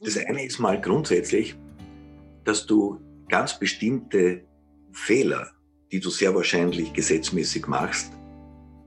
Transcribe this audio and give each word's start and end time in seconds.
Das 0.00 0.18
eine 0.18 0.44
ist 0.44 0.58
mal 0.58 0.78
grundsätzlich, 0.78 1.56
dass 2.44 2.66
du 2.66 3.00
ganz 3.28 3.58
bestimmte 3.58 4.42
Fehler, 4.92 5.50
die 5.90 6.00
du 6.00 6.10
sehr 6.10 6.34
wahrscheinlich 6.34 6.92
gesetzmäßig 6.92 7.66
machst, 7.66 8.12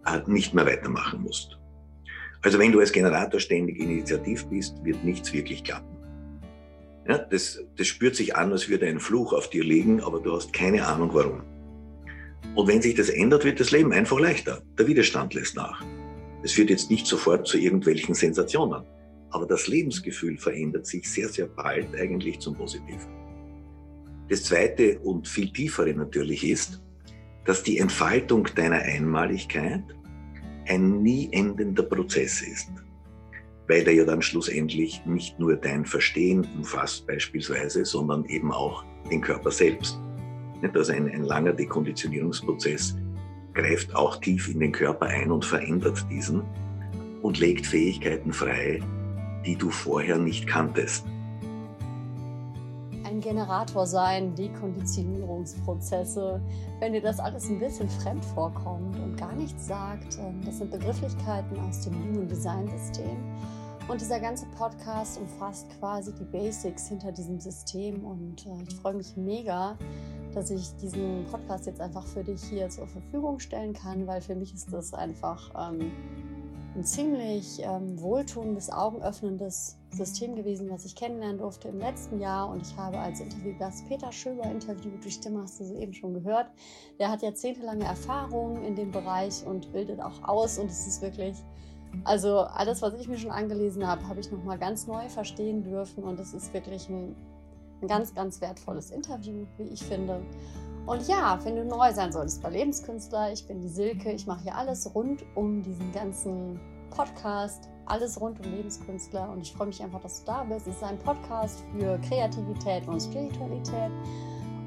halt 0.05 0.27
nicht 0.27 0.53
mehr 0.53 0.67
weitermachen 0.67 1.23
musst. 1.23 1.57
Also 2.43 2.59
wenn 2.59 2.71
du 2.71 2.79
als 2.79 2.91
Generator 2.91 3.39
ständig 3.39 3.79
initiativ 3.79 4.45
bist, 4.45 4.83
wird 4.83 5.03
nichts 5.03 5.33
wirklich 5.33 5.63
klappen. 5.63 5.97
Ja, 7.07 7.18
das, 7.18 7.60
das 7.76 7.88
spürt 7.88 8.16
sich 8.16 8.36
an, 8.36 8.52
als 8.52 8.70
würde 8.70 8.86
ein 8.86 9.00
Fluch 9.00 9.34
auf 9.34 9.50
dir 9.50 9.64
liegen, 9.64 10.02
aber 10.02 10.20
du 10.20 10.36
hast 10.36 10.54
keine 10.54 10.86
Ahnung 10.86 11.10
warum. 11.14 11.41
Und 12.54 12.68
wenn 12.68 12.84
sich 12.84 12.94
das 12.94 13.10
ändert, 13.10 13.46
wird 13.46 13.60
das 13.60 13.71
Leben 13.71 13.91
einfach 13.94 14.20
leichter. 14.20 14.62
Der 14.78 14.86
Widerstand 14.86 15.34
lässt 15.34 15.55
nach. 15.55 15.84
Es 16.44 16.52
führt 16.52 16.70
jetzt 16.70 16.91
nicht 16.91 17.07
sofort 17.07 17.48
zu 17.48 17.57
irgendwelchen 17.57 18.14
Sensationen, 18.14 18.84
aber 19.32 19.46
das 19.46 19.68
Lebensgefühl 19.68 20.38
verändert 20.38 20.86
sich 20.86 21.09
sehr, 21.09 21.30
sehr 21.30 21.48
bald 21.48 21.95
eigentlich 21.95 22.39
zum 22.39 22.55
Positiven. 22.55 23.08
Das 24.30 24.44
zweite 24.44 24.99
und 24.99 25.27
viel 25.27 25.52
tiefere 25.52 25.94
natürlich 25.94 26.48
ist, 26.48 26.81
dass 27.45 27.63
die 27.63 27.80
Entfaltung 27.80 28.48
deiner 28.55 28.80
Einmaligkeit 28.80 29.84
ein 30.67 31.02
nie 31.02 31.30
endender 31.31 31.84
Prozess 31.84 32.41
ist, 32.41 32.70
weil 33.67 33.88
er 33.88 33.94
ja 33.94 34.05
dann 34.05 34.22
schlussendlich 34.22 35.03
nicht 35.05 35.39
nur 35.39 35.55
dein 35.55 35.84
Verstehen 35.86 36.48
umfasst 36.55 37.08
beispielsweise, 37.08 37.86
sondern 37.86 38.25
eben 38.25 38.52
auch 38.52 38.84
den 39.09 39.22
Körper 39.22 39.50
selbst. 39.50 40.00
Also 40.73 40.91
ein, 40.91 41.09
ein 41.09 41.23
langer 41.23 41.53
Dekonditionierungsprozess 41.53 42.95
greift 43.53 43.95
auch 43.95 44.17
tief 44.17 44.48
in 44.50 44.59
den 44.59 44.72
Körper 44.72 45.08
ein 45.08 45.31
und 45.31 45.44
verändert 45.44 46.05
diesen 46.11 46.44
und 47.22 47.39
legt 47.39 47.66
Fähigkeiten 47.66 48.31
frei, 48.31 48.80
die 49.45 49.55
du 49.55 49.70
vorher 49.70 50.17
nicht 50.17 50.48
kanntest. 50.48 51.05
Ein 53.03 53.20
Generator 53.21 53.85
sein, 53.88 54.35
Dekonditionierungsprozesse, 54.35 56.41
wenn 56.80 56.94
dir 56.94 57.02
das 57.02 57.19
alles 57.19 57.49
ein 57.49 57.59
bisschen 57.59 57.89
fremd 57.89 58.23
vorkommt 58.23 58.97
und 58.99 59.17
gar 59.17 59.33
nichts 59.33 59.67
sagt, 59.67 60.19
ähm, 60.19 60.39
das 60.45 60.59
sind 60.59 60.72
Begrifflichkeiten 60.72 61.59
aus 61.59 61.81
dem 61.81 61.95
Human 61.95 62.27
Design 62.27 62.67
System. 62.67 63.17
Und 63.90 64.00
dieser 64.00 64.20
ganze 64.20 64.45
Podcast 64.56 65.20
umfasst 65.20 65.68
quasi 65.80 66.14
die 66.14 66.23
Basics 66.23 66.88
hinter 66.88 67.12
diesem 67.12 67.40
System 67.40 68.06
und 68.06 68.45
äh, 68.45 68.62
ich 68.68 68.76
freue 68.76 68.94
mich 68.94 69.18
mega, 69.18 69.80
dass 70.32 70.52
ich 70.52 70.76
diesen 70.76 71.26
Podcast 71.32 71.66
jetzt 71.66 71.82
einfach 71.82 72.06
für 72.06 72.23
dich 72.23 72.44
hier 72.44 72.70
zur 72.70 72.86
Verfügung 72.86 73.40
stellen 73.40 73.73
kann, 73.73 74.06
weil 74.06 74.22
für 74.22 74.36
mich 74.36 74.54
ist 74.54 74.72
das 74.72 74.94
einfach 74.94 75.50
ähm, 75.58 75.92
ein 76.76 76.84
ziemlich 76.84 77.62
ähm, 77.64 78.00
wohltuendes, 78.00 78.72
augenöffnendes 78.72 79.76
System 79.90 80.36
gewesen, 80.36 80.70
was 80.70 80.86
ich 80.86 80.95
kennenlernen 80.95 81.40
durfte 81.40 81.70
im 81.70 81.80
letzten 81.80 82.20
Jahr. 82.20 82.48
Und 82.48 82.62
ich 82.62 82.78
habe 82.78 83.00
als 83.00 83.20
Interviewgast 83.22 83.88
Peter 83.88 84.12
Schöber 84.12 84.44
interviewt, 84.44 85.04
die 85.04 85.10
Stimme 85.10 85.42
hast 85.42 85.60
du 85.60 85.66
soeben 85.66 85.95
schon 85.95 86.14
gehört. 86.14 86.52
Der 87.00 87.10
hat 87.10 87.23
jahrzehntelange 87.23 87.86
Erfahrung 87.86 88.64
in 88.64 88.76
dem 88.76 88.92
Bereich 88.92 89.44
und 89.48 89.73
bildet 89.73 90.00
auch 90.00 90.22
aus. 90.23 90.60
Und 90.60 90.70
es 90.70 90.86
ist 90.86 91.02
wirklich, 91.02 91.36
also 92.04 92.40
alles, 92.40 92.82
was 92.82 92.94
ich 92.95 93.08
mir 93.08 93.18
schon 93.18 93.32
angelesen 93.32 93.86
habe, 93.86 94.08
habe 94.08 94.20
ich 94.20 94.32
nochmal 94.32 94.58
ganz 94.58 94.88
neu 94.88 95.09
verstehen 95.09 95.64
dürfen. 95.64 96.04
Und 96.04 96.20
es 96.20 96.34
ist 96.34 96.54
wirklich 96.54 96.90
ein 96.90 97.16
ein 97.82 97.88
ganz, 97.88 98.14
ganz 98.14 98.42
wertvolles 98.42 98.92
Interview, 98.92 99.45
wie 99.58 99.64
ich 99.64 99.84
finde. 99.84 100.22
Und 100.86 101.08
ja, 101.08 101.40
wenn 101.44 101.56
du 101.56 101.66
neu 101.66 101.94
sein 101.94 102.12
solltest 102.12 102.42
bei 102.42 102.50
Lebenskünstler, 102.50 103.32
ich 103.32 103.45
bin 103.45 103.62
die 103.62 103.70
Silke, 103.70 104.12
ich 104.12 104.26
mache 104.26 104.44
hier 104.44 104.56
alles 104.56 104.94
rund 104.94 105.23
um 105.36 105.62
diesen 105.62 105.92
ganzen 105.92 106.60
Podcast, 106.90 107.70
alles 107.86 108.20
rund 108.20 108.44
um 108.44 108.52
Lebenskünstler 108.52 109.30
und 109.32 109.42
ich 109.42 109.54
freue 109.54 109.67
mich 109.67 109.82
einfach, 109.84 110.02
dass 110.02 110.22
du 110.22 110.26
da 110.26 110.44
bist. 110.44 110.67
Es 110.67 110.76
ist 110.76 110.84
ein 110.84 110.98
Podcast 111.00 111.64
für 111.78 112.00
Kreativität 112.00 112.88
und 112.88 113.00
Spiritualität. 113.02 113.92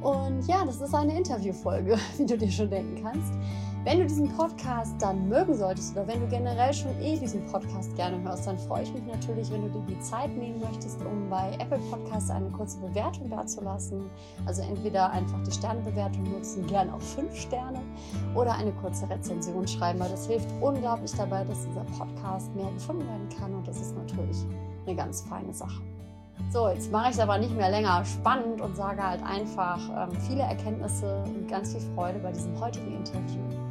Und 0.00 0.46
ja, 0.46 0.64
das 0.64 0.80
ist 0.80 0.94
eine 0.94 1.16
Interviewfolge, 1.16 1.96
wie 2.16 2.26
du 2.26 2.38
dir 2.38 2.50
schon 2.50 2.70
denken 2.70 3.02
kannst. 3.02 3.32
Wenn 3.84 3.98
du 3.98 4.06
diesen 4.06 4.28
Podcast 4.28 4.94
dann 5.02 5.28
mögen 5.28 5.56
solltest 5.56 5.96
oder 5.96 6.06
wenn 6.06 6.20
du 6.20 6.28
generell 6.28 6.72
schon 6.72 6.96
eh 7.02 7.18
diesen 7.18 7.44
Podcast 7.46 7.92
gerne 7.96 8.22
hörst, 8.22 8.46
dann 8.46 8.56
freue 8.56 8.84
ich 8.84 8.92
mich 8.94 9.02
natürlich, 9.02 9.50
wenn 9.50 9.62
du 9.62 9.70
dir 9.70 9.96
die 9.96 9.98
Zeit 9.98 10.30
nehmen 10.36 10.60
möchtest, 10.60 11.04
um 11.04 11.28
bei 11.28 11.56
Apple 11.58 11.80
Podcasts 11.90 12.30
eine 12.30 12.48
kurze 12.50 12.78
Bewertung 12.78 13.28
dazulassen. 13.28 14.08
Also 14.46 14.62
entweder 14.62 15.10
einfach 15.10 15.42
die 15.42 15.50
Sternebewertung 15.50 16.22
nutzen, 16.30 16.64
gerne 16.68 16.94
auch 16.94 17.00
fünf 17.00 17.34
Sterne, 17.34 17.80
oder 18.36 18.54
eine 18.54 18.70
kurze 18.70 19.10
Rezension 19.10 19.66
schreiben, 19.66 19.98
weil 19.98 20.10
das 20.10 20.28
hilft 20.28 20.48
unglaublich 20.60 21.12
dabei, 21.16 21.42
dass 21.42 21.66
dieser 21.66 21.84
Podcast 21.98 22.54
mehr 22.54 22.70
gefunden 22.70 23.04
werden 23.08 23.28
kann 23.36 23.52
und 23.52 23.66
das 23.66 23.80
ist 23.80 23.96
natürlich 23.96 24.38
eine 24.86 24.94
ganz 24.94 25.22
feine 25.22 25.52
Sache. 25.52 25.82
So, 26.50 26.68
jetzt 26.68 26.92
mache 26.92 27.08
ich 27.08 27.14
es 27.14 27.20
aber 27.20 27.36
nicht 27.36 27.56
mehr 27.56 27.70
länger 27.70 28.04
spannend 28.04 28.60
und 28.60 28.76
sage 28.76 29.02
halt 29.02 29.24
einfach 29.24 29.80
ähm, 29.88 30.16
viele 30.20 30.42
Erkenntnisse 30.42 31.24
und 31.26 31.48
ganz 31.48 31.72
viel 31.72 31.80
Freude 31.96 32.20
bei 32.20 32.30
diesem 32.30 32.58
heutigen 32.60 32.96
Interview. 32.96 33.61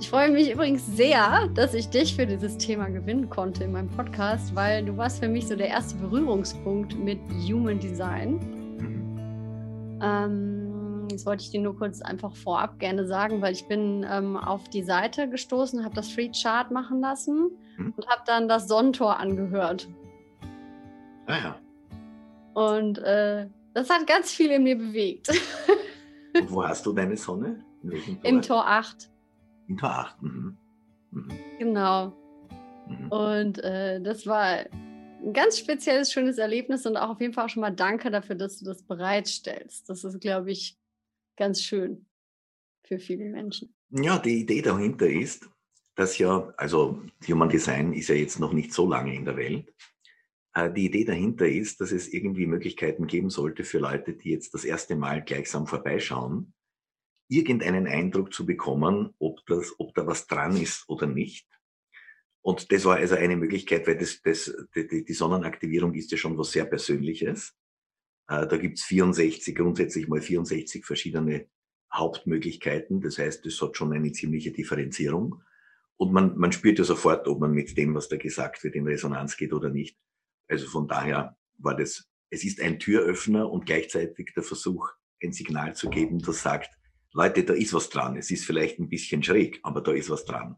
Ich 0.00 0.10
freue 0.10 0.30
mich 0.30 0.52
übrigens 0.52 0.86
sehr, 0.86 1.48
dass 1.54 1.74
ich 1.74 1.88
dich 1.88 2.14
für 2.14 2.24
dieses 2.24 2.56
Thema 2.56 2.88
gewinnen 2.88 3.28
konnte 3.28 3.64
in 3.64 3.72
meinem 3.72 3.88
Podcast, 3.88 4.54
weil 4.54 4.84
du 4.84 4.96
warst 4.96 5.18
für 5.18 5.28
mich 5.28 5.48
so 5.48 5.56
der 5.56 5.66
erste 5.66 5.96
Berührungspunkt 5.96 6.96
mit 6.96 7.18
Human 7.48 7.80
Design. 7.80 8.34
Mhm. 8.78 10.00
Ähm, 10.00 11.08
jetzt 11.10 11.26
wollte 11.26 11.42
ich 11.42 11.50
dir 11.50 11.60
nur 11.60 11.76
kurz 11.76 12.00
einfach 12.00 12.34
vorab 12.36 12.78
gerne 12.78 13.06
sagen, 13.08 13.42
weil 13.42 13.52
ich 13.52 13.66
bin 13.66 14.06
ähm, 14.08 14.36
auf 14.36 14.68
die 14.68 14.84
Seite 14.84 15.28
gestoßen, 15.28 15.84
habe 15.84 15.96
das 15.96 16.12
Free 16.12 16.30
Chart 16.30 16.70
machen 16.70 17.00
lassen 17.00 17.50
mhm. 17.76 17.94
und 17.96 18.06
habe 18.06 18.22
dann 18.24 18.48
das 18.48 18.68
Sonnentor 18.68 19.18
angehört. 19.18 19.88
Ah 21.26 21.38
ja. 21.38 21.56
Und 22.54 22.98
äh, 22.98 23.48
das 23.74 23.90
hat 23.90 24.06
ganz 24.06 24.30
viel 24.30 24.52
in 24.52 24.62
mir 24.62 24.78
bewegt. 24.78 25.28
wo 26.48 26.62
hast 26.62 26.86
du 26.86 26.92
deine 26.92 27.16
Sonne? 27.16 27.64
Im 28.22 28.42
Tor 28.42 28.64
8. 28.64 29.10
Tor 29.76 29.90
8. 29.90 30.22
Mhm. 30.22 30.56
Mhm. 31.10 31.28
Genau. 31.58 32.12
Mhm. 32.88 33.08
Und 33.12 33.58
äh, 33.64 34.00
das 34.00 34.26
war 34.26 34.64
ein 35.22 35.32
ganz 35.32 35.58
spezielles, 35.58 36.12
schönes 36.12 36.38
Erlebnis 36.38 36.86
und 36.86 36.96
auch 36.96 37.10
auf 37.10 37.20
jeden 37.20 37.32
Fall 37.32 37.46
auch 37.46 37.48
schon 37.48 37.60
mal 37.60 37.70
danke 37.70 38.10
dafür, 38.10 38.36
dass 38.36 38.58
du 38.58 38.64
das 38.64 38.82
bereitstellst. 38.82 39.88
Das 39.88 40.04
ist, 40.04 40.20
glaube 40.20 40.50
ich, 40.50 40.78
ganz 41.36 41.62
schön 41.62 42.06
für 42.84 42.98
viele 42.98 43.24
Menschen. 43.26 43.74
Ja, 43.90 44.18
die 44.18 44.40
Idee 44.40 44.62
dahinter 44.62 45.08
ist, 45.08 45.48
dass 45.94 46.18
ja, 46.18 46.52
also 46.56 47.02
Human 47.26 47.48
Design 47.48 47.92
ist 47.92 48.08
ja 48.08 48.14
jetzt 48.14 48.38
noch 48.38 48.52
nicht 48.52 48.72
so 48.72 48.88
lange 48.88 49.14
in 49.14 49.24
der 49.24 49.36
Welt. 49.36 49.74
Äh, 50.54 50.72
die 50.72 50.86
Idee 50.86 51.04
dahinter 51.04 51.48
ist, 51.48 51.80
dass 51.80 51.92
es 51.92 52.12
irgendwie 52.12 52.46
Möglichkeiten 52.46 53.06
geben 53.06 53.30
sollte 53.30 53.64
für 53.64 53.78
Leute, 53.78 54.12
die 54.12 54.30
jetzt 54.30 54.54
das 54.54 54.64
erste 54.64 54.96
Mal 54.96 55.22
gleichsam 55.22 55.66
vorbeischauen, 55.66 56.52
irgendeinen 57.28 57.86
Eindruck 57.86 58.32
zu 58.32 58.46
bekommen, 58.46 59.14
ob, 59.18 59.44
das, 59.46 59.74
ob 59.78 59.94
da 59.94 60.06
was 60.06 60.26
dran 60.26 60.56
ist 60.56 60.88
oder 60.88 61.06
nicht. 61.06 61.46
Und 62.40 62.72
das 62.72 62.84
war 62.84 62.96
also 62.96 63.14
eine 63.14 63.36
Möglichkeit, 63.36 63.86
weil 63.86 63.98
das, 63.98 64.22
das, 64.22 64.54
die, 64.74 65.04
die 65.04 65.12
Sonnenaktivierung 65.12 65.94
ist 65.94 66.10
ja 66.10 66.16
schon 66.16 66.38
was 66.38 66.52
sehr 66.52 66.64
Persönliches. 66.64 67.54
Äh, 68.28 68.46
da 68.46 68.56
gibt's 68.56 68.84
64, 68.84 69.54
grundsätzlich 69.54 70.08
mal 70.08 70.22
64 70.22 70.86
verschiedene 70.86 71.46
Hauptmöglichkeiten. 71.92 73.00
Das 73.00 73.18
heißt, 73.18 73.44
das 73.44 73.60
hat 73.60 73.76
schon 73.76 73.92
eine 73.92 74.12
ziemliche 74.12 74.52
Differenzierung. 74.52 75.42
Und 75.96 76.12
man, 76.12 76.38
man 76.38 76.52
spürt 76.52 76.78
ja 76.78 76.84
sofort, 76.84 77.26
ob 77.26 77.40
man 77.40 77.50
mit 77.50 77.76
dem, 77.76 77.94
was 77.94 78.08
da 78.08 78.16
gesagt 78.16 78.62
wird, 78.62 78.76
in 78.76 78.86
Resonanz 78.86 79.36
geht 79.36 79.52
oder 79.52 79.68
nicht. 79.68 79.98
Also 80.48 80.68
von 80.68 80.86
daher 80.86 81.36
war 81.58 81.76
das, 81.76 82.08
es 82.30 82.44
ist 82.44 82.60
ein 82.60 82.78
Türöffner 82.78 83.50
und 83.50 83.66
gleichzeitig 83.66 84.32
der 84.34 84.42
Versuch, 84.42 84.88
ein 85.22 85.32
Signal 85.32 85.74
zu 85.74 85.90
geben, 85.90 86.20
das 86.20 86.42
sagt, 86.42 86.77
Leute, 87.14 87.44
da 87.44 87.54
ist 87.54 87.72
was 87.72 87.88
dran. 87.88 88.16
Es 88.16 88.30
ist 88.30 88.44
vielleicht 88.44 88.78
ein 88.78 88.88
bisschen 88.88 89.22
schräg, 89.22 89.60
aber 89.62 89.80
da 89.80 89.92
ist 89.92 90.10
was 90.10 90.24
dran. 90.24 90.56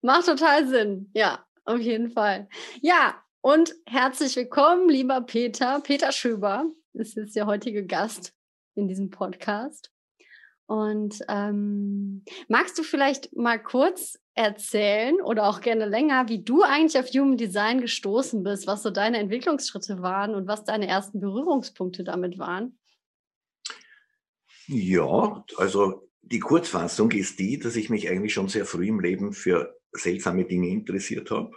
Macht 0.00 0.26
total 0.26 0.66
Sinn. 0.68 1.10
Ja, 1.14 1.44
auf 1.64 1.80
jeden 1.80 2.10
Fall. 2.10 2.48
Ja, 2.80 3.22
und 3.42 3.74
herzlich 3.86 4.34
willkommen, 4.36 4.88
lieber 4.88 5.20
Peter. 5.20 5.80
Peter 5.80 6.12
Schöber 6.12 6.70
ist 6.94 7.16
jetzt 7.16 7.36
der 7.36 7.46
heutige 7.46 7.84
Gast 7.84 8.32
in 8.74 8.88
diesem 8.88 9.10
Podcast. 9.10 9.92
Und 10.66 11.20
ähm, 11.28 12.24
magst 12.48 12.78
du 12.78 12.82
vielleicht 12.82 13.36
mal 13.36 13.62
kurz 13.62 14.18
erzählen 14.34 15.20
oder 15.20 15.46
auch 15.48 15.60
gerne 15.60 15.86
länger, 15.86 16.28
wie 16.28 16.42
du 16.42 16.62
eigentlich 16.62 16.98
auf 16.98 17.08
Human 17.10 17.36
Design 17.36 17.80
gestoßen 17.80 18.42
bist, 18.42 18.66
was 18.66 18.82
so 18.82 18.90
deine 18.90 19.18
Entwicklungsschritte 19.18 20.02
waren 20.02 20.34
und 20.34 20.48
was 20.48 20.64
deine 20.64 20.88
ersten 20.88 21.20
Berührungspunkte 21.20 22.02
damit 22.02 22.38
waren? 22.38 22.78
Ja, 24.68 25.44
also 25.56 26.08
die 26.22 26.40
Kurzfassung 26.40 27.12
ist 27.12 27.38
die, 27.38 27.58
dass 27.58 27.76
ich 27.76 27.88
mich 27.88 28.08
eigentlich 28.08 28.34
schon 28.34 28.48
sehr 28.48 28.66
früh 28.66 28.88
im 28.88 29.00
Leben 29.00 29.32
für 29.32 29.78
seltsame 29.92 30.44
Dinge 30.44 30.68
interessiert 30.68 31.30
habe. 31.30 31.56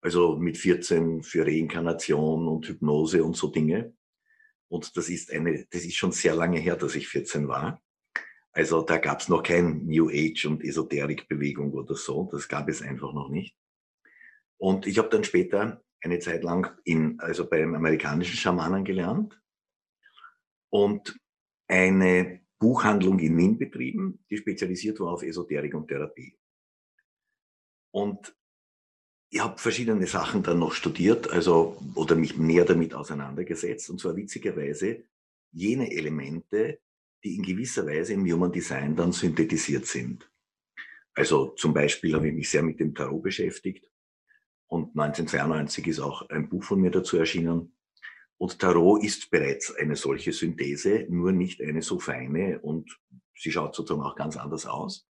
Also 0.00 0.36
mit 0.36 0.58
14 0.58 1.22
für 1.22 1.46
Reinkarnation 1.46 2.48
und 2.48 2.66
Hypnose 2.66 3.22
und 3.22 3.36
so 3.36 3.48
Dinge. 3.48 3.94
Und 4.68 4.96
das 4.96 5.08
ist 5.08 5.30
eine, 5.30 5.64
das 5.70 5.84
ist 5.84 5.94
schon 5.94 6.10
sehr 6.10 6.34
lange 6.34 6.58
her, 6.58 6.76
dass 6.76 6.96
ich 6.96 7.06
14 7.06 7.46
war. 7.46 7.80
Also 8.50 8.82
da 8.82 8.98
gab 8.98 9.20
es 9.20 9.28
noch 9.28 9.42
kein 9.42 9.86
New 9.86 10.10
Age 10.10 10.46
und 10.46 10.64
Esoterikbewegung 10.64 11.72
oder 11.72 11.94
so. 11.94 12.28
Das 12.32 12.48
gab 12.48 12.68
es 12.68 12.82
einfach 12.82 13.12
noch 13.12 13.28
nicht. 13.28 13.56
Und 14.58 14.86
ich 14.86 14.98
habe 14.98 15.08
dann 15.08 15.24
später 15.24 15.82
eine 16.00 16.18
Zeit 16.18 16.42
lang 16.42 16.76
in, 16.84 17.20
also 17.20 17.48
bei 17.48 17.58
einem 17.58 17.74
amerikanischen 17.74 18.36
Schamanen 18.36 18.84
gelernt 18.84 19.40
und 20.68 21.16
eine 21.72 22.40
Buchhandlung 22.58 23.18
in 23.18 23.36
Wien 23.38 23.58
betrieben, 23.58 24.22
die 24.28 24.36
spezialisiert 24.36 25.00
war 25.00 25.12
auf 25.12 25.22
Esoterik 25.22 25.74
und 25.74 25.88
Therapie. 25.88 26.36
Und 27.90 28.36
ich 29.30 29.40
habe 29.40 29.58
verschiedene 29.58 30.06
Sachen 30.06 30.42
dann 30.42 30.58
noch 30.58 30.74
studiert, 30.74 31.30
also 31.30 31.82
oder 31.94 32.14
mich 32.14 32.36
näher 32.36 32.66
damit 32.66 32.92
auseinandergesetzt, 32.92 33.88
und 33.88 34.00
zwar 34.00 34.14
witzigerweise 34.14 35.04
jene 35.50 35.90
Elemente, 35.90 36.78
die 37.24 37.36
in 37.36 37.42
gewisser 37.42 37.86
Weise 37.86 38.12
im 38.12 38.30
Human 38.30 38.52
Design 38.52 38.94
dann 38.94 39.12
synthetisiert 39.12 39.86
sind. 39.86 40.30
Also 41.14 41.54
zum 41.56 41.72
Beispiel 41.72 42.14
habe 42.14 42.28
ich 42.28 42.34
mich 42.34 42.50
sehr 42.50 42.62
mit 42.62 42.80
dem 42.80 42.94
Tarot 42.94 43.22
beschäftigt 43.22 43.90
und 44.66 44.90
1992 44.98 45.86
ist 45.86 46.00
auch 46.00 46.28
ein 46.28 46.50
Buch 46.50 46.64
von 46.64 46.80
mir 46.80 46.90
dazu 46.90 47.16
erschienen. 47.16 47.74
Und 48.38 48.58
Tarot 48.58 49.04
ist 49.04 49.30
bereits 49.30 49.74
eine 49.74 49.96
solche 49.96 50.32
Synthese, 50.32 51.06
nur 51.08 51.32
nicht 51.32 51.62
eine 51.62 51.82
so 51.82 51.98
feine 51.98 52.60
und 52.60 52.98
sie 53.34 53.52
schaut 53.52 53.74
sozusagen 53.74 54.04
auch 54.04 54.16
ganz 54.16 54.36
anders 54.36 54.66
aus. 54.66 55.08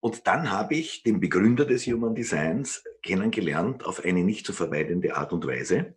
Und 0.00 0.26
dann 0.26 0.50
habe 0.50 0.74
ich 0.74 1.02
den 1.02 1.20
Begründer 1.20 1.66
des 1.66 1.86
Human 1.86 2.14
Designs 2.14 2.84
kennengelernt 3.02 3.84
auf 3.84 4.04
eine 4.04 4.24
nicht 4.24 4.46
zu 4.46 4.52
vermeidende 4.52 5.14
Art 5.14 5.32
und 5.32 5.46
Weise. 5.46 5.94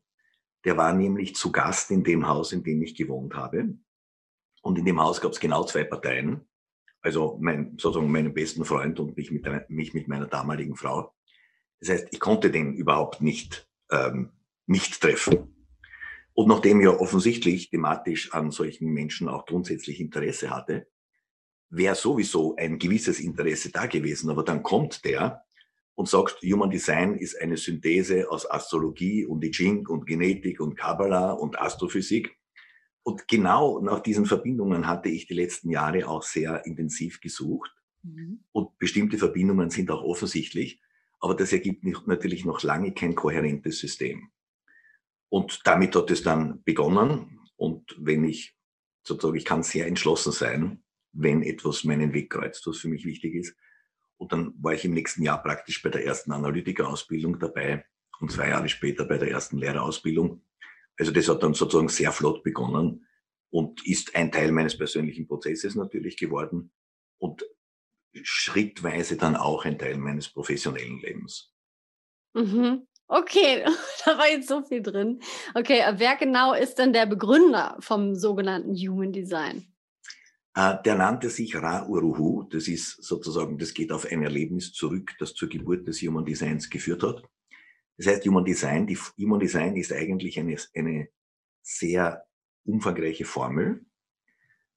Der 0.65 0.77
war 0.77 0.93
nämlich 0.93 1.35
zu 1.35 1.51
Gast 1.51 1.89
in 1.91 2.03
dem 2.03 2.27
Haus, 2.27 2.51
in 2.51 2.63
dem 2.63 2.81
ich 2.81 2.95
gewohnt 2.95 3.33
habe. 3.33 3.77
Und 4.61 4.77
in 4.77 4.85
dem 4.85 4.99
Haus 5.01 5.21
gab 5.21 5.31
es 5.31 5.39
genau 5.39 5.63
zwei 5.65 5.83
Parteien. 5.85 6.47
Also 7.01 7.37
mein, 7.41 7.77
sozusagen 7.77 8.11
meinen 8.11 8.33
besten 8.33 8.63
Freund 8.63 8.99
und 8.99 9.17
mich 9.17 9.31
mit, 9.31 9.45
mich 9.69 9.93
mit 9.93 10.07
meiner 10.07 10.27
damaligen 10.27 10.75
Frau. 10.75 11.13
Das 11.79 11.89
heißt, 11.89 12.07
ich 12.11 12.19
konnte 12.19 12.49
den 12.49 12.73
überhaupt 12.73 13.21
nicht, 13.21 13.69
ähm, 13.91 14.31
nicht 14.65 15.01
treffen. 15.01 15.62
Und 16.33 16.47
nachdem 16.47 16.79
ich 16.79 16.85
ja 16.85 16.99
offensichtlich 16.99 17.69
thematisch 17.69 18.33
an 18.33 18.51
solchen 18.51 18.89
Menschen 18.91 19.29
auch 19.29 19.45
grundsätzlich 19.45 19.99
Interesse 19.99 20.49
hatte, 20.49 20.87
wäre 21.69 21.95
sowieso 21.95 22.55
ein 22.55 22.79
gewisses 22.79 23.19
Interesse 23.19 23.71
da 23.71 23.85
gewesen. 23.85 24.29
Aber 24.29 24.43
dann 24.43 24.63
kommt 24.63 25.05
der 25.05 25.43
und 25.95 26.09
sagt, 26.09 26.41
Human 26.43 26.69
Design 26.69 27.15
ist 27.15 27.39
eine 27.39 27.57
Synthese 27.57 28.29
aus 28.31 28.49
Astrologie 28.49 29.25
und 29.25 29.43
I 29.43 29.51
Ching 29.51 29.87
und 29.87 30.07
Genetik 30.07 30.59
und 30.59 30.75
Kabbalah 30.75 31.33
und 31.33 31.59
Astrophysik. 31.59 32.35
Und 33.03 33.27
genau 33.27 33.79
nach 33.79 33.99
diesen 33.99 34.25
Verbindungen 34.25 34.87
hatte 34.87 35.09
ich 35.09 35.27
die 35.27 35.33
letzten 35.33 35.69
Jahre 35.69 36.07
auch 36.07 36.23
sehr 36.23 36.65
intensiv 36.65 37.21
gesucht. 37.21 37.71
Mhm. 38.01 38.43
Und 38.51 38.77
bestimmte 38.79 39.17
Verbindungen 39.17 39.69
sind 39.69 39.91
auch 39.91 40.03
offensichtlich. 40.03 40.81
Aber 41.19 41.35
das 41.35 41.53
ergibt 41.53 41.83
natürlich 42.07 42.43
noch 42.43 42.63
lange 42.63 42.93
kein 42.93 43.13
kohärentes 43.13 43.79
System. 43.79 44.29
Und 45.33 45.61
damit 45.63 45.95
hat 45.95 46.11
es 46.11 46.21
dann 46.21 46.61
begonnen. 46.61 47.39
Und 47.55 47.95
wenn 47.97 48.23
ich 48.23 48.55
sozusagen, 49.01 49.35
ich 49.35 49.45
kann 49.45 49.63
sehr 49.63 49.87
entschlossen 49.87 50.31
sein, 50.31 50.83
wenn 51.11 51.41
etwas 51.41 51.83
meinen 51.85 52.13
Weg 52.13 52.29
kreuzt, 52.29 52.67
was 52.67 52.77
für 52.77 52.87
mich 52.87 53.03
wichtig 53.03 53.33
ist. 53.33 53.57
Und 54.17 54.31
dann 54.31 54.53
war 54.61 54.75
ich 54.75 54.85
im 54.85 54.93
nächsten 54.93 55.23
Jahr 55.23 55.41
praktisch 55.41 55.81
bei 55.81 55.89
der 55.89 56.05
ersten 56.05 56.33
Analytikerausbildung 56.33 57.39
dabei 57.39 57.83
und 58.19 58.31
zwei 58.31 58.49
Jahre 58.49 58.69
später 58.69 59.05
bei 59.05 59.17
der 59.17 59.31
ersten 59.31 59.57
Lehrerausbildung. 59.57 60.43
Also 60.99 61.11
das 61.11 61.27
hat 61.27 61.41
dann 61.41 61.55
sozusagen 61.55 61.89
sehr 61.89 62.11
flott 62.11 62.43
begonnen 62.43 63.07
und 63.49 63.83
ist 63.87 64.15
ein 64.15 64.31
Teil 64.31 64.51
meines 64.51 64.77
persönlichen 64.77 65.25
Prozesses 65.27 65.73
natürlich 65.73 66.15
geworden 66.15 66.71
und 67.17 67.43
schrittweise 68.21 69.17
dann 69.17 69.35
auch 69.35 69.65
ein 69.65 69.79
Teil 69.79 69.97
meines 69.97 70.29
professionellen 70.29 70.99
Lebens. 70.99 71.55
Mhm. 72.35 72.85
Okay, 73.13 73.63
da 74.05 74.17
war 74.17 74.27
jetzt 74.27 74.47
so 74.47 74.63
viel 74.63 74.81
drin. 74.81 75.21
Okay, 75.53 75.83
wer 75.97 76.15
genau 76.15 76.55
ist 76.55 76.79
denn 76.79 76.93
der 76.93 77.05
Begründer 77.05 77.77
vom 77.79 78.15
sogenannten 78.15 78.73
Human 78.75 79.13
Design? 79.13 79.67
Äh, 80.55 80.77
der 80.83 80.95
nannte 80.95 81.29
sich 81.29 81.55
Ra 81.55 81.85
Uruhu. 81.85 82.41
Das 82.49 82.67
ist 82.67 83.03
sozusagen, 83.03 83.59
das 83.59 83.75
geht 83.75 83.91
auf 83.91 84.11
ein 84.11 84.23
Erlebnis 84.23 84.73
zurück, 84.73 85.11
das 85.19 85.35
zur 85.35 85.47
Geburt 85.47 85.87
des 85.87 86.01
Human 86.01 86.25
Designs 86.25 86.71
geführt 86.71 87.03
hat. 87.03 87.21
Das 87.97 88.07
heißt, 88.07 88.25
Human 88.25 88.45
Design, 88.45 88.87
die 88.87 88.97
Human 89.19 89.39
Design 89.39 89.75
ist 89.75 89.93
eigentlich 89.93 90.39
eine, 90.39 90.57
eine 90.73 91.07
sehr 91.61 92.25
umfangreiche 92.65 93.25
Formel. 93.25 93.85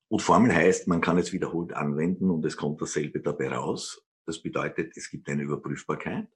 Und 0.08 0.20
Formel 0.20 0.54
heißt, 0.54 0.88
man 0.88 1.00
kann 1.00 1.16
es 1.16 1.32
wiederholt 1.32 1.72
anwenden 1.72 2.30
und 2.30 2.44
es 2.44 2.58
kommt 2.58 2.82
dasselbe 2.82 3.20
dabei 3.20 3.48
raus. 3.48 4.04
Das 4.26 4.42
bedeutet, 4.42 4.94
es 4.94 5.08
gibt 5.08 5.26
eine 5.30 5.42
Überprüfbarkeit. 5.42 6.28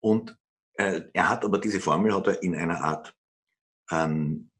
Und 0.00 0.36
äh, 0.74 1.02
er 1.12 1.28
hat 1.28 1.44
aber 1.44 1.58
diese 1.58 1.80
Formel 1.80 2.14
hat 2.14 2.26
er 2.26 2.42
in 2.42 2.54
einer 2.54 2.82
Art 2.82 3.14
ähm, 3.90 4.50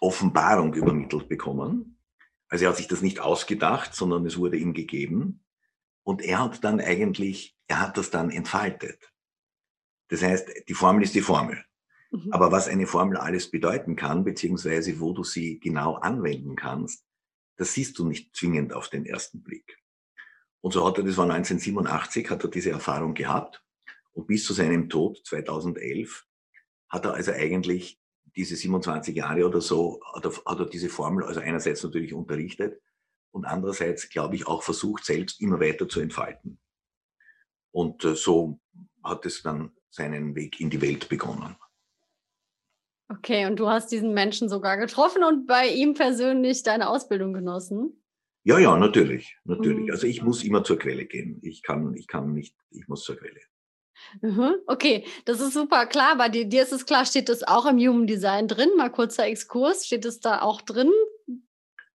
Offenbarung 0.00 0.74
übermittelt 0.74 1.28
bekommen. 1.28 1.98
Also 2.48 2.64
er 2.64 2.70
hat 2.70 2.76
sich 2.78 2.88
das 2.88 3.02
nicht 3.02 3.20
ausgedacht, 3.20 3.94
sondern 3.94 4.26
es 4.26 4.38
wurde 4.38 4.56
ihm 4.56 4.72
gegeben. 4.72 5.44
Und 6.02 6.22
er 6.22 6.42
hat 6.42 6.64
dann 6.64 6.80
eigentlich, 6.80 7.56
er 7.68 7.80
hat 7.80 7.96
das 7.96 8.10
dann 8.10 8.30
entfaltet. 8.30 9.12
Das 10.08 10.22
heißt, 10.22 10.48
die 10.68 10.74
Formel 10.74 11.04
ist 11.04 11.14
die 11.14 11.20
Formel. 11.20 11.64
Mhm. 12.10 12.32
Aber 12.32 12.50
was 12.50 12.68
eine 12.68 12.86
Formel 12.86 13.16
alles 13.16 13.50
bedeuten 13.50 13.94
kann, 13.96 14.24
beziehungsweise 14.24 14.98
wo 15.00 15.12
du 15.12 15.22
sie 15.22 15.60
genau 15.60 15.94
anwenden 15.94 16.56
kannst, 16.56 17.04
das 17.56 17.74
siehst 17.74 17.98
du 17.98 18.06
nicht 18.06 18.34
zwingend 18.34 18.72
auf 18.72 18.88
den 18.88 19.06
ersten 19.06 19.42
Blick. 19.42 19.78
Und 20.60 20.72
so 20.72 20.86
hat 20.86 20.98
er, 20.98 21.04
das 21.04 21.16
war 21.16 21.24
1987, 21.24 22.30
hat 22.30 22.42
er 22.42 22.50
diese 22.50 22.70
Erfahrung 22.70 23.14
gehabt. 23.14 23.62
Und 24.20 24.26
bis 24.26 24.44
zu 24.44 24.52
seinem 24.52 24.90
Tod 24.90 25.18
2011 25.24 26.26
hat 26.90 27.06
er 27.06 27.14
also 27.14 27.32
eigentlich 27.32 27.98
diese 28.36 28.54
27 28.54 29.16
Jahre 29.16 29.46
oder 29.46 29.62
so, 29.62 29.98
hat 30.14 30.26
er, 30.26 30.32
hat 30.44 30.58
er 30.58 30.66
diese 30.66 30.90
Formel 30.90 31.24
also 31.24 31.40
einerseits 31.40 31.82
natürlich 31.82 32.12
unterrichtet 32.12 32.82
und 33.30 33.46
andererseits, 33.46 34.10
glaube 34.10 34.34
ich, 34.34 34.46
auch 34.46 34.62
versucht, 34.62 35.06
selbst 35.06 35.40
immer 35.40 35.58
weiter 35.58 35.88
zu 35.88 36.00
entfalten. 36.00 36.60
Und 37.70 38.04
äh, 38.04 38.14
so 38.14 38.60
hat 39.02 39.24
es 39.24 39.42
dann 39.42 39.72
seinen 39.88 40.34
Weg 40.34 40.60
in 40.60 40.68
die 40.68 40.82
Welt 40.82 41.08
begonnen. 41.08 41.56
Okay, 43.08 43.46
und 43.46 43.58
du 43.58 43.70
hast 43.70 43.90
diesen 43.90 44.12
Menschen 44.12 44.50
sogar 44.50 44.76
getroffen 44.76 45.24
und 45.24 45.46
bei 45.46 45.66
ihm 45.66 45.94
persönlich 45.94 46.62
deine 46.62 46.90
Ausbildung 46.90 47.32
genossen? 47.32 48.04
Ja, 48.44 48.58
ja, 48.58 48.76
natürlich, 48.76 49.38
natürlich. 49.44 49.86
Mhm. 49.86 49.90
Also 49.92 50.06
ich 50.06 50.22
muss 50.22 50.44
immer 50.44 50.62
zur 50.62 50.78
Quelle 50.78 51.06
gehen. 51.06 51.38
Ich 51.40 51.62
kann, 51.62 51.94
ich 51.94 52.06
kann 52.06 52.34
nicht, 52.34 52.54
ich 52.70 52.86
muss 52.86 53.02
zur 53.02 53.16
Quelle. 53.16 53.40
Mhm, 54.22 54.54
okay, 54.66 55.04
das 55.24 55.40
ist 55.40 55.54
super 55.54 55.86
klar. 55.86 56.16
Bei 56.16 56.28
dir, 56.28 56.44
dir 56.44 56.62
ist 56.62 56.72
es 56.72 56.86
klar, 56.86 57.04
steht 57.04 57.28
das 57.28 57.42
auch 57.42 57.66
im 57.66 57.78
Human 57.78 58.06
Design 58.06 58.48
drin? 58.48 58.70
Mal 58.76 58.90
kurzer 58.90 59.26
Exkurs, 59.26 59.86
steht 59.86 60.04
es 60.04 60.20
da 60.20 60.42
auch 60.42 60.60
drin? 60.60 60.90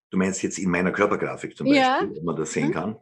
Du 0.09 0.17
meinst 0.17 0.43
jetzt 0.43 0.57
in 0.57 0.69
meiner 0.69 0.91
Körpergrafik 0.91 1.57
zum 1.57 1.67
Beispiel, 1.67 1.81
ja. 1.81 2.01
ob 2.01 2.23
man 2.23 2.35
das 2.35 2.53
sehen 2.53 2.69
mhm. 2.69 2.73
kann? 2.73 2.99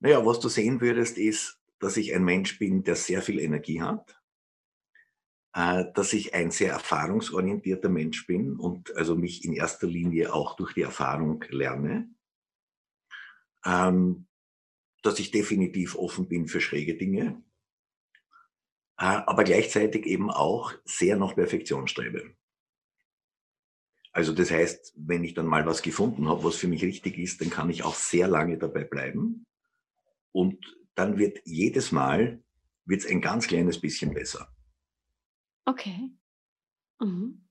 Naja, 0.00 0.24
was 0.24 0.40
du 0.40 0.48
sehen 0.48 0.80
würdest, 0.80 1.18
ist, 1.18 1.58
dass 1.78 1.96
ich 1.96 2.14
ein 2.14 2.24
Mensch 2.24 2.58
bin, 2.58 2.84
der 2.84 2.96
sehr 2.96 3.22
viel 3.22 3.38
Energie 3.40 3.80
hat, 3.80 4.20
äh, 5.54 5.84
dass 5.94 6.12
ich 6.12 6.34
ein 6.34 6.50
sehr 6.50 6.72
erfahrungsorientierter 6.72 7.88
Mensch 7.88 8.26
bin 8.26 8.56
und 8.56 8.94
also 8.96 9.16
mich 9.16 9.44
in 9.44 9.52
erster 9.52 9.86
Linie 9.86 10.32
auch 10.32 10.56
durch 10.56 10.74
die 10.74 10.82
Erfahrung 10.82 11.44
lerne, 11.48 12.08
ähm, 13.64 14.26
dass 15.02 15.18
ich 15.18 15.30
definitiv 15.30 15.96
offen 15.96 16.28
bin 16.28 16.48
für 16.48 16.60
schräge 16.60 16.94
Dinge, 16.96 17.42
aber 18.96 19.44
gleichzeitig 19.44 20.06
eben 20.06 20.30
auch 20.30 20.72
sehr 20.84 21.16
nach 21.16 21.34
Perfektion 21.34 21.88
strebe. 21.88 22.34
Also 24.12 24.32
das 24.32 24.50
heißt, 24.50 24.94
wenn 24.96 25.24
ich 25.24 25.34
dann 25.34 25.46
mal 25.46 25.66
was 25.66 25.82
gefunden 25.82 26.28
habe, 26.28 26.44
was 26.44 26.56
für 26.56 26.68
mich 26.68 26.84
richtig 26.84 27.18
ist, 27.18 27.40
dann 27.40 27.50
kann 27.50 27.68
ich 27.68 27.82
auch 27.82 27.96
sehr 27.96 28.28
lange 28.28 28.56
dabei 28.58 28.84
bleiben. 28.84 29.44
Und 30.30 30.64
dann 30.94 31.18
wird 31.18 31.40
jedes 31.44 31.90
Mal 31.90 32.40
wird's 32.86 33.06
ein 33.06 33.20
ganz 33.20 33.48
kleines 33.48 33.80
bisschen 33.80 34.14
besser. 34.14 34.54
Okay. 35.64 36.10
Mhm. 37.00 37.48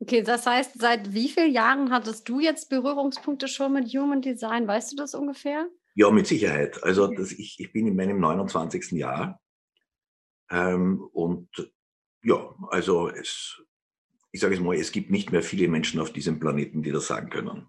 Okay, 0.00 0.22
das 0.22 0.46
heißt, 0.46 0.78
seit 0.78 1.14
wie 1.14 1.28
vielen 1.28 1.52
Jahren 1.52 1.90
hattest 1.90 2.28
du 2.28 2.38
jetzt 2.38 2.68
Berührungspunkte 2.68 3.48
schon 3.48 3.72
mit 3.72 3.88
Human 3.88 4.20
Design? 4.20 4.68
Weißt 4.68 4.92
du 4.92 4.96
das 4.96 5.14
ungefähr? 5.14 5.66
Ja, 5.94 6.10
mit 6.10 6.26
Sicherheit. 6.26 6.82
Also 6.82 7.06
das, 7.06 7.32
ich, 7.32 7.58
ich 7.58 7.72
bin 7.72 7.86
in 7.86 7.96
meinem 7.96 8.20
29. 8.20 8.92
Jahr 8.92 9.40
ähm, 10.50 11.02
und 11.12 11.48
ja, 12.22 12.54
also 12.70 13.08
es, 13.08 13.62
ich 14.32 14.40
sage 14.40 14.54
es 14.54 14.60
mal, 14.60 14.76
es 14.76 14.92
gibt 14.92 15.10
nicht 15.10 15.32
mehr 15.32 15.42
viele 15.42 15.68
Menschen 15.68 16.00
auf 16.00 16.12
diesem 16.12 16.40
Planeten, 16.40 16.82
die 16.82 16.90
das 16.90 17.06
sagen 17.06 17.30
können. 17.30 17.68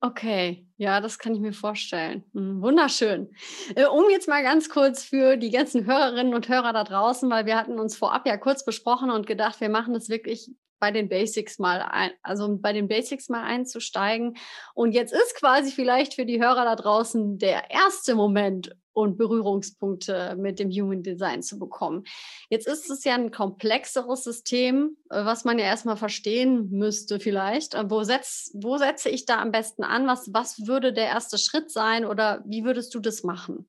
Okay, 0.00 0.68
ja, 0.76 1.00
das 1.00 1.18
kann 1.18 1.34
ich 1.34 1.40
mir 1.40 1.52
vorstellen. 1.52 2.24
Hm, 2.32 2.62
wunderschön. 2.62 3.34
Äh, 3.74 3.86
um 3.86 4.08
jetzt 4.10 4.28
mal 4.28 4.44
ganz 4.44 4.68
kurz 4.68 5.02
für 5.02 5.36
die 5.36 5.50
ganzen 5.50 5.86
Hörerinnen 5.86 6.34
und 6.34 6.48
Hörer 6.48 6.72
da 6.72 6.84
draußen, 6.84 7.28
weil 7.30 7.46
wir 7.46 7.56
hatten 7.56 7.80
uns 7.80 7.96
vorab 7.96 8.24
ja 8.26 8.36
kurz 8.36 8.64
besprochen 8.64 9.10
und 9.10 9.26
gedacht, 9.26 9.60
wir 9.60 9.68
machen 9.68 9.94
das 9.94 10.08
wirklich 10.08 10.52
bei 10.78 10.92
den 10.92 11.08
Basics 11.08 11.58
mal 11.58 11.82
ein, 11.82 12.12
also 12.22 12.56
bei 12.58 12.72
den 12.72 12.86
Basics 12.86 13.28
mal 13.28 13.42
einzusteigen. 13.42 14.36
Und 14.74 14.92
jetzt 14.92 15.12
ist 15.12 15.34
quasi 15.34 15.72
vielleicht 15.72 16.14
für 16.14 16.24
die 16.24 16.40
Hörer 16.40 16.64
da 16.64 16.76
draußen 16.76 17.38
der 17.38 17.70
erste 17.72 18.14
Moment, 18.14 18.76
und 18.98 19.16
Berührungspunkte 19.16 20.36
mit 20.36 20.58
dem 20.58 20.70
Human 20.70 21.04
Design 21.04 21.42
zu 21.42 21.58
bekommen. 21.58 22.04
Jetzt 22.50 22.66
ist 22.66 22.90
es 22.90 23.04
ja 23.04 23.14
ein 23.14 23.30
komplexeres 23.30 24.24
System, 24.24 24.96
äh, 25.10 25.24
was 25.24 25.44
man 25.44 25.58
ja 25.58 25.66
erstmal 25.66 25.96
verstehen 25.96 26.68
müsste 26.70 27.20
vielleicht. 27.20 27.74
Äh, 27.74 27.88
wo, 27.88 28.02
setz, 28.02 28.50
wo 28.54 28.76
setze 28.76 29.08
ich 29.08 29.24
da 29.24 29.40
am 29.40 29.52
besten 29.52 29.84
an? 29.84 30.06
Was, 30.08 30.30
was 30.32 30.66
würde 30.66 30.92
der 30.92 31.06
erste 31.06 31.38
Schritt 31.38 31.70
sein 31.70 32.04
oder 32.04 32.42
wie 32.44 32.64
würdest 32.64 32.92
du 32.94 32.98
das 32.98 33.22
machen? 33.22 33.68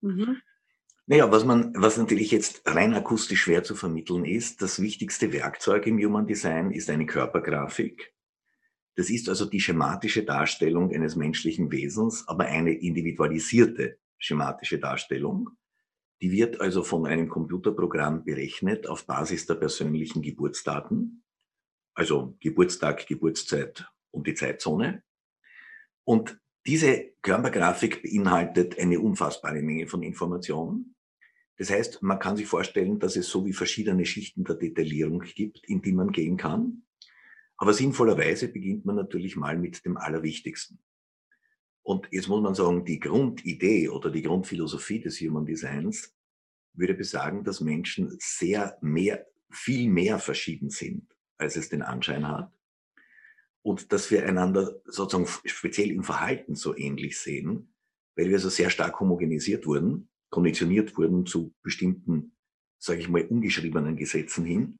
Mhm. 0.00 0.38
Naja, 1.06 1.30
was 1.30 1.44
man, 1.44 1.72
was 1.76 1.96
natürlich 1.96 2.30
jetzt 2.30 2.62
rein 2.66 2.94
akustisch 2.94 3.42
schwer 3.42 3.62
zu 3.62 3.76
vermitteln 3.76 4.24
ist, 4.24 4.60
das 4.60 4.80
wichtigste 4.80 5.32
Werkzeug 5.32 5.86
im 5.86 5.98
Human 5.98 6.26
Design 6.26 6.72
ist 6.72 6.90
eine 6.90 7.06
Körpergrafik. 7.06 8.12
Das 8.96 9.10
ist 9.10 9.28
also 9.28 9.44
die 9.44 9.60
schematische 9.60 10.24
Darstellung 10.24 10.92
eines 10.92 11.14
menschlichen 11.14 11.70
Wesens, 11.70 12.26
aber 12.26 12.46
eine 12.46 12.72
individualisierte 12.72 13.98
schematische 14.24 14.78
Darstellung. 14.78 15.50
Die 16.22 16.32
wird 16.32 16.60
also 16.60 16.82
von 16.82 17.06
einem 17.06 17.28
Computerprogramm 17.28 18.24
berechnet 18.24 18.86
auf 18.86 19.06
Basis 19.06 19.46
der 19.46 19.56
persönlichen 19.56 20.22
Geburtsdaten, 20.22 21.22
also 21.94 22.36
Geburtstag, 22.40 23.06
Geburtszeit 23.06 23.86
und 24.10 24.26
die 24.26 24.34
Zeitzone. 24.34 25.02
Und 26.04 26.38
diese 26.66 27.12
Körpergrafik 27.20 28.02
beinhaltet 28.02 28.78
eine 28.78 28.98
unfassbare 29.00 29.60
Menge 29.60 29.86
von 29.86 30.02
Informationen. 30.02 30.94
Das 31.58 31.70
heißt, 31.70 32.02
man 32.02 32.18
kann 32.18 32.36
sich 32.36 32.46
vorstellen, 32.46 32.98
dass 32.98 33.16
es 33.16 33.28
so 33.28 33.44
wie 33.44 33.52
verschiedene 33.52 34.06
Schichten 34.06 34.44
der 34.44 34.56
Detaillierung 34.56 35.20
gibt, 35.20 35.68
in 35.68 35.82
die 35.82 35.92
man 35.92 36.10
gehen 36.10 36.36
kann. 36.36 36.84
Aber 37.58 37.74
sinnvollerweise 37.74 38.48
beginnt 38.48 38.86
man 38.86 38.96
natürlich 38.96 39.36
mal 39.36 39.58
mit 39.58 39.84
dem 39.84 39.96
Allerwichtigsten. 39.96 40.82
Und 41.84 42.08
jetzt 42.10 42.28
muss 42.28 42.42
man 42.42 42.54
sagen, 42.54 42.84
die 42.84 42.98
Grundidee 42.98 43.88
oder 43.88 44.10
die 44.10 44.22
Grundphilosophie 44.22 45.00
des 45.00 45.20
Human 45.20 45.44
Designs 45.44 46.14
würde 46.72 46.94
besagen, 46.94 47.44
dass 47.44 47.60
Menschen 47.60 48.16
sehr 48.18 48.78
mehr, 48.80 49.26
viel 49.50 49.88
mehr 49.90 50.18
verschieden 50.18 50.70
sind, 50.70 51.06
als 51.36 51.56
es 51.56 51.68
den 51.68 51.82
Anschein 51.82 52.26
hat. 52.26 52.52
Und 53.62 53.92
dass 53.92 54.10
wir 54.10 54.26
einander 54.26 54.80
sozusagen 54.86 55.28
speziell 55.44 55.90
im 55.90 56.04
Verhalten 56.04 56.54
so 56.54 56.76
ähnlich 56.76 57.18
sehen, 57.18 57.74
weil 58.16 58.30
wir 58.30 58.38
so 58.38 58.48
sehr 58.48 58.70
stark 58.70 58.98
homogenisiert 58.98 59.66
wurden, 59.66 60.08
konditioniert 60.30 60.96
wurden 60.96 61.26
zu 61.26 61.54
bestimmten, 61.62 62.36
sage 62.78 63.00
ich 63.00 63.08
mal, 63.08 63.26
ungeschriebenen 63.26 63.96
Gesetzen 63.96 64.44
hin 64.44 64.78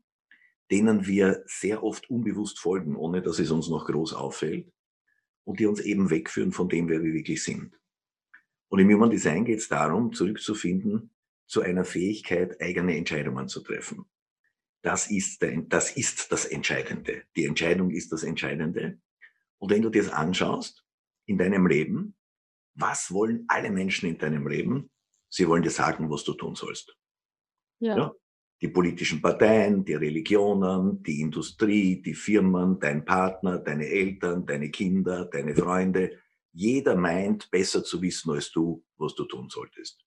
denen 0.70 1.06
wir 1.06 1.42
sehr 1.46 1.82
oft 1.82 2.08
unbewusst 2.10 2.58
folgen, 2.58 2.96
ohne 2.96 3.22
dass 3.22 3.38
es 3.38 3.50
uns 3.50 3.68
noch 3.68 3.86
groß 3.86 4.14
auffällt 4.14 4.72
und 5.44 5.60
die 5.60 5.66
uns 5.66 5.80
eben 5.80 6.10
wegführen 6.10 6.52
von 6.52 6.68
dem, 6.68 6.88
wer 6.88 7.02
wir 7.02 7.12
wirklich 7.12 7.42
sind. 7.42 7.78
Und 8.68 8.80
im 8.80 8.90
Human 8.90 9.10
Design 9.10 9.44
geht 9.44 9.58
es 9.58 9.68
darum, 9.68 10.12
zurückzufinden 10.12 11.10
zu 11.46 11.60
einer 11.60 11.84
Fähigkeit, 11.84 12.60
eigene 12.60 12.96
Entscheidungen 12.96 13.48
zu 13.48 13.60
treffen. 13.60 14.06
Das 14.82 15.10
ist, 15.10 15.40
der, 15.42 15.62
das 15.62 15.96
ist 15.96 16.32
das 16.32 16.44
Entscheidende. 16.44 17.22
Die 17.36 17.44
Entscheidung 17.44 17.90
ist 17.90 18.12
das 18.12 18.22
Entscheidende. 18.22 18.98
Und 19.58 19.70
wenn 19.70 19.82
du 19.82 19.90
dir 19.90 20.02
das 20.02 20.12
anschaust 20.12 20.84
in 21.26 21.38
deinem 21.38 21.66
Leben, 21.66 22.16
was 22.74 23.12
wollen 23.12 23.44
alle 23.48 23.70
Menschen 23.70 24.08
in 24.08 24.18
deinem 24.18 24.46
Leben? 24.46 24.90
Sie 25.30 25.48
wollen 25.48 25.62
dir 25.62 25.70
sagen, 25.70 26.10
was 26.10 26.24
du 26.24 26.34
tun 26.34 26.54
sollst. 26.54 26.96
Ja. 27.78 27.96
ja? 27.96 28.14
Die 28.60 28.68
politischen 28.68 29.20
Parteien, 29.20 29.84
die 29.84 29.94
Religionen, 29.94 31.02
die 31.02 31.20
Industrie, 31.20 32.00
die 32.00 32.14
Firmen, 32.14 32.78
dein 32.78 33.04
Partner, 33.04 33.58
deine 33.58 33.86
Eltern, 33.86 34.46
deine 34.46 34.70
Kinder, 34.70 35.26
deine 35.26 35.54
Freunde. 35.54 36.18
Jeder 36.52 36.96
meint, 36.96 37.50
besser 37.50 37.82
zu 37.82 38.00
wissen 38.00 38.30
als 38.30 38.52
du, 38.52 38.84
was 38.96 39.14
du 39.14 39.24
tun 39.24 39.48
solltest. 39.48 40.04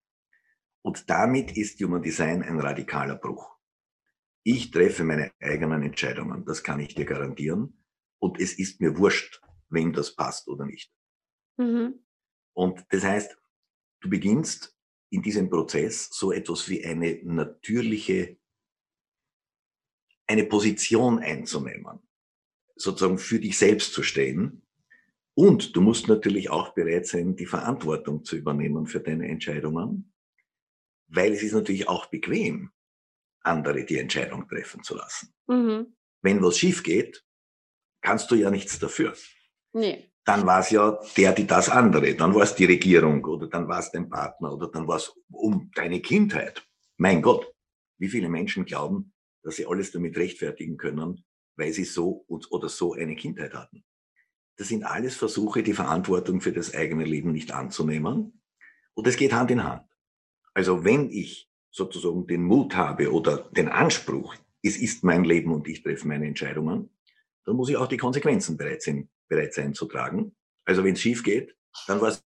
Und 0.82 1.10
damit 1.10 1.58
ist 1.58 1.82
Human 1.82 2.02
Design 2.02 2.44
ein 2.44 2.60
radikaler 2.60 3.16
Bruch. 3.16 3.58
Ich 4.44 4.72
treffe 4.72 5.04
meine 5.04 5.32
eigenen 5.42 5.84
Entscheidungen, 5.84 6.46
das 6.46 6.64
kann 6.64 6.80
ich 6.80 6.96
dir 6.96 7.06
garantieren. 7.06 7.84
Und 8.20 8.40
es 8.40 8.58
ist 8.58 8.80
mir 8.80 8.98
wurscht, 8.98 9.42
wem 9.70 9.92
das 9.92 10.16
passt 10.16 10.48
oder 10.48 10.66
nicht. 10.66 10.92
Mhm. 11.58 12.06
Und 12.54 12.86
das 12.90 13.04
heißt, 13.04 13.38
du 14.00 14.10
beginnst 14.10 14.77
in 15.10 15.22
diesem 15.22 15.50
Prozess 15.50 16.10
so 16.12 16.32
etwas 16.32 16.68
wie 16.70 16.84
eine 16.86 17.20
natürliche, 17.24 18.38
eine 20.28 20.44
Position 20.46 21.20
einzunehmen, 21.20 22.00
sozusagen 22.76 23.18
für 23.18 23.40
dich 23.40 23.58
selbst 23.58 23.94
zu 23.94 24.04
stehen. 24.04 24.64
Und 25.34 25.76
du 25.76 25.82
musst 25.82 26.08
natürlich 26.08 26.50
auch 26.50 26.74
bereit 26.74 27.08
sein, 27.08 27.36
die 27.36 27.46
Verantwortung 27.46 28.24
zu 28.24 28.36
übernehmen 28.36 28.88
für 28.88 29.00
deine 29.00 29.28
Entscheidungen, 29.28 30.14
weil 31.08 31.32
es 31.32 31.44
ist 31.44 31.54
natürlich 31.54 31.88
auch 31.88 32.08
bequem, 32.08 32.72
andere 33.42 33.86
die 33.86 33.98
Entscheidung 33.98 34.48
treffen 34.48 34.84
zu 34.84 34.96
lassen. 34.96 35.34
Mhm. 35.48 35.96
Wenn 36.22 36.42
was 36.42 36.58
schief 36.58 36.84
geht, 36.84 37.24
kannst 38.02 38.30
du 38.32 38.36
ja 38.36 38.50
nichts 38.50 38.80
dafür. 38.80 39.16
Nee 39.74 40.12
dann 40.28 40.46
war 40.46 40.60
es 40.60 40.72
ja 40.72 41.00
der, 41.16 41.32
die 41.32 41.48
das 41.48 41.70
andere. 41.70 42.14
Dann 42.14 42.36
war 42.36 42.44
es 42.44 42.54
die 42.54 42.66
Regierung 42.66 43.24
oder 43.24 43.48
dann 43.48 43.70
war 43.70 43.80
es 43.80 43.92
dein 43.92 44.10
Partner 44.10 44.54
oder 44.54 44.68
dann 44.68 44.86
war 44.86 44.98
es 44.98 45.14
um 45.32 45.72
deine 45.74 46.02
Kindheit. 46.02 46.68
Mein 46.98 47.22
Gott, 47.22 47.50
wie 47.98 48.10
viele 48.10 48.28
Menschen 48.28 48.66
glauben, 48.66 49.14
dass 49.44 49.56
sie 49.56 49.66
alles 49.66 49.94
damit 49.94 50.18
rechtfertigen 50.18 50.76
können, 50.76 51.24
weil 51.56 51.72
sie 51.72 51.86
so 51.86 52.26
oder 52.28 52.68
so 52.68 52.94
eine 52.94 53.16
Kindheit 53.16 53.54
hatten. 53.54 53.86
Das 54.58 54.68
sind 54.68 54.84
alles 54.84 55.16
Versuche, 55.16 55.64
die 55.64 55.74
Verantwortung 55.74 56.42
für 56.42 56.52
das 56.52 56.76
eigene 56.76 57.06
Leben 57.06 57.32
nicht 57.32 57.54
anzunehmen. 57.54 58.42
Und 58.96 59.08
es 59.08 59.16
geht 59.16 59.32
Hand 59.32 59.50
in 59.52 59.64
Hand. 59.64 59.88
Also 60.54 60.84
wenn 60.84 61.10
ich 61.10 61.50
sozusagen 61.72 62.28
den 62.28 62.44
Mut 62.44 62.76
habe 62.76 63.14
oder 63.14 63.50
den 63.52 63.70
Anspruch, 63.70 64.36
es 64.62 64.76
ist 64.76 65.06
mein 65.06 65.24
Leben 65.24 65.54
und 65.54 65.70
ich 65.70 65.84
treffe 65.84 66.06
meine 66.06 66.28
Entscheidungen, 66.28 66.90
dann 67.46 67.56
muss 67.56 67.70
ich 67.70 67.78
auch 67.78 67.88
die 67.88 67.96
Konsequenzen 67.96 68.58
bereit 68.58 68.82
sein, 68.82 69.08
bereit 69.28 69.54
sein 69.54 69.74
zu 69.74 69.86
tragen. 69.86 70.36
Also 70.66 70.84
wenn 70.84 70.94
es 70.94 71.02
schief 71.02 71.24
geht, 71.24 71.56
dann 71.88 72.02
war 72.02 72.10
es 72.10 72.24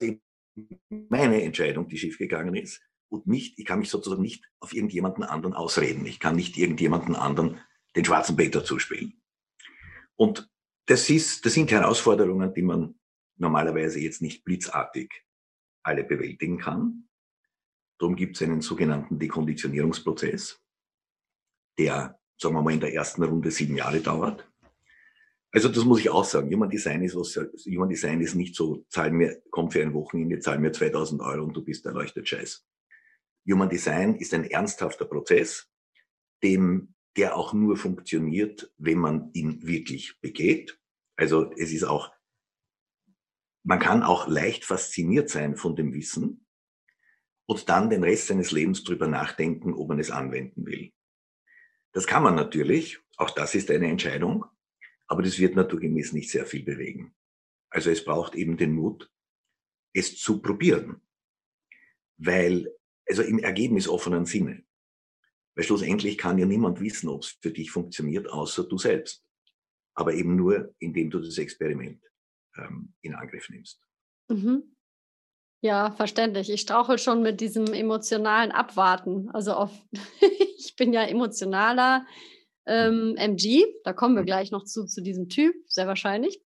meine 0.89 1.41
Entscheidung, 1.41 1.88
die 1.88 1.98
schief 1.98 2.18
gegangen 2.18 2.56
ist. 2.56 2.82
Und 3.10 3.25
nicht, 3.25 3.58
ich 3.58 3.65
kann 3.65 3.79
mich 3.79 3.89
sozusagen 3.89 4.22
nicht 4.22 4.46
auf 4.60 4.74
irgendjemanden 4.74 5.24
anderen 5.24 5.53
ausreden. 5.53 6.06
Ich 6.06 6.20
kann 6.20 6.36
nicht 6.36 6.58
irgendjemanden 6.58 7.15
anderen 7.15 7.60
den 7.96 8.06
schwarzen 8.06 8.36
Peter 8.36 8.63
zuspielen. 8.63 9.20
Und 10.15 10.50
das, 10.86 11.10
ist, 11.10 11.46
das 11.46 11.53
sind 11.53 11.72
Herausforderungen, 11.72 12.53
die 12.53 12.62
man 12.62 13.00
normalerweise 13.38 14.00
jetzt 14.00 14.22
nicht 14.22 14.44
blitzartig 14.44 15.24
alle 15.84 16.03
bewältigen 16.03 16.60
kann. 16.60 17.08
Darum 17.98 18.15
gibt 18.15 18.36
es 18.36 18.41
einen 18.41 18.62
sogenannten 18.62 19.18
Dekonditionierungsprozess, 19.18 20.62
der, 21.77 22.20
sagen 22.38 22.56
wir 22.56 22.62
mal, 22.62 22.74
in 22.74 22.79
der 22.79 22.94
ersten 22.94 23.24
Runde 23.24 23.51
sieben 23.51 23.75
Jahre 23.75 24.01
dauert. 24.01 24.50
Also 25.51 25.68
das 25.68 25.84
muss 25.84 26.00
ich 26.00 26.10
auch 26.10 26.25
sagen. 26.25 26.53
Human 26.53 26.70
Design 26.70 27.03
ist 27.03 27.15
was, 27.15 27.36
Human 27.65 27.89
Design 27.89 28.22
ist 28.22 28.36
nicht 28.36 28.56
so, 28.56 28.86
zahl 28.89 29.12
mir, 29.12 29.41
komm 29.50 29.72
für 29.72 29.82
ein 29.82 29.94
Wochenende, 29.94 30.39
zahl 30.39 30.60
mir 30.60 30.72
2000 30.72 31.22
Euro 31.22 31.44
und 31.44 31.53
du 31.53 31.63
bist 31.63 31.86
erleuchtet 31.86 32.27
Scheiß. 32.27 32.65
Human 33.50 33.70
Design 33.70 34.15
ist 34.15 34.34
ein 34.34 34.46
ernsthafter 34.46 35.06
Prozess, 35.06 35.72
dem, 36.44 36.94
der 37.18 37.36
auch 37.36 37.53
nur 37.53 37.77
funktioniert, 37.77 38.72
wenn 38.77 39.00
man 39.00 39.32
ihn 39.34 39.65
wirklich 39.65 40.20
begeht. 40.22 40.79
Also 41.15 41.51
es 41.58 41.72
ist 41.72 41.84
auch, 41.84 42.12
man 43.63 43.79
kann 43.79 44.03
auch 44.03 44.27
leicht 44.27 44.65
fasziniert 44.65 45.29
sein 45.29 45.56
von 45.56 45.75
dem 45.75 45.94
Wissen 45.94 46.46
und 47.48 47.68
dann 47.70 47.89
den 47.89 48.03
Rest 48.03 48.27
seines 48.27 48.51
Lebens 48.51 48.84
drüber 48.84 49.08
nachdenken, 49.08 49.74
ob 49.74 49.89
man 49.89 50.00
es 50.00 50.12
anwenden 50.12 50.68
will. 50.68 50.91
Das 51.91 52.06
kann 52.06 52.22
man 52.22 52.36
natürlich, 52.36 53.00
auch 53.18 53.32
das 53.32 53.56
ist 53.56 53.72
eine 53.72 53.88
Entscheidung, 53.88 54.46
aber 55.09 55.23
das 55.23 55.39
wird 55.39 55.55
naturgemäß 55.55 56.13
nicht 56.13 56.29
sehr 56.29 56.45
viel 56.45 56.63
bewegen. 56.63 57.13
Also 57.69 57.89
es 57.89 58.05
braucht 58.05 58.35
eben 58.35 58.57
den 58.57 58.73
Mut, 58.73 59.11
es 59.93 60.17
zu 60.17 60.41
probieren. 60.41 61.01
Weil, 62.17 62.71
also 63.07 63.23
im 63.23 63.39
Ergebnis 63.39 63.87
offenen 63.87 64.25
Sinne. 64.25 64.63
Weil 65.55 65.65
schlussendlich 65.65 66.17
kann 66.17 66.37
ja 66.37 66.45
niemand 66.45 66.79
wissen, 66.79 67.09
ob 67.09 67.23
es 67.23 67.37
für 67.41 67.51
dich 67.51 67.71
funktioniert, 67.71 68.29
außer 68.29 68.65
du 68.65 68.77
selbst. 68.77 69.25
Aber 69.95 70.13
eben 70.13 70.35
nur, 70.35 70.75
indem 70.79 71.09
du 71.09 71.19
das 71.19 71.37
Experiment 71.37 72.03
ähm, 72.57 72.93
in 73.01 73.15
Angriff 73.15 73.49
nimmst. 73.49 73.81
Mhm. 74.29 74.75
Ja, 75.61 75.91
verständlich. 75.91 76.49
Ich 76.51 76.61
strauchel 76.61 76.99
schon 76.99 77.21
mit 77.23 77.41
diesem 77.41 77.73
emotionalen 77.73 78.51
Abwarten. 78.51 79.29
Also 79.31 79.53
auf, 79.53 79.71
ich 80.57 80.75
bin 80.75 80.93
ja 80.93 81.03
emotionaler 81.03 82.05
ähm, 82.69 83.15
MG. 83.17 83.65
Da 83.83 83.93
kommen 83.93 84.15
wir 84.15 84.21
mhm. 84.21 84.27
gleich 84.27 84.51
noch 84.51 84.63
zu, 84.63 84.85
zu 84.85 85.01
diesem 85.01 85.27
Typ, 85.27 85.55
sehr 85.67 85.88
wahrscheinlich. 85.88 86.41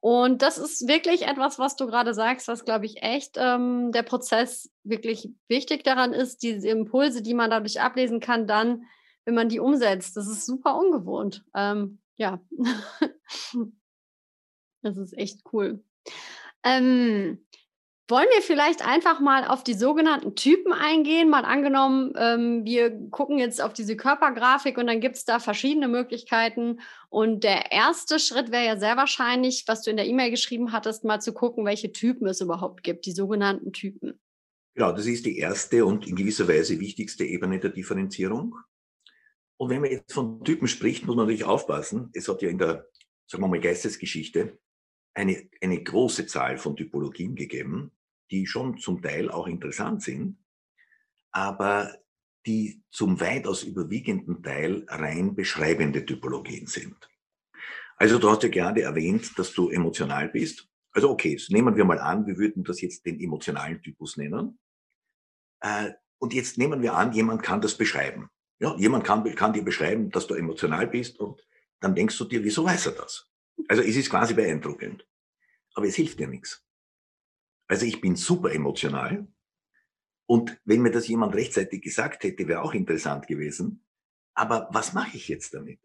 Und 0.00 0.42
das 0.42 0.58
ist 0.58 0.86
wirklich 0.86 1.26
etwas, 1.26 1.58
was 1.58 1.74
du 1.74 1.86
gerade 1.86 2.14
sagst, 2.14 2.46
was, 2.46 2.64
glaube 2.64 2.86
ich, 2.86 3.02
echt 3.02 3.36
ähm, 3.36 3.90
der 3.90 4.04
Prozess 4.04 4.70
wirklich 4.84 5.28
wichtig 5.48 5.82
daran 5.82 6.12
ist, 6.12 6.42
diese 6.42 6.68
Impulse, 6.68 7.20
die 7.20 7.34
man 7.34 7.50
dadurch 7.50 7.80
ablesen 7.80 8.20
kann, 8.20 8.46
dann, 8.46 8.84
wenn 9.24 9.34
man 9.34 9.48
die 9.48 9.58
umsetzt. 9.58 10.16
Das 10.16 10.28
ist 10.28 10.46
super 10.46 10.78
ungewohnt. 10.78 11.44
Ähm, 11.54 11.98
ja, 12.16 12.40
das 14.82 14.96
ist 14.96 15.18
echt 15.18 15.40
cool. 15.52 15.82
Ähm, 16.62 17.44
Wollen 18.10 18.28
wir 18.34 18.40
vielleicht 18.40 18.82
einfach 18.86 19.20
mal 19.20 19.46
auf 19.46 19.62
die 19.62 19.74
sogenannten 19.74 20.34
Typen 20.34 20.72
eingehen? 20.72 21.28
Mal 21.28 21.44
angenommen, 21.44 22.14
ähm, 22.16 22.64
wir 22.64 22.90
gucken 23.10 23.38
jetzt 23.38 23.60
auf 23.60 23.74
diese 23.74 23.98
Körpergrafik 23.98 24.78
und 24.78 24.86
dann 24.86 25.00
gibt 25.00 25.16
es 25.16 25.26
da 25.26 25.38
verschiedene 25.38 25.88
Möglichkeiten. 25.88 26.80
Und 27.10 27.44
der 27.44 27.70
erste 27.70 28.18
Schritt 28.18 28.50
wäre 28.50 28.64
ja 28.64 28.78
sehr 28.78 28.96
wahrscheinlich, 28.96 29.64
was 29.66 29.82
du 29.82 29.90
in 29.90 29.98
der 29.98 30.06
E-Mail 30.06 30.30
geschrieben 30.30 30.72
hattest, 30.72 31.04
mal 31.04 31.20
zu 31.20 31.34
gucken, 31.34 31.66
welche 31.66 31.92
Typen 31.92 32.26
es 32.26 32.40
überhaupt 32.40 32.82
gibt, 32.82 33.04
die 33.04 33.12
sogenannten 33.12 33.74
Typen. 33.74 34.18
Genau, 34.74 34.92
das 34.92 35.04
ist 35.04 35.26
die 35.26 35.36
erste 35.36 35.84
und 35.84 36.06
in 36.06 36.16
gewisser 36.16 36.48
Weise 36.48 36.80
wichtigste 36.80 37.24
Ebene 37.24 37.60
der 37.60 37.70
Differenzierung. 37.70 38.56
Und 39.58 39.68
wenn 39.68 39.82
man 39.82 39.90
jetzt 39.90 40.14
von 40.14 40.42
Typen 40.44 40.66
spricht, 40.66 41.04
muss 41.04 41.14
man 41.14 41.26
natürlich 41.26 41.44
aufpassen. 41.44 42.08
Es 42.14 42.26
hat 42.26 42.40
ja 42.40 42.48
in 42.48 42.56
der, 42.56 42.86
sagen 43.26 43.44
wir 43.44 43.48
mal, 43.48 43.60
Geistesgeschichte 43.60 44.58
eine, 45.12 45.46
eine 45.60 45.82
große 45.82 46.26
Zahl 46.26 46.56
von 46.56 46.74
Typologien 46.74 47.34
gegeben 47.34 47.92
die 48.30 48.46
schon 48.46 48.78
zum 48.78 49.02
Teil 49.02 49.30
auch 49.30 49.46
interessant 49.46 50.02
sind, 50.02 50.38
aber 51.30 51.94
die 52.46 52.82
zum 52.90 53.20
weitaus 53.20 53.62
überwiegenden 53.62 54.42
Teil 54.42 54.84
rein 54.88 55.34
beschreibende 55.34 56.04
Typologien 56.04 56.66
sind. 56.66 57.08
Also 57.96 58.18
du 58.18 58.30
hast 58.30 58.42
ja 58.44 58.48
gerade 58.48 58.82
erwähnt, 58.82 59.38
dass 59.38 59.52
du 59.52 59.70
emotional 59.70 60.28
bist. 60.28 60.68
Also 60.92 61.10
okay, 61.10 61.38
nehmen 61.48 61.76
wir 61.76 61.84
mal 61.84 61.98
an, 61.98 62.26
wir 62.26 62.38
würden 62.38 62.64
das 62.64 62.80
jetzt 62.80 63.04
den 63.04 63.20
emotionalen 63.20 63.82
Typus 63.82 64.16
nennen. 64.16 64.58
Äh, 65.60 65.90
und 66.18 66.32
jetzt 66.32 66.58
nehmen 66.58 66.80
wir 66.82 66.94
an, 66.94 67.12
jemand 67.12 67.42
kann 67.42 67.60
das 67.60 67.76
beschreiben. 67.76 68.30
Ja, 68.60 68.76
jemand 68.76 69.04
kann, 69.04 69.22
kann 69.34 69.52
dir 69.52 69.62
beschreiben, 69.62 70.10
dass 70.10 70.26
du 70.26 70.34
emotional 70.34 70.86
bist 70.86 71.18
und 71.20 71.46
dann 71.80 71.94
denkst 71.94 72.16
du 72.18 72.24
dir, 72.24 72.42
wieso 72.42 72.64
weiß 72.64 72.86
er 72.86 72.92
das? 72.92 73.30
Also 73.68 73.82
es 73.82 73.96
ist 73.96 74.10
quasi 74.10 74.34
beeindruckend. 74.34 75.06
Aber 75.74 75.86
es 75.86 75.94
hilft 75.94 76.18
dir 76.18 76.26
nichts. 76.26 76.64
Also 77.68 77.86
ich 77.86 78.00
bin 78.00 78.16
super 78.16 78.52
emotional. 78.52 79.28
Und 80.26 80.60
wenn 80.64 80.82
mir 80.82 80.90
das 80.90 81.08
jemand 81.08 81.34
rechtzeitig 81.34 81.82
gesagt 81.82 82.24
hätte, 82.24 82.48
wäre 82.48 82.62
auch 82.62 82.74
interessant 82.74 83.26
gewesen. 83.26 83.84
Aber 84.34 84.68
was 84.72 84.92
mache 84.92 85.16
ich 85.16 85.28
jetzt 85.28 85.54
damit? 85.54 85.80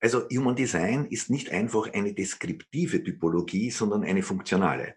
Also 0.00 0.28
Human 0.28 0.56
Design 0.56 1.06
ist 1.06 1.30
nicht 1.30 1.50
einfach 1.50 1.92
eine 1.92 2.12
deskriptive 2.12 3.02
Typologie, 3.02 3.70
sondern 3.70 4.04
eine 4.04 4.22
funktionale. 4.22 4.96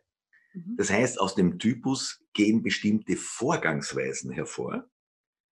Mhm. 0.53 0.75
Das 0.77 0.91
heißt, 0.91 1.19
aus 1.19 1.35
dem 1.35 1.57
Typus 1.57 2.23
gehen 2.33 2.61
bestimmte 2.61 3.15
Vorgangsweisen 3.15 4.31
hervor, 4.31 4.89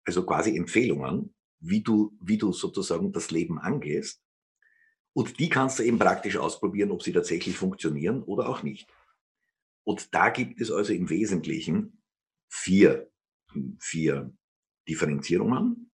also 0.04 0.24
quasi 0.24 0.56
Empfehlungen, 0.56 1.34
wie 1.60 1.82
du, 1.82 2.16
wie 2.20 2.38
du 2.38 2.52
sozusagen 2.52 3.12
das 3.12 3.30
Leben 3.30 3.58
angehst. 3.58 4.22
Und 5.12 5.38
die 5.38 5.48
kannst 5.48 5.78
du 5.78 5.82
eben 5.84 5.98
praktisch 5.98 6.36
ausprobieren, 6.36 6.90
ob 6.90 7.02
sie 7.02 7.12
tatsächlich 7.12 7.56
funktionieren 7.56 8.22
oder 8.22 8.48
auch 8.48 8.62
nicht. 8.62 8.88
Und 9.84 10.14
da 10.14 10.30
gibt 10.30 10.60
es 10.60 10.70
also 10.70 10.92
im 10.92 11.10
Wesentlichen 11.10 12.02
vier, 12.48 13.10
vier 13.78 14.34
Differenzierungen, 14.88 15.90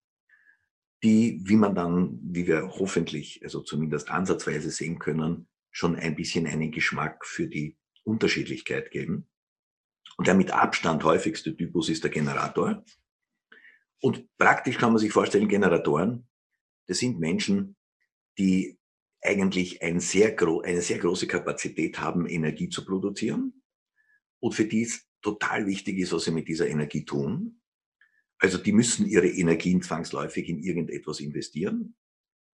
die, 1.03 1.41
wie 1.45 1.57
man 1.57 1.75
dann, 1.75 2.19
wie 2.23 2.47
wir 2.47 2.69
hoffentlich, 2.79 3.41
also 3.43 3.61
zumindest 3.61 4.11
ansatzweise 4.11 4.71
sehen 4.71 4.99
können, 4.99 5.49
schon 5.71 5.97
ein 5.97 6.15
bisschen 6.15 6.47
einen 6.47 6.71
Geschmack 6.71 7.27
für 7.27 7.49
die 7.49 7.77
Unterschiedlichkeit 8.05 8.91
geben. 8.91 9.29
Und 10.17 10.27
der 10.27 10.35
mit 10.35 10.51
Abstand 10.53 11.03
häufigste 11.05 11.57
Typus 11.57 11.89
ist 11.89 12.05
der 12.05 12.11
Generator. 12.11 12.85
Und 14.01 14.27
praktisch 14.37 14.79
kann 14.79 14.93
man 14.93 14.99
sich 14.99 15.13
vorstellen, 15.13 15.49
Generatoren, 15.49 16.29
das 16.87 16.99
sind 16.99 17.19
Menschen, 17.19 17.77
die 18.39 18.79
eigentlich 19.23 19.83
ein 19.83 20.01
sehr 20.01 20.37
eine 20.65 20.81
sehr 20.81 20.99
große 20.99 21.27
Kapazität 21.27 22.01
haben, 22.01 22.27
Energie 22.27 22.69
zu 22.69 22.85
produzieren 22.85 23.60
und 24.41 24.55
für 24.55 24.65
die 24.65 24.83
es 24.83 25.07
total 25.23 25.67
wichtig 25.67 25.99
ist, 25.99 26.13
was 26.13 26.25
sie 26.25 26.31
mit 26.31 26.49
dieser 26.49 26.69
Energie 26.69 27.05
tun. 27.05 27.61
Also 28.39 28.59
die 28.59 28.73
müssen 28.73 29.07
ihre 29.07 29.29
Energien 29.29 29.83
zwangsläufig 29.83 30.49
in 30.49 30.59
irgendetwas 30.59 31.21
investieren. 31.21 31.95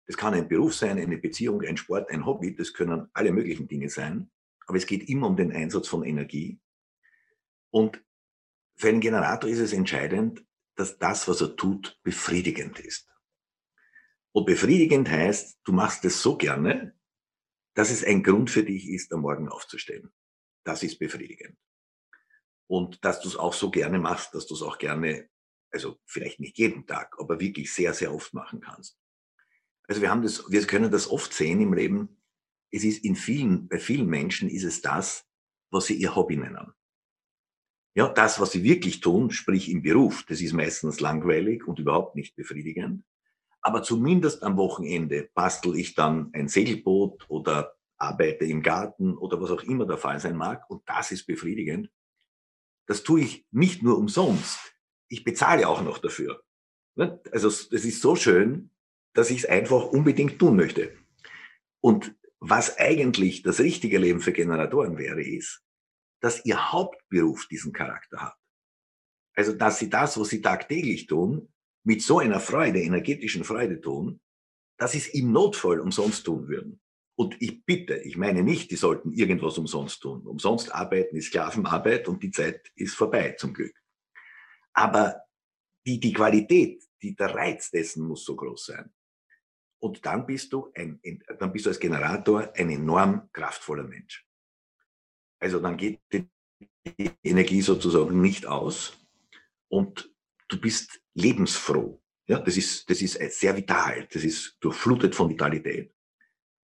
Das 0.05 0.15
kann 0.15 0.33
ein 0.33 0.47
Beruf 0.47 0.75
sein, 0.75 0.99
eine 0.99 1.17
Beziehung, 1.17 1.61
ein 1.61 1.77
Sport, 1.77 2.09
ein 2.11 2.25
Hobby, 2.25 2.55
das 2.55 2.73
können 2.73 3.07
alle 3.13 3.31
möglichen 3.31 3.67
Dinge 3.67 3.89
sein. 3.89 4.29
Aber 4.67 4.77
es 4.77 4.85
geht 4.85 5.09
immer 5.09 5.27
um 5.27 5.35
den 5.35 5.51
Einsatz 5.51 5.87
von 5.87 6.03
Energie. 6.03 6.59
Und 7.71 8.03
für 8.75 8.89
einen 8.89 9.01
Generator 9.01 9.49
ist 9.49 9.59
es 9.59 9.73
entscheidend, 9.73 10.45
dass 10.75 10.97
das, 10.99 11.27
was 11.27 11.41
er 11.41 11.55
tut, 11.55 11.99
befriedigend 12.03 12.79
ist. 12.79 13.09
Und 14.33 14.45
befriedigend 14.45 15.09
heißt, 15.09 15.59
du 15.63 15.73
machst 15.73 16.05
es 16.05 16.21
so 16.21 16.37
gerne, 16.37 16.95
dass 17.73 17.89
es 17.89 18.03
ein 18.03 18.23
Grund 18.23 18.49
für 18.49 18.63
dich 18.63 18.87
ist, 18.89 19.11
am 19.13 19.21
Morgen 19.21 19.49
aufzustehen. 19.49 20.11
Das 20.63 20.83
ist 20.83 20.99
befriedigend 20.99 21.57
und 22.71 23.03
dass 23.03 23.19
du 23.19 23.27
es 23.27 23.35
auch 23.35 23.51
so 23.51 23.69
gerne 23.69 23.99
machst, 23.99 24.33
dass 24.33 24.47
du 24.47 24.53
es 24.53 24.61
auch 24.61 24.77
gerne, 24.77 25.27
also 25.71 25.99
vielleicht 26.05 26.39
nicht 26.39 26.57
jeden 26.57 26.87
Tag, 26.87 27.17
aber 27.19 27.41
wirklich 27.41 27.73
sehr, 27.73 27.93
sehr 27.93 28.13
oft 28.13 28.33
machen 28.33 28.61
kannst. 28.61 28.97
Also 29.89 30.01
wir 30.01 30.09
haben 30.09 30.21
das, 30.21 30.49
wir 30.49 30.65
können 30.65 30.89
das 30.89 31.09
oft 31.09 31.33
sehen 31.33 31.59
im 31.59 31.73
Leben. 31.73 32.21
Es 32.71 32.85
ist 32.85 33.03
in 33.03 33.17
vielen, 33.17 33.67
bei 33.67 33.77
vielen 33.77 34.07
Menschen 34.07 34.49
ist 34.49 34.63
es 34.63 34.79
das, 34.81 35.25
was 35.69 35.87
sie 35.87 35.95
ihr 35.95 36.15
Hobby 36.15 36.37
nennen. 36.37 36.71
Ja, 37.93 38.07
das, 38.07 38.39
was 38.39 38.51
sie 38.51 38.63
wirklich 38.63 39.01
tun, 39.01 39.31
sprich 39.31 39.69
im 39.69 39.81
Beruf, 39.81 40.23
das 40.29 40.39
ist 40.39 40.53
meistens 40.53 41.01
langweilig 41.01 41.67
und 41.67 41.77
überhaupt 41.77 42.15
nicht 42.15 42.37
befriedigend. 42.37 43.03
Aber 43.59 43.83
zumindest 43.83 44.43
am 44.43 44.55
Wochenende 44.55 45.29
bastel 45.33 45.75
ich 45.75 45.93
dann 45.93 46.29
ein 46.31 46.47
Segelboot 46.47 47.29
oder 47.29 47.75
arbeite 47.97 48.45
im 48.45 48.61
Garten 48.61 49.17
oder 49.17 49.41
was 49.41 49.51
auch 49.51 49.63
immer 49.63 49.85
der 49.85 49.97
Fall 49.97 50.21
sein 50.21 50.37
mag. 50.37 50.69
Und 50.69 50.87
das 50.87 51.11
ist 51.11 51.25
befriedigend 51.25 51.91
das 52.91 53.03
tue 53.03 53.21
ich 53.21 53.45
nicht 53.51 53.83
nur 53.83 53.97
umsonst. 53.97 54.75
Ich 55.07 55.23
bezahle 55.23 55.65
auch 55.69 55.81
noch 55.81 55.99
dafür. 55.99 56.43
Ne? 56.95 57.21
Also 57.31 57.47
es 57.47 57.71
ist 57.71 58.01
so 58.01 58.17
schön, 58.17 58.69
dass 59.13 59.29
ich 59.29 59.39
es 59.39 59.45
einfach 59.45 59.85
unbedingt 59.85 60.39
tun 60.39 60.57
möchte. 60.57 60.91
Und 61.79 62.13
was 62.41 62.77
eigentlich 62.79 63.43
das 63.43 63.61
richtige 63.61 63.97
Leben 63.97 64.19
für 64.19 64.33
Generatoren 64.33 64.97
wäre, 64.97 65.23
ist, 65.23 65.63
dass 66.19 66.43
ihr 66.43 66.73
Hauptberuf 66.73 67.47
diesen 67.47 67.71
Charakter 67.71 68.19
hat. 68.19 68.37
Also, 69.35 69.53
dass 69.53 69.79
sie 69.79 69.89
das, 69.89 70.19
was 70.19 70.27
sie 70.27 70.41
tagtäglich 70.41 71.07
tun, 71.07 71.47
mit 71.85 72.01
so 72.01 72.19
einer 72.19 72.41
Freude, 72.41 72.81
energetischen 72.81 73.45
Freude 73.45 73.79
tun, 73.79 74.19
dass 74.77 74.91
sie 74.91 74.97
es 74.97 75.07
im 75.07 75.31
Notfall 75.31 75.79
umsonst 75.79 76.25
tun 76.25 76.49
würden. 76.49 76.81
Und 77.21 77.39
ich 77.39 77.63
bitte, 77.63 77.97
ich 77.97 78.17
meine 78.17 78.41
nicht, 78.41 78.71
die 78.71 78.75
sollten 78.75 79.13
irgendwas 79.13 79.59
umsonst 79.59 80.01
tun. 80.01 80.25
Umsonst 80.25 80.73
arbeiten 80.73 81.15
ist 81.15 81.27
Sklavenarbeit 81.27 82.07
und 82.07 82.23
die 82.23 82.31
Zeit 82.31 82.71
ist 82.73 82.95
vorbei, 82.95 83.35
zum 83.37 83.53
Glück. 83.53 83.75
Aber 84.73 85.21
die, 85.85 85.99
die 85.99 86.13
Qualität, 86.13 86.83
die, 86.99 87.15
der 87.15 87.35
Reiz 87.35 87.69
dessen 87.69 88.07
muss 88.07 88.25
so 88.25 88.35
groß 88.35 88.65
sein. 88.65 88.91
Und 89.77 90.03
dann 90.03 90.25
bist 90.25 90.51
du 90.51 90.71
ein, 90.73 90.99
dann 91.37 91.53
bist 91.53 91.67
du 91.67 91.69
als 91.69 91.79
Generator 91.79 92.51
ein 92.55 92.71
enorm 92.71 93.29
kraftvoller 93.31 93.83
Mensch. 93.83 94.27
Also 95.39 95.59
dann 95.59 95.77
geht 95.77 95.99
die 96.11 97.11
Energie 97.23 97.61
sozusagen 97.61 98.19
nicht 98.19 98.47
aus 98.47 98.97
und 99.67 100.11
du 100.47 100.59
bist 100.59 100.99
lebensfroh. 101.13 102.01
Ja, 102.25 102.39
das 102.39 102.57
ist, 102.57 102.89
das 102.89 102.99
ist 103.03 103.19
sehr 103.39 103.55
vital. 103.55 104.07
Das 104.11 104.23
ist 104.23 104.57
durchflutet 104.59 105.13
von 105.13 105.29
Vitalität. 105.29 105.93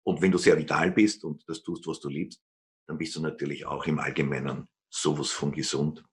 Und 0.06 0.22
wenn 0.22 0.32
du 0.32 0.38
sehr 0.38 0.58
vital 0.58 0.91
bist 0.91 1.24
und 1.24 1.44
das 1.48 1.63
tust, 1.63 1.88
was 1.88 2.00
du 2.00 2.10
liebst, 2.10 2.41
dann 2.88 2.98
bist 2.98 3.15
du 3.15 3.22
natürlich 3.22 3.65
auch 3.65 3.86
im 3.86 4.00
Allgemeinen 4.00 4.68
sowas 4.89 5.32
von 5.32 5.52
gesund. 5.52 6.04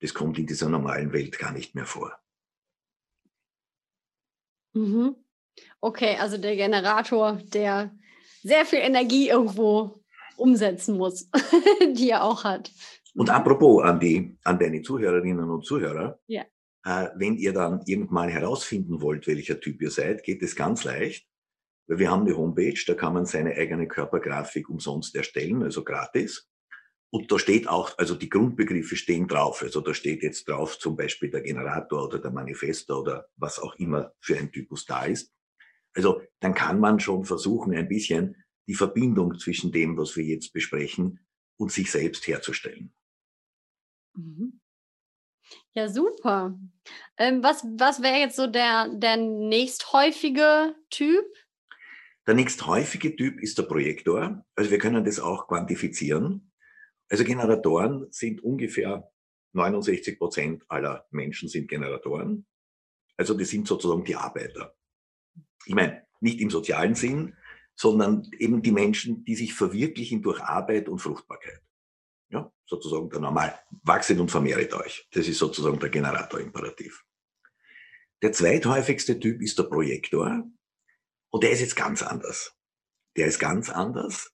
Das 0.00 0.14
kommt 0.14 0.38
in 0.38 0.46
dieser 0.46 0.68
normalen 0.68 1.12
Welt 1.12 1.38
gar 1.38 1.52
nicht 1.52 1.74
mehr 1.74 1.86
vor. 1.86 2.18
Mhm. 4.72 5.16
Okay, 5.80 6.16
also 6.18 6.38
der 6.38 6.56
Generator, 6.56 7.40
der 7.52 7.94
sehr 8.42 8.64
viel 8.66 8.80
Energie 8.80 9.28
irgendwo 9.28 10.02
umsetzen 10.36 10.96
muss, 10.96 11.30
die 11.94 12.10
er 12.10 12.24
auch 12.24 12.44
hat. 12.44 12.70
Und 13.14 13.30
apropos 13.30 13.82
an, 13.82 13.98
die, 13.98 14.36
an 14.44 14.58
deine 14.58 14.82
Zuhörerinnen 14.82 15.48
und 15.48 15.64
Zuhörer, 15.64 16.18
ja. 16.26 16.42
äh, 16.84 17.08
wenn 17.16 17.36
ihr 17.36 17.54
dann 17.54 17.82
irgendwann 17.86 18.28
herausfinden 18.28 19.00
wollt, 19.00 19.26
welcher 19.26 19.58
Typ 19.58 19.80
ihr 19.80 19.90
seid, 19.90 20.22
geht 20.22 20.42
es 20.42 20.54
ganz 20.54 20.84
leicht. 20.84 21.26
Weil 21.86 21.98
wir 21.98 22.10
haben 22.10 22.22
eine 22.22 22.36
Homepage, 22.36 22.78
da 22.86 22.94
kann 22.94 23.14
man 23.14 23.26
seine 23.26 23.54
eigene 23.54 23.86
Körpergrafik 23.86 24.68
umsonst 24.68 25.14
erstellen, 25.14 25.62
also 25.62 25.84
gratis. 25.84 26.48
Und 27.10 27.30
da 27.30 27.38
steht 27.38 27.68
auch, 27.68 27.96
also 27.98 28.14
die 28.14 28.28
Grundbegriffe 28.28 28.96
stehen 28.96 29.28
drauf. 29.28 29.62
Also 29.62 29.80
da 29.80 29.94
steht 29.94 30.22
jetzt 30.22 30.48
drauf 30.48 30.78
zum 30.78 30.96
Beispiel 30.96 31.30
der 31.30 31.42
Generator 31.42 32.04
oder 32.04 32.18
der 32.18 32.32
Manifestor 32.32 33.00
oder 33.00 33.28
was 33.36 33.58
auch 33.58 33.76
immer 33.76 34.12
für 34.20 34.36
ein 34.36 34.50
Typus 34.50 34.84
da 34.84 35.04
ist. 35.04 35.32
Also 35.94 36.20
dann 36.40 36.54
kann 36.54 36.80
man 36.80 37.00
schon 37.00 37.24
versuchen, 37.24 37.74
ein 37.74 37.88
bisschen 37.88 38.36
die 38.68 38.74
Verbindung 38.74 39.38
zwischen 39.38 39.72
dem, 39.72 39.96
was 39.96 40.16
wir 40.16 40.24
jetzt 40.24 40.52
besprechen, 40.52 41.20
und 41.58 41.72
sich 41.72 41.90
selbst 41.90 42.26
herzustellen. 42.26 42.92
Mhm. 44.14 44.60
Ja, 45.72 45.88
super. 45.88 46.58
Ähm, 47.16 47.42
was 47.42 47.64
was 47.64 48.02
wäre 48.02 48.18
jetzt 48.18 48.36
so 48.36 48.46
der, 48.46 48.88
der 48.88 49.16
nächsthäufige 49.16 50.74
Typ? 50.90 51.24
Der 52.26 52.34
nächsthäufige 52.34 53.14
Typ 53.14 53.40
ist 53.40 53.56
der 53.58 53.64
Projektor. 53.64 54.44
Also 54.56 54.70
wir 54.70 54.78
können 54.78 55.04
das 55.04 55.20
auch 55.20 55.46
quantifizieren. 55.46 56.50
Also 57.08 57.22
Generatoren 57.22 58.06
sind 58.10 58.42
ungefähr 58.42 59.08
69 59.52 60.18
Prozent 60.18 60.64
aller 60.68 61.06
Menschen 61.10 61.48
sind 61.48 61.68
Generatoren. 61.68 62.46
Also 63.16 63.34
die 63.34 63.44
sind 63.44 63.68
sozusagen 63.68 64.04
die 64.04 64.16
Arbeiter. 64.16 64.76
Ich 65.64 65.74
meine, 65.74 66.06
nicht 66.20 66.40
im 66.40 66.50
sozialen 66.50 66.94
Sinn, 66.94 67.34
sondern 67.74 68.28
eben 68.38 68.62
die 68.62 68.72
Menschen, 68.72 69.24
die 69.24 69.36
sich 69.36 69.54
verwirklichen 69.54 70.22
durch 70.22 70.40
Arbeit 70.40 70.88
und 70.88 70.98
Fruchtbarkeit. 70.98 71.60
Ja, 72.28 72.52
sozusagen 72.66 73.08
der 73.08 73.20
normal. 73.20 73.58
Wachset 73.82 74.18
und 74.18 74.30
vermehret 74.30 74.74
euch. 74.74 75.06
Das 75.12 75.28
ist 75.28 75.38
sozusagen 75.38 75.78
der 75.78 75.90
Generatoриmperativ. 75.90 77.04
Der 78.22 78.32
zweithäufigste 78.32 79.20
Typ 79.20 79.40
ist 79.42 79.58
der 79.58 79.64
Projektor. 79.64 80.44
Und 81.36 81.42
der 81.42 81.50
ist 81.50 81.60
jetzt 81.60 81.76
ganz 81.76 82.02
anders. 82.02 82.56
Der 83.14 83.26
ist 83.26 83.38
ganz 83.38 83.68
anders 83.68 84.32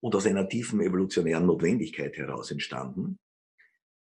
und 0.00 0.16
aus 0.16 0.26
einer 0.26 0.48
tiefen 0.48 0.80
evolutionären 0.80 1.46
Notwendigkeit 1.46 2.16
heraus 2.16 2.50
entstanden, 2.50 3.20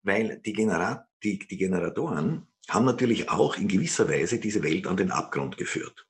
weil 0.04 0.38
die, 0.38 0.52
Genera 0.52 1.08
die, 1.24 1.40
die 1.40 1.56
Generatoren 1.56 2.46
haben 2.68 2.84
natürlich 2.84 3.30
auch 3.30 3.56
in 3.56 3.66
gewisser 3.66 4.08
Weise 4.08 4.38
diese 4.38 4.62
Welt 4.62 4.86
an 4.86 4.96
den 4.96 5.10
Abgrund 5.10 5.56
geführt. 5.56 6.06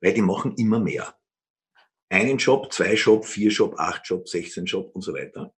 Weil 0.00 0.14
die 0.14 0.22
machen 0.22 0.54
immer 0.54 0.80
mehr. 0.80 1.14
Einen 2.08 2.38
Job, 2.38 2.72
zwei 2.72 2.94
Job, 2.94 3.26
vier 3.26 3.50
Job, 3.50 3.78
acht 3.78 4.06
Job, 4.06 4.26
16 4.30 4.64
Job 4.64 4.90
und 4.94 5.02
so 5.02 5.12
weiter. 5.12 5.54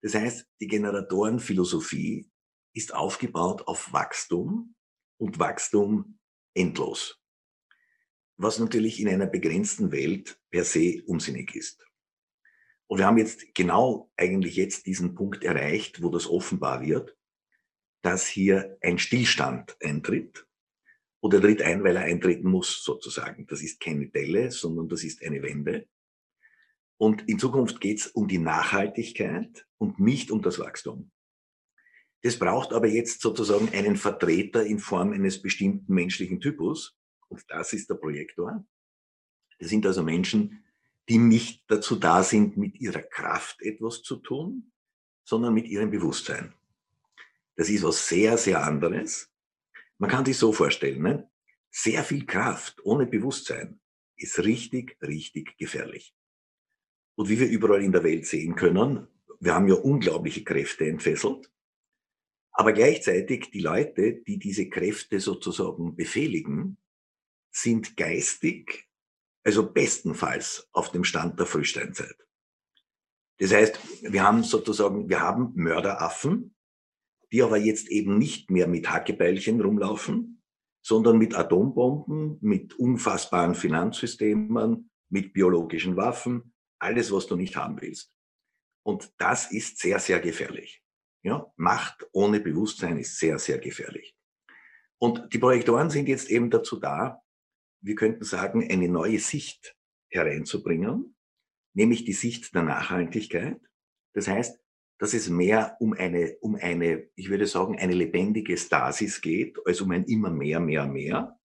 Das 0.00 0.14
heißt, 0.14 0.48
die 0.58 0.68
Generatorenphilosophie 0.68 2.30
ist 2.72 2.94
aufgebaut 2.94 3.68
auf 3.68 3.92
Wachstum 3.92 4.74
und 5.18 5.38
Wachstum 5.38 6.18
endlos. 6.54 7.20
Was 8.38 8.58
natürlich 8.58 9.00
in 9.00 9.08
einer 9.08 9.26
begrenzten 9.26 9.92
Welt 9.92 10.40
per 10.50 10.64
se 10.64 11.02
unsinnig 11.06 11.54
ist. 11.54 11.86
Und 12.86 12.98
wir 12.98 13.06
haben 13.06 13.18
jetzt 13.18 13.54
genau 13.54 14.10
eigentlich 14.16 14.56
jetzt 14.56 14.86
diesen 14.86 15.14
Punkt 15.14 15.44
erreicht, 15.44 16.02
wo 16.02 16.08
das 16.08 16.26
offenbar 16.26 16.80
wird, 16.80 17.16
dass 18.02 18.26
hier 18.26 18.78
ein 18.80 18.98
Stillstand 18.98 19.76
eintritt. 19.82 20.46
Oder 21.20 21.40
tritt 21.40 21.62
ein, 21.62 21.82
weil 21.82 21.96
er 21.96 22.04
eintreten 22.04 22.48
muss, 22.48 22.82
sozusagen. 22.84 23.46
Das 23.48 23.60
ist 23.60 23.80
keine 23.80 24.08
Delle, 24.08 24.52
sondern 24.52 24.88
das 24.88 25.02
ist 25.02 25.22
eine 25.22 25.42
Wende. 25.42 25.88
Und 26.96 27.28
in 27.28 27.38
Zukunft 27.38 27.80
geht 27.80 27.98
es 27.98 28.06
um 28.06 28.28
die 28.28 28.38
Nachhaltigkeit 28.38 29.66
und 29.78 30.00
nicht 30.00 30.30
um 30.30 30.42
das 30.42 30.58
Wachstum. 30.58 31.10
Das 32.22 32.38
braucht 32.38 32.72
aber 32.72 32.88
jetzt 32.88 33.20
sozusagen 33.20 33.68
einen 33.70 33.96
Vertreter 33.96 34.64
in 34.64 34.78
Form 34.78 35.12
eines 35.12 35.40
bestimmten 35.40 35.92
menschlichen 35.92 36.40
Typus. 36.40 36.97
Und 37.28 37.44
das 37.48 37.72
ist 37.72 37.88
der 37.90 37.94
Projektor. 37.96 38.64
Das 39.58 39.68
sind 39.68 39.86
also 39.86 40.02
Menschen, 40.02 40.64
die 41.08 41.18
nicht 41.18 41.64
dazu 41.68 41.96
da 41.96 42.22
sind, 42.22 42.56
mit 42.56 42.80
ihrer 42.80 43.02
Kraft 43.02 43.62
etwas 43.62 44.02
zu 44.02 44.16
tun, 44.16 44.72
sondern 45.24 45.54
mit 45.54 45.66
ihrem 45.66 45.90
Bewusstsein. 45.90 46.54
Das 47.56 47.68
ist 47.68 47.82
was 47.82 48.08
sehr, 48.08 48.38
sehr 48.38 48.64
anderes. 48.64 49.30
Man 49.98 50.10
kann 50.10 50.24
sich 50.24 50.36
so 50.36 50.52
vorstellen, 50.52 51.02
ne? 51.02 51.30
sehr 51.70 52.04
viel 52.04 52.24
Kraft 52.24 52.84
ohne 52.84 53.06
Bewusstsein 53.06 53.80
ist 54.16 54.38
richtig, 54.40 54.96
richtig 55.02 55.56
gefährlich. 55.58 56.14
Und 57.14 57.28
wie 57.28 57.40
wir 57.40 57.48
überall 57.48 57.82
in 57.82 57.92
der 57.92 58.04
Welt 58.04 58.26
sehen 58.26 58.54
können, 58.54 59.08
wir 59.40 59.54
haben 59.54 59.68
ja 59.68 59.74
unglaubliche 59.74 60.44
Kräfte 60.44 60.86
entfesselt, 60.86 61.50
aber 62.52 62.72
gleichzeitig 62.72 63.50
die 63.50 63.60
Leute, 63.60 64.14
die 64.14 64.38
diese 64.38 64.68
Kräfte 64.68 65.20
sozusagen 65.20 65.94
befehligen, 65.94 66.76
sind 67.50 67.96
geistig, 67.96 68.88
also 69.44 69.70
bestenfalls 69.70 70.68
auf 70.72 70.90
dem 70.90 71.04
Stand 71.04 71.38
der 71.38 71.46
Frühsteinzeit. 71.46 72.16
Das 73.38 73.52
heißt, 73.52 73.78
wir 74.12 74.22
haben 74.22 74.42
sozusagen, 74.42 75.08
wir 75.08 75.20
haben 75.20 75.52
Mörderaffen, 75.54 76.54
die 77.30 77.42
aber 77.42 77.56
jetzt 77.56 77.88
eben 77.88 78.18
nicht 78.18 78.50
mehr 78.50 78.66
mit 78.66 78.90
Hackebeilchen 78.90 79.60
rumlaufen, 79.60 80.42
sondern 80.82 81.18
mit 81.18 81.34
Atombomben, 81.34 82.38
mit 82.40 82.78
unfassbaren 82.78 83.54
Finanzsystemen, 83.54 84.90
mit 85.10 85.32
biologischen 85.32 85.96
Waffen, 85.96 86.54
alles, 86.78 87.12
was 87.12 87.26
du 87.26 87.36
nicht 87.36 87.56
haben 87.56 87.80
willst. 87.80 88.12
Und 88.82 89.12
das 89.18 89.50
ist 89.52 89.78
sehr, 89.78 89.98
sehr 89.98 90.20
gefährlich. 90.20 90.82
Ja, 91.22 91.52
Macht 91.56 92.06
ohne 92.12 92.40
Bewusstsein 92.40 92.98
ist 92.98 93.18
sehr, 93.18 93.38
sehr 93.38 93.58
gefährlich. 93.58 94.16
Und 94.98 95.32
die 95.32 95.38
Projektoren 95.38 95.90
sind 95.90 96.08
jetzt 96.08 96.30
eben 96.30 96.50
dazu 96.50 96.78
da, 96.80 97.22
wir 97.80 97.94
könnten 97.94 98.24
sagen, 98.24 98.68
eine 98.70 98.88
neue 98.88 99.18
Sicht 99.18 99.76
hereinzubringen, 100.10 101.16
nämlich 101.74 102.04
die 102.04 102.12
Sicht 102.12 102.54
der 102.54 102.62
Nachhaltigkeit. 102.62 103.60
Das 104.14 104.28
heißt, 104.28 104.58
dass 104.98 105.14
es 105.14 105.28
mehr 105.28 105.76
um 105.80 105.92
eine, 105.92 106.36
um 106.40 106.56
eine, 106.56 107.08
ich 107.14 107.30
würde 107.30 107.46
sagen, 107.46 107.78
eine 107.78 107.94
lebendige 107.94 108.56
Stasis 108.56 109.20
geht, 109.20 109.58
als 109.64 109.80
um 109.80 109.90
ein 109.92 110.04
immer 110.04 110.30
mehr, 110.30 110.60
mehr, 110.60 110.86
mehr. 110.86 111.38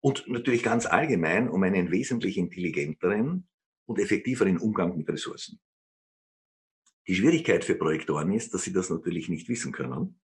Und 0.00 0.28
natürlich 0.28 0.62
ganz 0.62 0.86
allgemein 0.86 1.48
um 1.48 1.62
einen 1.62 1.90
wesentlich 1.90 2.36
intelligenteren 2.36 3.48
und 3.86 3.98
effektiveren 3.98 4.58
Umgang 4.58 4.96
mit 4.96 5.08
Ressourcen. 5.08 5.60
Die 7.06 7.14
Schwierigkeit 7.14 7.64
für 7.64 7.76
Projektoren 7.76 8.32
ist, 8.32 8.54
dass 8.54 8.62
sie 8.64 8.72
das 8.72 8.90
natürlich 8.90 9.28
nicht 9.28 9.48
wissen 9.48 9.72
können 9.72 10.20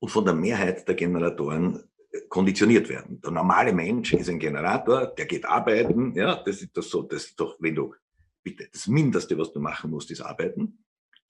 und 0.00 0.08
von 0.08 0.24
der 0.24 0.34
Mehrheit 0.34 0.88
der 0.88 0.94
Generatoren 0.94 1.89
konditioniert 2.30 2.88
werden. 2.88 3.20
Der 3.20 3.30
normale 3.30 3.74
Mensch 3.74 4.14
ist 4.14 4.30
ein 4.30 4.38
Generator, 4.38 5.08
der 5.08 5.26
geht 5.26 5.44
arbeiten, 5.44 6.14
ja, 6.14 6.42
das 6.42 6.62
ist 6.62 6.74
das 6.74 6.88
so, 6.88 7.02
das 7.02 7.26
ist 7.26 7.38
doch, 7.38 7.56
wenn 7.58 7.74
du, 7.74 7.94
bitte, 8.42 8.66
das 8.72 8.86
Mindeste, 8.86 9.36
was 9.36 9.52
du 9.52 9.60
machen 9.60 9.90
musst, 9.90 10.10
ist 10.10 10.22
arbeiten 10.22 10.78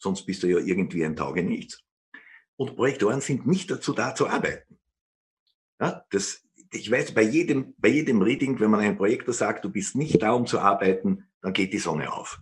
sonst 0.01 0.25
bist 0.27 0.43
du 0.43 0.49
ja 0.49 0.59
irgendwie 0.59 1.05
ein 1.05 1.15
Taugenichts. 1.15 1.85
Und 2.57 2.77
Projektoren 2.77 3.21
sind 3.21 3.47
nicht 3.47 3.71
dazu 3.71 3.93
da 3.93 4.15
zu 4.15 4.29
arbeiten. 4.29 4.79
Ja, 5.81 6.05
das, 6.11 6.43
ich 6.73 6.91
weiß, 6.91 7.15
bei 7.15 7.23
jedem, 7.23 7.75
bei 7.79 7.89
jedem 7.89 8.21
Reading, 8.21 8.59
wenn 8.61 8.71
man 8.71 8.81
einem 8.81 8.97
Projektor 8.97 9.33
sagt, 9.33 9.65
du 9.65 9.71
bist 9.71 9.95
nicht 9.95 10.23
da, 10.23 10.33
um 10.33 10.47
zu 10.47 10.59
arbeiten, 10.59 11.29
dann 11.41 11.53
geht 11.53 11.73
die 11.73 11.79
Sonne 11.79 12.13
auf. 12.13 12.41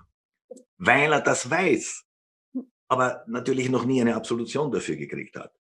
Weil 0.77 1.13
er 1.13 1.21
das 1.21 1.51
weiß, 1.51 2.05
aber 2.89 3.25
natürlich 3.27 3.69
noch 3.69 3.85
nie 3.85 4.01
eine 4.01 4.17
Absolution 4.17 4.73
dafür 4.73 4.97
gekriegt 4.97 5.37
hat. 5.37 5.53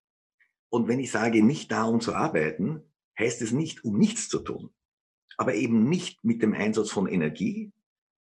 Und 0.71 0.89
wenn 0.89 1.01
ich 1.01 1.11
sage, 1.11 1.43
nicht 1.43 1.71
da, 1.71 1.85
um 1.85 2.01
zu 2.01 2.15
arbeiten, 2.15 2.83
heißt 3.19 3.43
es 3.43 3.53
nicht, 3.53 3.85
um 3.85 3.99
nichts 3.99 4.29
zu 4.29 4.41
tun. 4.41 4.71
Aber 5.37 5.55
eben 5.55 5.89
nicht 5.89 6.25
mit 6.25 6.43
dem 6.43 6.55
Einsatz 6.55 6.91
von 6.91 7.07
Energie, 7.07 7.73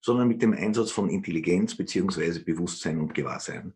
sondern 0.02 0.28
mit 0.28 0.42
dem 0.42 0.54
Einsatz 0.54 0.92
von 0.92 1.10
Intelligenz 1.10 1.76
beziehungsweise 1.76 2.44
Bewusstsein 2.44 3.00
und 3.00 3.14
Gewahrsein. 3.14 3.74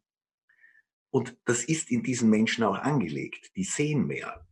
Und 1.11 1.37
das 1.45 1.63
ist 1.63 1.91
in 1.91 2.03
diesen 2.03 2.29
Menschen 2.29 2.63
auch 2.63 2.77
angelegt. 2.77 3.51
Die 3.55 3.63
sehen 3.63 4.07
mehr. 4.07 4.47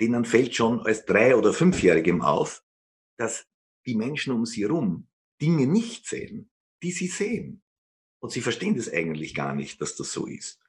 Denen 0.00 0.24
fällt 0.24 0.54
schon 0.54 0.80
als 0.80 1.04
drei- 1.04 1.36
oder 1.36 1.52
fünfjährigem 1.52 2.22
auf, 2.22 2.64
dass 3.18 3.46
die 3.86 3.94
Menschen 3.94 4.32
um 4.32 4.46
sie 4.46 4.62
herum 4.62 5.08
Dinge 5.40 5.66
nicht 5.66 6.06
sehen, 6.06 6.50
die 6.82 6.92
sie 6.92 7.08
sehen. 7.08 7.62
Und 8.20 8.30
sie 8.30 8.40
verstehen 8.40 8.76
das 8.76 8.90
eigentlich 8.90 9.34
gar 9.34 9.54
nicht, 9.54 9.80
dass 9.80 9.96
das 9.96 10.12
so 10.12 10.26
ist. 10.26 10.60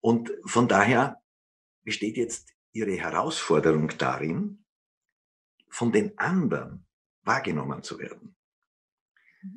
Und 0.00 0.32
von 0.44 0.68
daher 0.68 1.20
besteht 1.82 2.16
jetzt 2.16 2.55
ihre 2.76 2.96
Herausforderung 2.96 3.88
darin, 3.96 4.64
von 5.70 5.92
den 5.92 6.16
anderen 6.18 6.86
wahrgenommen 7.22 7.82
zu 7.82 7.98
werden. 7.98 8.36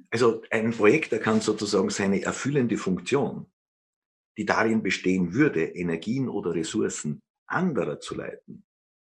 Also 0.10 0.42
ein 0.50 0.72
Projektor 0.72 1.20
kann 1.20 1.42
sozusagen 1.42 1.90
seine 1.90 2.22
erfüllende 2.22 2.78
Funktion, 2.78 3.52
die 4.38 4.46
darin 4.46 4.82
bestehen 4.82 5.34
würde, 5.34 5.66
Energien 5.66 6.30
oder 6.30 6.54
Ressourcen 6.54 7.22
anderer 7.46 8.00
zu 8.00 8.16
leiten, 8.16 8.64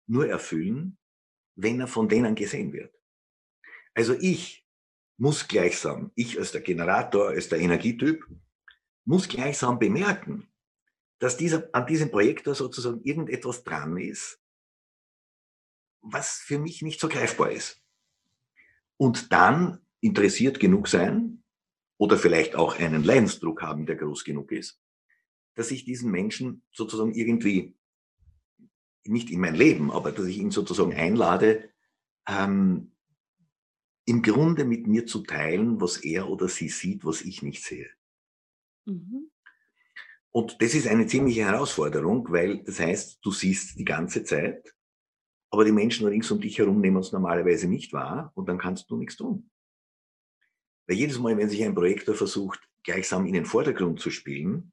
nur 0.08 0.26
erfüllen, 0.26 0.98
wenn 1.54 1.80
er 1.80 1.86
von 1.86 2.08
denen 2.08 2.34
gesehen 2.34 2.72
wird. 2.72 2.94
Also 3.94 4.14
ich 4.18 4.66
muss 5.18 5.46
gleichsam, 5.46 6.10
ich 6.14 6.38
als 6.38 6.52
der 6.52 6.62
Generator, 6.62 7.28
als 7.28 7.48
der 7.48 7.60
Energietyp, 7.60 8.26
muss 9.04 9.28
gleichsam 9.28 9.78
bemerken, 9.78 10.51
dass 11.22 11.36
dieser, 11.36 11.68
an 11.72 11.86
diesem 11.86 12.10
Projektor 12.10 12.52
sozusagen 12.52 13.00
irgendetwas 13.04 13.62
dran 13.62 13.96
ist, 13.96 14.40
was 16.00 16.38
für 16.38 16.58
mich 16.58 16.82
nicht 16.82 16.98
so 16.98 17.08
greifbar 17.08 17.52
ist. 17.52 17.80
Und 18.96 19.30
dann 19.30 19.78
interessiert 20.00 20.58
genug 20.58 20.88
sein 20.88 21.44
oder 21.96 22.18
vielleicht 22.18 22.56
auch 22.56 22.76
einen 22.76 23.04
Leidensdruck 23.04 23.62
haben, 23.62 23.86
der 23.86 23.94
groß 23.94 24.24
genug 24.24 24.50
ist, 24.50 24.82
dass 25.54 25.70
ich 25.70 25.84
diesen 25.84 26.10
Menschen 26.10 26.64
sozusagen 26.72 27.14
irgendwie, 27.14 27.76
nicht 29.04 29.30
in 29.30 29.38
mein 29.38 29.54
Leben, 29.54 29.92
aber 29.92 30.10
dass 30.10 30.26
ich 30.26 30.38
ihn 30.38 30.50
sozusagen 30.50 30.92
einlade, 30.92 31.70
ähm, 32.26 32.96
im 34.06 34.22
Grunde 34.22 34.64
mit 34.64 34.88
mir 34.88 35.06
zu 35.06 35.22
teilen, 35.22 35.80
was 35.80 35.98
er 35.98 36.28
oder 36.28 36.48
sie 36.48 36.68
sieht, 36.68 37.04
was 37.04 37.22
ich 37.22 37.42
nicht 37.42 37.62
sehe. 37.62 37.90
Mhm. 38.86 39.31
Und 40.32 40.60
das 40.62 40.74
ist 40.74 40.86
eine 40.88 41.06
ziemliche 41.06 41.44
Herausforderung, 41.44 42.26
weil 42.30 42.64
das 42.64 42.80
heißt, 42.80 43.18
du 43.22 43.30
siehst 43.30 43.78
die 43.78 43.84
ganze 43.84 44.24
Zeit, 44.24 44.74
aber 45.50 45.66
die 45.66 45.72
Menschen 45.72 46.06
rings 46.06 46.30
um 46.30 46.40
dich 46.40 46.58
herum 46.58 46.80
nehmen 46.80 46.96
es 46.96 47.12
normalerweise 47.12 47.68
nicht 47.68 47.92
wahr 47.92 48.32
und 48.34 48.48
dann 48.48 48.56
kannst 48.56 48.90
du 48.90 48.96
nichts 48.96 49.16
tun. 49.16 49.50
Weil 50.86 50.96
jedes 50.96 51.18
Mal, 51.18 51.36
wenn 51.36 51.50
sich 51.50 51.62
ein 51.62 51.74
Projektor 51.74 52.14
versucht, 52.14 52.60
gleichsam 52.82 53.26
in 53.26 53.34
den 53.34 53.44
Vordergrund 53.44 54.00
zu 54.00 54.10
spielen, 54.10 54.72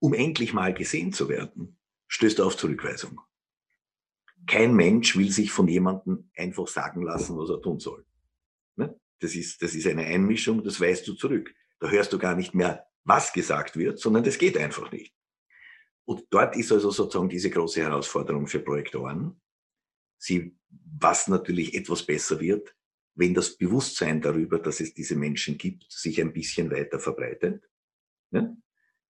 um 0.00 0.14
endlich 0.14 0.54
mal 0.54 0.72
gesehen 0.72 1.12
zu 1.12 1.28
werden, 1.28 1.76
stößt 2.08 2.40
auf 2.40 2.56
Zurückweisung. 2.56 3.20
Kein 4.46 4.74
Mensch 4.74 5.16
will 5.16 5.30
sich 5.30 5.52
von 5.52 5.68
jemandem 5.68 6.30
einfach 6.36 6.66
sagen 6.66 7.02
lassen, 7.02 7.36
was 7.36 7.50
er 7.50 7.60
tun 7.60 7.78
soll. 7.78 8.06
Ne? 8.76 8.98
Das 9.20 9.34
ist, 9.34 9.62
das 9.62 9.74
ist 9.74 9.86
eine 9.86 10.04
Einmischung, 10.04 10.64
das 10.64 10.80
weist 10.80 11.06
du 11.06 11.14
zurück. 11.14 11.54
Da 11.80 11.88
hörst 11.88 12.12
du 12.12 12.18
gar 12.18 12.34
nicht 12.34 12.54
mehr, 12.54 12.86
was 13.04 13.32
gesagt 13.32 13.76
wird, 13.76 13.98
sondern 13.98 14.24
das 14.24 14.38
geht 14.38 14.56
einfach 14.56 14.90
nicht. 14.90 15.14
Und 16.06 16.26
dort 16.30 16.56
ist 16.56 16.72
also 16.72 16.90
sozusagen 16.90 17.28
diese 17.28 17.50
große 17.50 17.80
Herausforderung 17.80 18.46
für 18.46 18.60
Projektoren, 18.60 19.40
sie, 20.18 20.56
was 20.68 21.28
natürlich 21.28 21.74
etwas 21.74 22.04
besser 22.04 22.40
wird, 22.40 22.74
wenn 23.14 23.34
das 23.34 23.56
Bewusstsein 23.56 24.20
darüber, 24.20 24.58
dass 24.58 24.80
es 24.80 24.92
diese 24.92 25.16
Menschen 25.16 25.56
gibt, 25.56 25.90
sich 25.90 26.20
ein 26.20 26.32
bisschen 26.32 26.70
weiter 26.70 26.98
verbreitet. 26.98 27.64
Ne? 28.30 28.56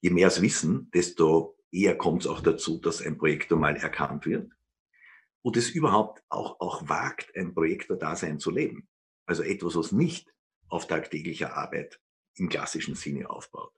Je 0.01 0.11
mehr 0.11 0.29
es 0.29 0.43
wissen, 0.43 0.91
desto 0.93 1.57
eher 1.73 1.97
kommt 1.97 2.23
es 2.23 2.29
auch 2.29 2.41
dazu, 2.41 2.79
dass 2.79 3.01
ein 3.01 3.17
Projektor 3.17 3.59
mal 3.59 3.77
erkannt 3.77 4.27
wird 4.27 4.53
und 5.43 5.57
es 5.57 5.71
überhaupt 5.71 6.23
auch, 6.29 6.61
auch 6.61 6.89
wagt, 6.89 7.35
ein 7.37 7.55
Projektor-Dasein 7.55 8.39
zu 8.39 8.51
leben. 8.51 8.89
Also 9.27 9.43
etwas, 9.43 9.75
was 9.75 9.93
nicht 9.93 10.33
auf 10.69 10.87
tagtäglicher 10.87 11.57
Arbeit 11.57 12.01
im 12.35 12.49
klassischen 12.49 12.95
Sinne 12.95 13.31
aufbaut, 13.31 13.75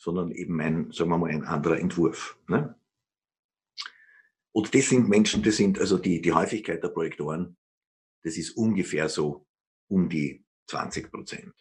sondern 0.00 0.32
eben 0.32 0.60
ein, 0.60 0.90
sagen 0.92 1.10
wir 1.10 1.18
mal, 1.18 1.30
ein 1.30 1.44
anderer 1.44 1.78
Entwurf. 1.78 2.38
Ne? 2.48 2.74
Und 4.52 4.74
das 4.74 4.88
sind 4.88 5.08
Menschen, 5.08 5.42
das 5.42 5.58
sind 5.58 5.78
also 5.78 5.98
die, 5.98 6.22
die 6.22 6.32
Häufigkeit 6.32 6.82
der 6.82 6.88
Projektoren, 6.88 7.56
das 8.24 8.36
ist 8.36 8.52
ungefähr 8.56 9.08
so 9.08 9.46
um 9.88 10.08
die 10.08 10.44
20 10.68 11.10
Prozent. 11.10 11.54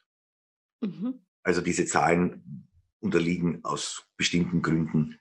Mhm. 0.80 1.25
Also 1.43 1.62
diese 1.62 1.86
Zahlen 1.86 2.67
unterliegen 3.02 3.63
aus 3.65 4.08
bestimmten 4.15 4.62
Gründen 4.62 5.19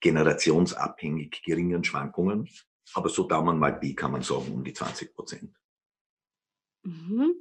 generationsabhängig 0.00 1.42
geringen 1.42 1.84
Schwankungen. 1.84 2.48
Aber 2.94 3.08
so 3.08 3.26
Daumen 3.26 3.58
mal 3.58 3.78
Pi 3.78 3.94
kann 3.94 4.12
man 4.12 4.22
sagen, 4.22 4.52
um 4.52 4.64
die 4.64 4.72
20 4.72 5.14
Prozent. 5.14 5.54
Mhm. 6.82 7.34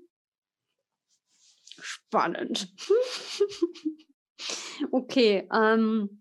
Spannend. 1.79 2.75
okay. 4.91 5.47
Ähm, 5.53 6.19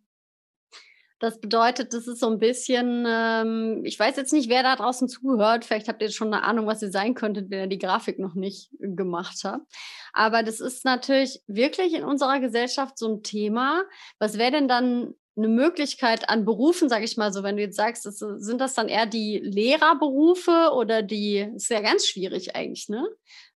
das 1.20 1.40
bedeutet, 1.40 1.92
das 1.94 2.06
ist 2.06 2.20
so 2.20 2.28
ein 2.30 2.38
bisschen, 2.38 3.04
ähm, 3.06 3.82
ich 3.84 3.98
weiß 3.98 4.16
jetzt 4.16 4.32
nicht, 4.32 4.48
wer 4.48 4.62
da 4.62 4.76
draußen 4.76 5.08
zuhört. 5.08 5.64
Vielleicht 5.64 5.88
habt 5.88 6.00
ihr 6.00 6.10
schon 6.10 6.32
eine 6.32 6.44
Ahnung, 6.44 6.66
was 6.66 6.80
ihr 6.80 6.92
sein 6.92 7.14
könntet, 7.14 7.50
wenn 7.50 7.60
ihr 7.60 7.66
die 7.66 7.78
Grafik 7.78 8.20
noch 8.20 8.34
nicht 8.34 8.70
gemacht 8.78 9.40
habt. 9.42 9.66
Aber 10.12 10.44
das 10.44 10.60
ist 10.60 10.84
natürlich 10.84 11.42
wirklich 11.48 11.94
in 11.94 12.04
unserer 12.04 12.38
Gesellschaft 12.38 12.98
so 12.98 13.08
ein 13.08 13.22
Thema. 13.22 13.82
Was 14.20 14.38
wäre 14.38 14.52
denn 14.52 14.68
dann 14.68 15.14
eine 15.36 15.48
Möglichkeit 15.48 16.28
an 16.28 16.44
Berufen, 16.44 16.88
sage 16.88 17.04
ich 17.04 17.16
mal 17.16 17.32
so, 17.32 17.42
wenn 17.42 17.56
du 17.56 17.62
jetzt 17.62 17.76
sagst, 17.76 18.06
das, 18.06 18.18
sind 18.18 18.60
das 18.60 18.74
dann 18.74 18.88
eher 18.88 19.06
die 19.06 19.38
Lehrerberufe 19.38 20.72
oder 20.74 21.02
die, 21.02 21.48
ist 21.54 21.70
ja 21.70 21.80
ganz 21.80 22.06
schwierig 22.06 22.56
eigentlich, 22.56 22.88
ne? 22.88 23.08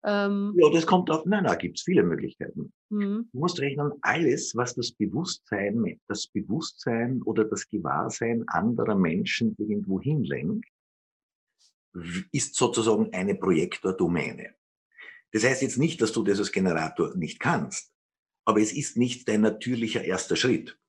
Ähm, 0.04 0.56
ja, 0.58 0.70
das 0.72 0.86
kommt 0.86 1.10
auf, 1.10 1.26
nein, 1.26 1.46
da 1.46 1.56
gibt's 1.56 1.84
viele 1.84 2.04
Möglichkeiten. 2.04 2.74
Mhm. 2.90 3.30
Du 3.32 3.40
musst 3.40 3.60
rechnen, 3.60 3.92
alles, 4.02 4.56
was 4.56 4.76
das 4.76 4.92
Bewusstsein, 4.92 6.00
das 6.08 6.28
Bewusstsein 6.28 7.22
oder 7.24 7.46
das 7.46 7.68
Gewahrsein 7.68 8.48
anderer 8.48 8.96
Menschen 8.96 9.56
irgendwo 9.58 10.02
hinlenkt, 10.02 10.68
ist 12.32 12.56
sozusagen 12.56 13.14
eine 13.14 13.36
Projektordomäne. 13.36 14.56
Das 15.32 15.44
heißt 15.44 15.62
jetzt 15.62 15.78
nicht, 15.78 16.02
dass 16.02 16.12
du 16.12 16.24
das 16.24 16.40
als 16.40 16.52
Generator 16.52 17.16
nicht 17.16 17.40
kannst, 17.40 17.94
aber 18.46 18.62
es 18.62 18.74
ist 18.74 18.98
nicht 18.98 19.28
dein 19.28 19.42
natürlicher 19.42 20.04
erster 20.04 20.36
Schritt. 20.36 20.80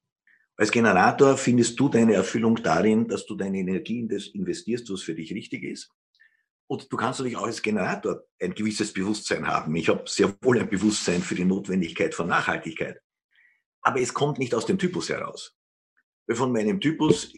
Als 0.57 0.71
Generator 0.71 1.37
findest 1.37 1.79
du 1.81 1.89
deine 1.89 2.15
Erfüllung 2.15 2.57
darin, 2.57 3.09
dass 3.09 3.25
du 3.27 3.35
deine 3.35 3.59
Energie 3.59 4.01
in 4.01 4.09
das 4.09 4.27
investierst, 4.29 4.91
was 4.91 5.03
für 5.03 5.15
dich 5.15 5.33
richtig 5.33 5.63
ist. 5.63 5.91
Und 6.71 6.93
du 6.93 6.97
kannst 6.97 7.19
natürlich 7.19 7.37
auch 7.37 7.47
als 7.47 7.63
Generator 7.63 8.23
ein 8.41 8.55
gewisses 8.55 8.93
Bewusstsein 8.93 9.49
haben. 9.49 9.75
Ich 9.75 9.89
habe 9.89 10.05
sehr 10.07 10.33
wohl 10.41 10.61
ein 10.61 10.71
Bewusstsein 10.71 11.21
für 11.21 11.35
die 11.35 11.45
Notwendigkeit 11.45 12.15
von 12.15 12.29
Nachhaltigkeit. 12.29 13.03
Aber 13.83 14.01
es 14.01 14.15
kommt 14.15 14.39
nicht 14.39 14.55
aus 14.55 14.67
dem 14.67 14.79
Typus 14.79 15.09
heraus. 15.09 15.59
Von 16.31 16.53
meinem 16.53 16.81
Typus, 16.81 17.35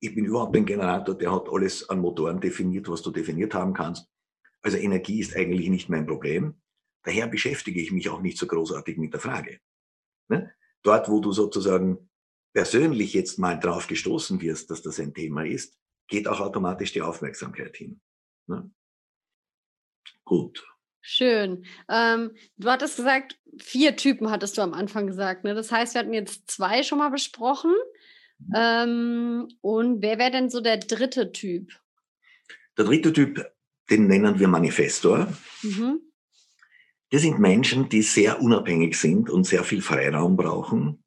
ich 0.00 0.14
bin 0.14 0.24
überhaupt 0.24 0.56
ein 0.56 0.64
Generator, 0.64 1.14
der 1.14 1.30
hat 1.30 1.46
alles 1.50 1.86
an 1.90 2.00
Motoren 2.00 2.40
definiert, 2.40 2.88
was 2.88 3.02
du 3.02 3.10
definiert 3.10 3.52
haben 3.52 3.74
kannst. 3.74 4.08
Also 4.62 4.78
Energie 4.78 5.20
ist 5.20 5.36
eigentlich 5.36 5.68
nicht 5.68 5.90
mein 5.90 6.06
Problem. 6.06 6.54
Daher 7.02 7.26
beschäftige 7.26 7.82
ich 7.82 7.92
mich 7.92 8.08
auch 8.08 8.22
nicht 8.22 8.38
so 8.38 8.46
großartig 8.46 8.96
mit 8.96 9.12
der 9.12 9.20
Frage. 9.20 9.60
Ne? 10.28 10.50
Dort, 10.82 11.10
wo 11.10 11.20
du 11.20 11.32
sozusagen 11.32 12.08
persönlich 12.54 13.12
jetzt 13.12 13.38
mal 13.38 13.60
drauf 13.60 13.88
gestoßen 13.88 14.40
wirst, 14.40 14.70
dass 14.70 14.80
das 14.80 14.98
ein 15.00 15.12
Thema 15.12 15.44
ist, 15.44 15.76
geht 16.08 16.26
auch 16.26 16.40
automatisch 16.40 16.94
die 16.94 17.02
Aufmerksamkeit 17.02 17.76
hin. 17.76 18.00
Ne? 18.46 18.70
Gut. 20.24 20.64
Schön. 21.00 21.64
Ähm, 21.88 22.30
du 22.56 22.70
hattest 22.70 22.96
gesagt, 22.96 23.38
vier 23.58 23.96
Typen 23.96 24.30
hattest 24.30 24.56
du 24.56 24.62
am 24.62 24.72
Anfang 24.72 25.06
gesagt. 25.06 25.44
Ne? 25.44 25.54
Das 25.54 25.70
heißt, 25.70 25.94
wir 25.94 26.00
hatten 26.00 26.14
jetzt 26.14 26.50
zwei 26.50 26.82
schon 26.82 26.98
mal 26.98 27.10
besprochen. 27.10 27.72
Mhm. 28.38 28.52
Ähm, 28.56 29.48
und 29.60 30.02
wer 30.02 30.18
wäre 30.18 30.30
denn 30.30 30.48
so 30.48 30.60
der 30.60 30.78
dritte 30.78 31.32
Typ? 31.32 31.72
Der 32.78 32.86
dritte 32.86 33.12
Typ, 33.12 33.44
den 33.90 34.06
nennen 34.06 34.38
wir 34.38 34.48
Manifestor. 34.48 35.32
Mhm. 35.62 36.00
Das 37.10 37.22
sind 37.22 37.38
Menschen, 37.38 37.88
die 37.88 38.02
sehr 38.02 38.40
unabhängig 38.40 38.98
sind 38.98 39.30
und 39.30 39.44
sehr 39.44 39.62
viel 39.62 39.82
Freiraum 39.82 40.36
brauchen 40.36 41.04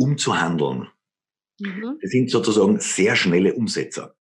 um 0.00 0.16
zu 0.16 0.40
handeln. 0.40 0.88
Mhm. 1.60 1.98
Das 2.00 2.10
sind 2.10 2.30
sozusagen 2.30 2.80
sehr 2.80 3.16
schnelle 3.16 3.54
Umsetzer. 3.54 4.16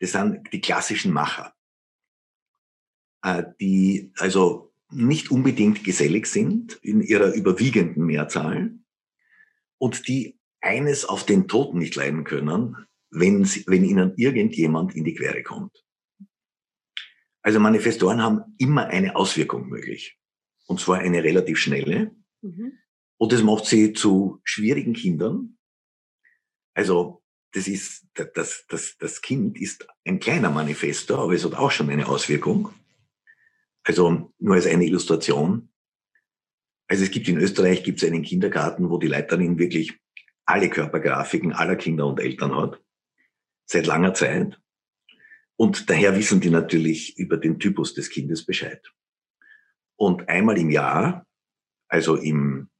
Das 0.00 0.12
sind 0.12 0.52
die 0.52 0.60
klassischen 0.60 1.12
Macher, 1.12 1.54
äh, 3.22 3.44
die 3.60 4.12
also 4.16 4.72
nicht 4.90 5.30
unbedingt 5.30 5.84
gesellig 5.84 6.26
sind 6.26 6.78
in 6.82 7.02
ihrer 7.02 7.34
überwiegenden 7.34 8.06
Mehrzahl 8.06 8.78
und 9.78 10.08
die 10.08 10.38
eines 10.60 11.04
auf 11.04 11.24
den 11.24 11.46
Tod 11.46 11.74
nicht 11.74 11.94
leiden 11.94 12.24
können, 12.24 12.76
wenn, 13.10 13.44
sie, 13.44 13.64
wenn 13.66 13.84
ihnen 13.84 14.14
irgendjemand 14.16 14.94
in 14.94 15.04
die 15.04 15.14
Quere 15.14 15.42
kommt. 15.42 15.84
Also 17.42 17.60
Manifestoren 17.60 18.22
haben 18.22 18.54
immer 18.58 18.86
eine 18.88 19.16
Auswirkung 19.16 19.68
möglich. 19.68 20.18
Und 20.66 20.80
zwar 20.80 20.98
eine 20.98 21.22
relativ 21.24 21.58
schnelle. 21.58 22.14
Mhm. 22.42 22.72
Und 23.16 23.32
das 23.32 23.42
macht 23.42 23.64
sie 23.64 23.92
zu 23.92 24.40
schwierigen 24.44 24.92
Kindern. 24.92 25.56
Also 26.74 27.22
das 27.58 27.66
ist, 27.66 28.06
das, 28.14 28.66
das, 28.68 28.96
das 28.98 29.20
Kind 29.20 29.60
ist 29.60 29.84
ein 30.04 30.20
kleiner 30.20 30.48
Manifestor, 30.48 31.18
aber 31.18 31.32
es 31.32 31.44
hat 31.44 31.54
auch 31.54 31.72
schon 31.72 31.90
eine 31.90 32.06
Auswirkung. 32.06 32.72
Also 33.82 34.32
nur 34.38 34.54
als 34.54 34.66
eine 34.66 34.84
Illustration. 34.84 35.68
Also 36.86 37.02
es 37.02 37.10
gibt 37.10 37.26
in 37.26 37.36
Österreich 37.36 37.82
gibt 37.82 38.00
es 38.00 38.08
einen 38.08 38.22
Kindergarten, 38.22 38.90
wo 38.90 38.98
die 38.98 39.08
Leiterin 39.08 39.58
wirklich 39.58 39.98
alle 40.44 40.70
Körpergrafiken 40.70 41.52
aller 41.52 41.74
Kinder 41.74 42.06
und 42.06 42.20
Eltern 42.20 42.54
hat. 42.54 42.80
Seit 43.66 43.86
langer 43.86 44.14
Zeit. 44.14 44.60
Und 45.56 45.90
daher 45.90 46.16
wissen 46.16 46.40
die 46.40 46.50
natürlich 46.50 47.18
über 47.18 47.38
den 47.38 47.58
Typus 47.58 47.92
des 47.92 48.08
Kindes 48.08 48.46
Bescheid. 48.46 48.86
Und 49.96 50.28
einmal 50.28 50.58
im 50.58 50.70
Jahr, 50.70 51.26
also 51.88 52.14
im 52.14 52.70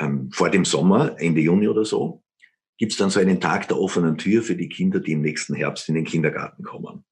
ähm, 0.00 0.32
vor 0.32 0.50
dem 0.50 0.64
Sommer, 0.64 1.14
Ende 1.20 1.40
Juni 1.40 1.68
oder 1.68 1.84
so, 1.84 2.24
gibt's 2.78 2.96
dann 2.96 3.10
so 3.10 3.20
einen 3.20 3.40
Tag 3.40 3.68
der 3.68 3.78
offenen 3.78 4.18
Tür 4.18 4.42
für 4.42 4.56
die 4.56 4.68
Kinder, 4.68 5.00
die 5.00 5.12
im 5.12 5.22
nächsten 5.22 5.54
Herbst 5.54 5.88
in 5.88 5.94
den 5.94 6.04
Kindergarten 6.04 6.62
kommen. 6.64 7.04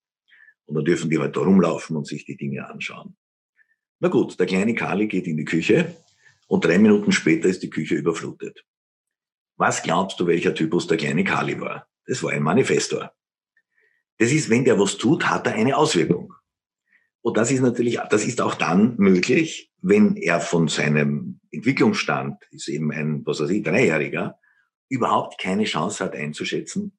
Und 0.66 0.74
dann 0.74 0.84
dürfen 0.84 1.10
die 1.10 1.18
halt 1.18 1.36
da 1.36 1.40
rumlaufen 1.40 1.96
und 1.96 2.06
sich 2.06 2.24
die 2.24 2.36
Dinge 2.36 2.68
anschauen. 2.68 3.16
Na 4.00 4.08
gut, 4.08 4.38
der 4.38 4.46
kleine 4.46 4.74
Kali 4.74 5.08
geht 5.08 5.26
in 5.26 5.36
die 5.36 5.44
Küche 5.44 5.96
und 6.48 6.64
drei 6.64 6.78
Minuten 6.78 7.12
später 7.12 7.48
ist 7.48 7.62
die 7.62 7.70
Küche 7.70 7.96
überflutet. 7.96 8.64
Was 9.56 9.82
glaubst 9.82 10.18
du, 10.18 10.26
welcher 10.26 10.54
Typus 10.54 10.86
der 10.86 10.96
kleine 10.96 11.22
Kali 11.22 11.60
war? 11.60 11.86
Das 12.06 12.22
war 12.22 12.32
ein 12.32 12.42
Manifestor. 12.42 13.12
Das 14.18 14.32
ist, 14.32 14.48
wenn 14.48 14.64
der 14.64 14.78
was 14.78 14.96
tut, 14.96 15.28
hat 15.28 15.46
er 15.46 15.54
eine 15.54 15.76
Auswirkung. 15.76 16.32
Und 17.20 17.36
das 17.36 17.50
ist 17.50 17.60
natürlich, 17.60 17.98
das 18.10 18.24
ist 18.24 18.40
auch 18.40 18.54
dann 18.54 18.96
möglich, 18.96 19.70
wenn 19.82 20.16
er 20.16 20.40
von 20.40 20.68
seinem 20.68 21.40
Entwicklungsstand, 21.50 22.42
ist 22.50 22.68
eben 22.68 22.90
ein, 22.90 23.24
was 23.26 23.40
weiß 23.40 23.50
ich, 23.50 23.62
Dreijähriger, 23.62 24.39
überhaupt 24.90 25.40
keine 25.40 25.64
Chance 25.64 26.04
hat 26.04 26.14
einzuschätzen, 26.14 26.98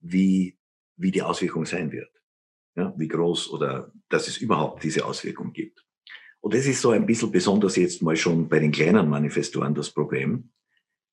wie, 0.00 0.58
wie 0.96 1.10
die 1.10 1.22
Auswirkung 1.22 1.66
sein 1.66 1.90
wird. 1.90 2.10
Ja, 2.76 2.94
wie 2.96 3.08
groß 3.08 3.50
oder 3.50 3.90
dass 4.10 4.28
es 4.28 4.36
überhaupt 4.36 4.84
diese 4.84 5.04
Auswirkung 5.06 5.52
gibt. 5.52 5.84
Und 6.40 6.54
das 6.54 6.66
ist 6.66 6.82
so 6.82 6.90
ein 6.90 7.06
bisschen 7.06 7.32
besonders 7.32 7.74
jetzt 7.76 8.02
mal 8.02 8.16
schon 8.16 8.48
bei 8.48 8.58
den 8.58 8.70
kleinen 8.70 9.08
Manifestoren 9.08 9.74
das 9.74 9.90
Problem. 9.90 10.52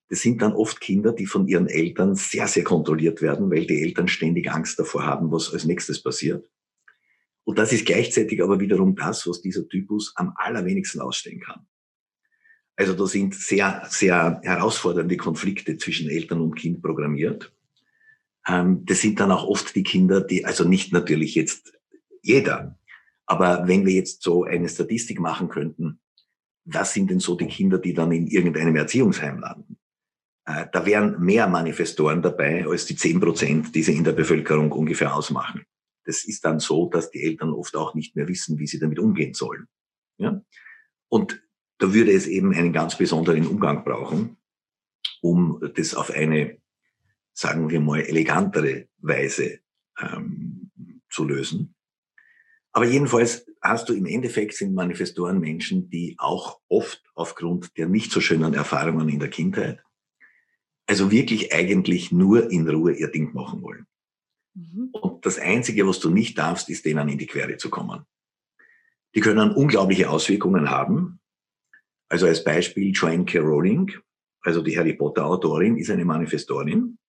Das 0.09 0.21
sind 0.21 0.41
dann 0.41 0.53
oft 0.53 0.81
Kinder, 0.81 1.13
die 1.13 1.25
von 1.25 1.47
ihren 1.47 1.67
Eltern 1.67 2.15
sehr, 2.15 2.47
sehr 2.47 2.65
kontrolliert 2.65 3.21
werden, 3.21 3.49
weil 3.49 3.65
die 3.65 3.81
Eltern 3.81 4.09
ständig 4.09 4.51
Angst 4.51 4.77
davor 4.77 5.05
haben, 5.05 5.31
was 5.31 5.51
als 5.53 5.63
nächstes 5.63 6.03
passiert. 6.03 6.47
Und 7.45 7.57
das 7.57 7.71
ist 7.71 7.85
gleichzeitig 7.85 8.43
aber 8.43 8.59
wiederum 8.59 8.95
das, 8.95 9.25
was 9.25 9.41
dieser 9.41 9.67
Typus 9.67 10.13
am 10.15 10.33
allerwenigsten 10.35 10.99
ausstehen 10.99 11.39
kann. 11.39 11.65
Also 12.75 12.93
da 12.93 13.05
sind 13.05 13.35
sehr, 13.35 13.85
sehr 13.89 14.41
herausfordernde 14.43 15.17
Konflikte 15.17 15.77
zwischen 15.77 16.09
Eltern 16.09 16.41
und 16.41 16.55
Kind 16.55 16.81
programmiert. 16.81 17.53
Ähm, 18.47 18.85
das 18.85 19.01
sind 19.01 19.19
dann 19.19 19.31
auch 19.31 19.45
oft 19.45 19.75
die 19.75 19.83
Kinder, 19.83 20.21
die, 20.21 20.45
also 20.45 20.67
nicht 20.67 20.91
natürlich 20.91 21.35
jetzt 21.35 21.73
jeder, 22.21 22.77
aber 23.25 23.67
wenn 23.67 23.85
wir 23.85 23.93
jetzt 23.93 24.21
so 24.21 24.43
eine 24.43 24.67
Statistik 24.69 25.19
machen 25.19 25.49
könnten, 25.49 25.99
was 26.65 26.93
sind 26.93 27.11
denn 27.11 27.19
so 27.19 27.35
die 27.35 27.47
Kinder, 27.47 27.77
die 27.77 27.93
dann 27.93 28.11
in 28.11 28.27
irgendeinem 28.27 28.75
Erziehungsheim 28.75 29.39
landen? 29.39 29.77
Äh, 30.45 30.65
da 30.71 30.85
wären 30.85 31.21
mehr 31.21 31.47
Manifestoren 31.47 32.21
dabei 32.21 32.65
als 32.65 32.85
die 32.85 32.95
zehn 32.95 33.19
Prozent, 33.19 33.75
die 33.75 33.83
sie 33.83 33.95
in 33.95 34.03
der 34.03 34.13
Bevölkerung 34.13 34.71
ungefähr 34.71 35.15
ausmachen. 35.15 35.65
Das 36.05 36.25
ist 36.25 36.43
dann 36.43 36.59
so, 36.59 36.89
dass 36.89 37.11
die 37.11 37.23
Eltern 37.23 37.53
oft 37.53 37.75
auch 37.75 37.93
nicht 37.95 38.15
mehr 38.15 38.27
wissen, 38.27 38.59
wie 38.59 38.67
sie 38.67 38.79
damit 38.79 38.99
umgehen 38.99 39.33
sollen. 39.33 39.67
Ja? 40.17 40.41
Und 41.07 41.42
da 41.83 41.93
würde 41.93 42.13
es 42.13 42.27
eben 42.27 42.53
einen 42.53 42.71
ganz 42.71 42.97
besonderen 42.97 43.45
Umgang 43.45 43.83
brauchen, 43.83 44.37
um 45.21 45.59
das 45.75 45.93
auf 45.95 46.11
eine, 46.11 46.57
sagen 47.33 47.69
wir 47.69 47.81
mal, 47.81 47.99
elegantere 47.99 48.87
Weise 48.99 49.59
ähm, 49.99 50.71
zu 51.09 51.25
lösen. 51.25 51.75
Aber 52.71 52.85
jedenfalls 52.85 53.45
hast 53.61 53.89
du 53.89 53.93
im 53.93 54.05
Endeffekt 54.05 54.53
sind 54.53 54.73
Manifestoren 54.73 55.41
Menschen, 55.41 55.89
die 55.89 56.15
auch 56.19 56.61
oft 56.69 57.03
aufgrund 57.15 57.77
der 57.77 57.89
nicht 57.89 58.13
so 58.13 58.21
schönen 58.21 58.53
Erfahrungen 58.53 59.09
in 59.09 59.19
der 59.19 59.29
Kindheit, 59.29 59.83
also 60.85 61.11
wirklich 61.11 61.53
eigentlich 61.53 62.13
nur 62.13 62.49
in 62.49 62.69
Ruhe 62.69 62.93
ihr 62.93 63.09
Ding 63.09 63.33
machen 63.33 63.61
wollen. 63.61 63.87
Mhm. 64.53 64.87
Und 64.93 65.25
das 65.25 65.37
Einzige, 65.37 65.85
was 65.85 65.99
du 65.99 66.09
nicht 66.09 66.37
darfst, 66.37 66.69
ist 66.69 66.85
denen 66.85 67.09
in 67.09 67.17
die 67.17 67.27
Quere 67.27 67.57
zu 67.57 67.69
kommen. 67.69 68.05
Die 69.15 69.19
können 69.19 69.51
unglaubliche 69.51 70.09
Auswirkungen 70.09 70.69
haben. 70.69 71.19
Also 72.13 72.27
als 72.27 72.43
Beispiel 72.43 72.91
Joanne 72.91 73.25
K. 73.25 73.39
Rowling, 73.39 73.91
also 74.41 74.61
die 74.61 74.77
Harry 74.77 74.93
Potter 74.93 75.25
Autorin, 75.25 75.77
ist 75.77 75.89
eine 75.89 76.05
Manifestorin. 76.05 76.99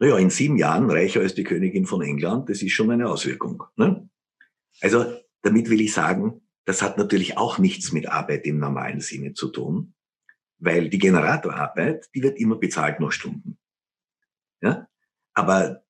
Naja, 0.00 0.18
in 0.18 0.28
sieben 0.28 0.56
Jahren 0.56 0.90
reicher 0.90 1.20
als 1.20 1.36
die 1.36 1.44
Königin 1.44 1.86
von 1.86 2.02
England, 2.02 2.48
das 2.48 2.62
ist 2.62 2.72
schon 2.72 2.90
eine 2.90 3.08
Auswirkung. 3.08 3.62
Ne? 3.76 4.10
Also 4.80 5.04
damit 5.42 5.70
will 5.70 5.80
ich 5.80 5.92
sagen, 5.92 6.40
das 6.64 6.82
hat 6.82 6.98
natürlich 6.98 7.38
auch 7.38 7.58
nichts 7.58 7.92
mit 7.92 8.08
Arbeit 8.08 8.44
im 8.44 8.58
normalen 8.58 9.00
Sinne 9.00 9.34
zu 9.34 9.50
tun, 9.50 9.94
weil 10.58 10.88
die 10.88 10.98
Generatorarbeit, 10.98 12.10
die 12.12 12.24
wird 12.24 12.40
immer 12.40 12.56
bezahlt 12.56 12.98
nach 12.98 13.12
Stunden. 13.12 13.56
Ja? 14.62 14.88
Aber 15.32 15.84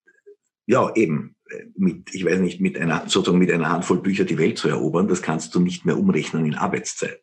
ja, 0.66 0.94
eben, 0.96 1.34
mit, 1.78 2.14
ich 2.14 2.26
weiß 2.26 2.40
nicht, 2.40 2.60
mit 2.60 2.76
einer, 2.76 3.08
sozusagen 3.08 3.38
mit 3.38 3.50
einer 3.50 3.70
Handvoll 3.70 4.02
Bücher 4.02 4.24
die 4.24 4.36
Welt 4.36 4.58
zu 4.58 4.68
erobern, 4.68 5.08
das 5.08 5.22
kannst 5.22 5.54
du 5.54 5.60
nicht 5.60 5.86
mehr 5.86 5.96
umrechnen 5.96 6.44
in 6.44 6.56
Arbeitszeit. 6.56 7.22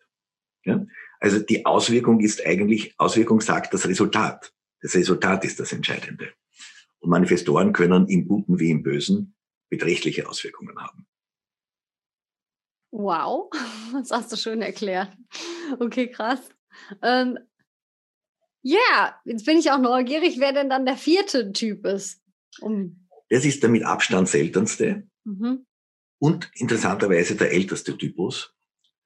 Ja? 0.70 0.86
Also 1.20 1.40
die 1.40 1.66
Auswirkung 1.66 2.20
ist 2.20 2.46
eigentlich, 2.46 2.94
Auswirkung 2.98 3.42
sagt 3.42 3.74
das 3.74 3.88
Resultat. 3.88 4.54
Das 4.82 4.96
Resultat 4.96 5.44
ist 5.44 5.60
das 5.60 5.74
Entscheidende. 5.74 6.32
Und 7.00 7.10
Manifestoren 7.10 7.74
können 7.74 8.08
im 8.08 8.28
Guten 8.28 8.60
wie 8.60 8.72
im 8.72 8.84
Bösen 8.84 9.36
beträchtliche 9.70 10.28
Auswirkungen 10.28 10.78
haben. 10.80 11.06
Wow, 12.92 13.50
das 13.94 14.12
hast 14.12 14.32
du 14.32 14.38
schön 14.38 14.62
erklärt. 14.62 15.16
Okay, 15.80 16.10
krass. 16.10 16.40
Ähm, 17.02 17.38
ja, 18.62 19.20
jetzt 19.26 19.46
bin 19.46 19.58
ich 19.58 19.72
auch 19.72 19.80
neugierig, 19.80 20.40
wer 20.40 20.54
denn 20.54 20.70
dann 20.70 20.86
der 20.86 20.98
vierte 20.98 21.52
Typ 21.52 21.86
ist. 21.86 22.22
Um 22.62 23.08
das 23.30 23.46
ist 23.46 23.62
der 23.62 23.70
mit 23.70 23.84
Abstand 23.84 24.28
seltenste 24.28 25.08
mhm. 25.24 25.66
und 26.20 26.52
interessanterweise 26.56 27.36
der 27.36 27.52
älteste 27.54 27.98
Typus. 27.98 28.56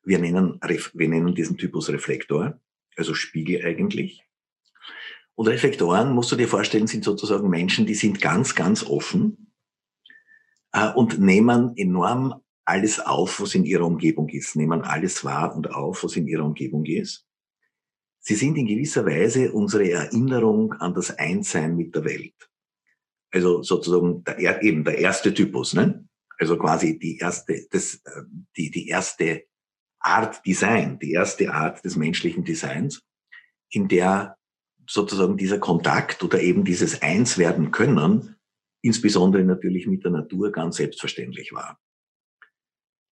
Wir 0.04 0.20
nennen, 0.20 0.60
wir 0.62 1.10
nennen 1.10 1.34
diesen 1.34 1.58
Typus 1.58 1.90
Reflektor, 1.90 2.60
also 2.98 3.14
Spiegel 3.14 3.66
eigentlich. 3.66 4.24
Und 5.36 5.48
Reflektoren, 5.48 6.14
musst 6.14 6.32
du 6.32 6.36
dir 6.36 6.48
vorstellen, 6.48 6.88
sind 6.88 7.04
sozusagen 7.04 7.50
Menschen, 7.50 7.86
die 7.86 7.96
sind 7.96 8.22
ganz, 8.22 8.54
ganz 8.54 8.84
offen 8.84 9.54
äh, 10.74 10.92
und 10.94 11.20
nehmen 11.20 11.74
enorm 11.76 12.42
alles 12.66 13.00
auf, 13.00 13.42
was 13.42 13.56
in 13.56 13.66
ihrer 13.66 13.86
Umgebung 13.86 14.30
ist, 14.30 14.56
nehmen 14.56 14.82
alles 14.82 15.26
wahr 15.26 15.56
und 15.56 15.72
auf, 15.72 16.04
was 16.04 16.16
in 16.16 16.28
ihrer 16.28 16.46
Umgebung 16.46 16.86
ist. 16.86 17.26
Sie 18.20 18.36
sind 18.36 18.58
in 18.58 18.68
gewisser 18.68 19.06
Weise 19.06 19.52
unsere 19.52 19.90
Erinnerung 19.90 20.74
an 20.74 20.94
das 20.94 21.18
Einssein 21.18 21.76
mit 21.76 21.94
der 21.94 22.06
Welt. 22.06 22.50
Also 23.32 23.64
sozusagen 23.64 24.24
der, 24.24 24.62
eben 24.62 24.84
der 24.84 24.98
erste 24.98 25.34
Typus, 25.34 25.74
ne? 25.74 26.08
Also 26.40 26.58
quasi 26.58 26.98
die 26.98 27.18
erste, 27.18 27.68
das, 27.72 27.96
äh, 28.06 28.22
die, 28.56 28.72
die 28.72 28.88
erste 28.88 29.46
Art 30.04 30.46
Design, 30.46 31.00
die 31.00 31.12
erste 31.12 31.54
Art 31.54 31.84
des 31.84 31.96
menschlichen 31.96 32.44
Designs, 32.44 33.02
in 33.70 33.88
der 33.88 34.38
sozusagen 34.88 35.38
dieser 35.38 35.60
Kontakt 35.60 36.24
oder 36.24 36.42
eben 36.42 36.66
dieses 36.66 37.02
Einswerden 37.02 37.72
können, 37.72 38.36
insbesondere 38.82 39.44
natürlich 39.44 39.88
mit 39.88 40.04
der 40.04 40.12
Natur 40.12 40.52
ganz 40.52 40.76
selbstverständlich 40.76 41.54
war. 41.54 41.80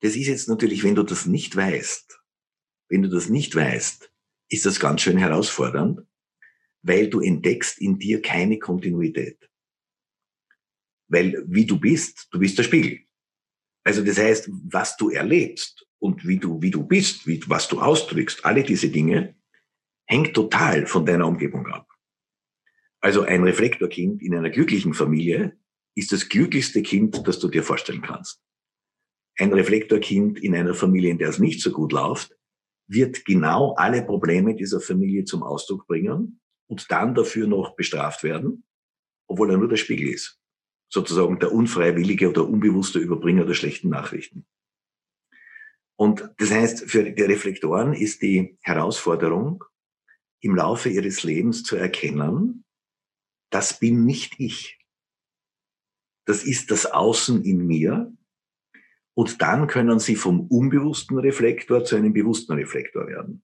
Das 0.01 0.17
ist 0.17 0.27
jetzt 0.27 0.49
natürlich, 0.49 0.83
wenn 0.83 0.97
du 0.97 1.03
das 1.03 1.27
nicht 1.27 1.55
weißt, 1.55 2.21
wenn 2.89 3.03
du 3.03 3.09
das 3.09 3.29
nicht 3.29 3.55
weißt, 3.55 4.13
ist 4.49 4.67
das 4.67 4.81
ganz 4.81 5.03
schön 5.03 5.17
herausfordernd, 5.17 6.01
weil 6.83 7.09
du 7.09 7.21
entdeckst 7.21 7.79
in 7.79 7.99
dir 7.99 8.21
keine 8.21 8.59
Kontinuität. 8.59 9.49
Weil 11.09 11.45
wie 11.47 11.67
du 11.67 11.79
bist, 11.79 12.29
du 12.33 12.39
bist 12.39 12.59
der 12.59 12.65
Spiegel. 12.65 13.01
Also 13.85 14.05
das 14.05 14.19
heißt, 14.19 14.51
was 14.65 14.97
du 14.97 15.11
erlebst 15.11 15.87
und 16.01 16.27
wie 16.27 16.39
du, 16.39 16.61
wie 16.61 16.71
du 16.71 16.85
bist, 16.85 17.27
wie, 17.27 17.41
was 17.47 17.69
du 17.69 17.81
ausdrückst, 17.81 18.45
alle 18.45 18.65
diese 18.65 18.89
Dinge, 18.89 19.37
hängt 20.07 20.35
total 20.35 20.87
von 20.87 21.07
deiner 21.07 21.29
Umgebung 21.29 21.67
ab. 21.69 21.87
Also 23.01 23.23
ein 23.23 23.45
Reflektorkind 23.45 24.21
in 24.23 24.35
einer 24.35 24.51
glücklichen 24.51 24.95
Familie 24.95 25.57
ist 25.95 26.11
das 26.13 26.29
glücklichste 26.29 26.83
Kind, 26.83 27.27
das 27.27 27.39
du 27.39 27.49
dir 27.49 27.63
vorstellen 27.63 28.03
kannst 28.03 28.43
ein 29.41 29.53
Reflektorkind 29.53 30.39
in 30.39 30.55
einer 30.55 30.75
Familie, 30.75 31.11
in 31.11 31.19
der 31.19 31.31
es 31.31 31.39
nicht 31.39 31.61
so 31.63 31.73
gut 31.73 31.93
läuft, 31.93 32.37
wird 32.87 33.25
genau 33.25 33.75
alle 33.75 34.03
Probleme 34.03 34.55
dieser 34.55 34.81
Familie 34.81 35.25
zum 35.25 35.43
Ausdruck 35.43 35.87
bringen 35.87 36.41
und 36.69 36.91
dann 36.91 37.15
dafür 37.15 37.47
noch 37.47 37.75
bestraft 37.75 38.23
werden, 38.23 38.65
obwohl 39.29 39.51
er 39.51 39.57
nur 39.57 39.69
der 39.69 39.77
Spiegel 39.77 40.09
ist. 40.09 40.39
Sozusagen 40.89 41.39
der 41.39 41.53
unfreiwillige 41.53 42.29
oder 42.29 42.47
unbewusste 42.47 42.99
Überbringer 42.99 43.45
der 43.45 43.55
schlechten 43.55 43.89
Nachrichten. 43.89 44.45
Und 46.01 46.31
das 46.39 46.51
heißt, 46.51 46.91
für 46.91 47.05
die 47.13 47.23
Reflektoren 47.23 47.93
ist 47.93 48.23
die 48.23 48.57
Herausforderung, 48.63 49.63
im 50.41 50.57
Laufe 50.57 50.89
ihres 50.89 51.25
Lebens 51.25 51.63
zu 51.63 51.77
erkennen, 51.77 52.65
das 53.51 53.79
bin 53.79 54.07
nicht 54.07 54.41
ich. 54.41 54.79
Das 56.25 56.43
ist 56.43 56.71
das 56.71 56.87
Außen 56.87 57.45
in 57.45 57.67
mir, 57.67 58.11
und 59.13 59.43
dann 59.43 59.67
können 59.67 59.99
sie 59.99 60.17
vom 60.17 60.47
unbewussten 60.47 61.19
Reflektor 61.19 61.85
zu 61.85 61.97
einem 61.97 62.15
bewussten 62.15 62.53
Reflektor 62.53 63.07
werden. 63.07 63.43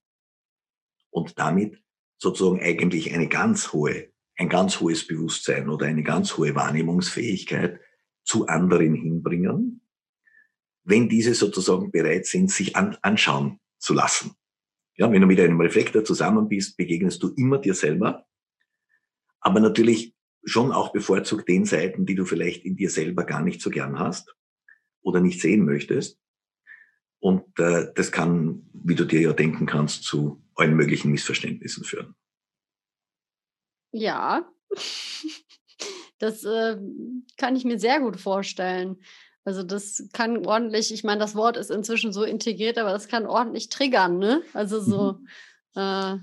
Und 1.10 1.38
damit 1.38 1.84
sozusagen 2.16 2.62
eigentlich 2.62 3.12
eine 3.12 3.28
ganz 3.28 3.74
hohe, 3.74 4.14
ein 4.38 4.48
ganz 4.48 4.80
hohes 4.80 5.06
Bewusstsein 5.06 5.68
oder 5.68 5.84
eine 5.84 6.04
ganz 6.04 6.38
hohe 6.38 6.54
Wahrnehmungsfähigkeit 6.54 7.80
zu 8.24 8.46
anderen 8.46 8.94
hinbringen, 8.94 9.85
wenn 10.86 11.08
diese 11.08 11.34
sozusagen 11.34 11.90
bereit 11.90 12.26
sind, 12.26 12.50
sich 12.50 12.76
an, 12.76 12.96
anschauen 13.02 13.58
zu 13.78 13.92
lassen. 13.92 14.36
Ja, 14.96 15.10
wenn 15.10 15.20
du 15.20 15.26
mit 15.26 15.40
einem 15.40 15.60
Reflektor 15.60 16.04
zusammen 16.04 16.48
bist, 16.48 16.76
begegnest 16.76 17.22
du 17.22 17.34
immer 17.36 17.58
dir 17.58 17.74
selber, 17.74 18.24
aber 19.40 19.60
natürlich 19.60 20.14
schon 20.44 20.72
auch 20.72 20.92
bevorzugt 20.92 21.48
den 21.48 21.64
Seiten, 21.64 22.06
die 22.06 22.14
du 22.14 22.24
vielleicht 22.24 22.64
in 22.64 22.76
dir 22.76 22.88
selber 22.88 23.24
gar 23.24 23.42
nicht 23.42 23.60
so 23.60 23.68
gern 23.68 23.98
hast 23.98 24.34
oder 25.02 25.20
nicht 25.20 25.40
sehen 25.40 25.64
möchtest. 25.64 26.20
Und 27.18 27.58
äh, 27.58 27.92
das 27.94 28.12
kann, 28.12 28.70
wie 28.72 28.94
du 28.94 29.04
dir 29.04 29.20
ja 29.20 29.32
denken 29.32 29.66
kannst, 29.66 30.04
zu 30.04 30.42
allen 30.54 30.76
möglichen 30.76 31.10
Missverständnissen 31.10 31.84
führen. 31.84 32.14
Ja, 33.90 34.48
das 36.18 36.44
äh, 36.44 36.76
kann 37.36 37.56
ich 37.56 37.64
mir 37.64 37.80
sehr 37.80 38.00
gut 38.00 38.20
vorstellen. 38.20 38.98
Also 39.46 39.62
das 39.62 40.08
kann 40.12 40.44
ordentlich, 40.44 40.92
ich 40.92 41.04
meine, 41.04 41.20
das 41.20 41.36
Wort 41.36 41.56
ist 41.56 41.70
inzwischen 41.70 42.12
so 42.12 42.24
integriert, 42.24 42.78
aber 42.78 42.90
das 42.90 43.06
kann 43.06 43.26
ordentlich 43.26 43.68
triggern, 43.68 44.18
ne? 44.18 44.42
Also 44.54 44.80
so, 44.80 45.12
mhm. 45.12 45.28
äh, 45.76 46.16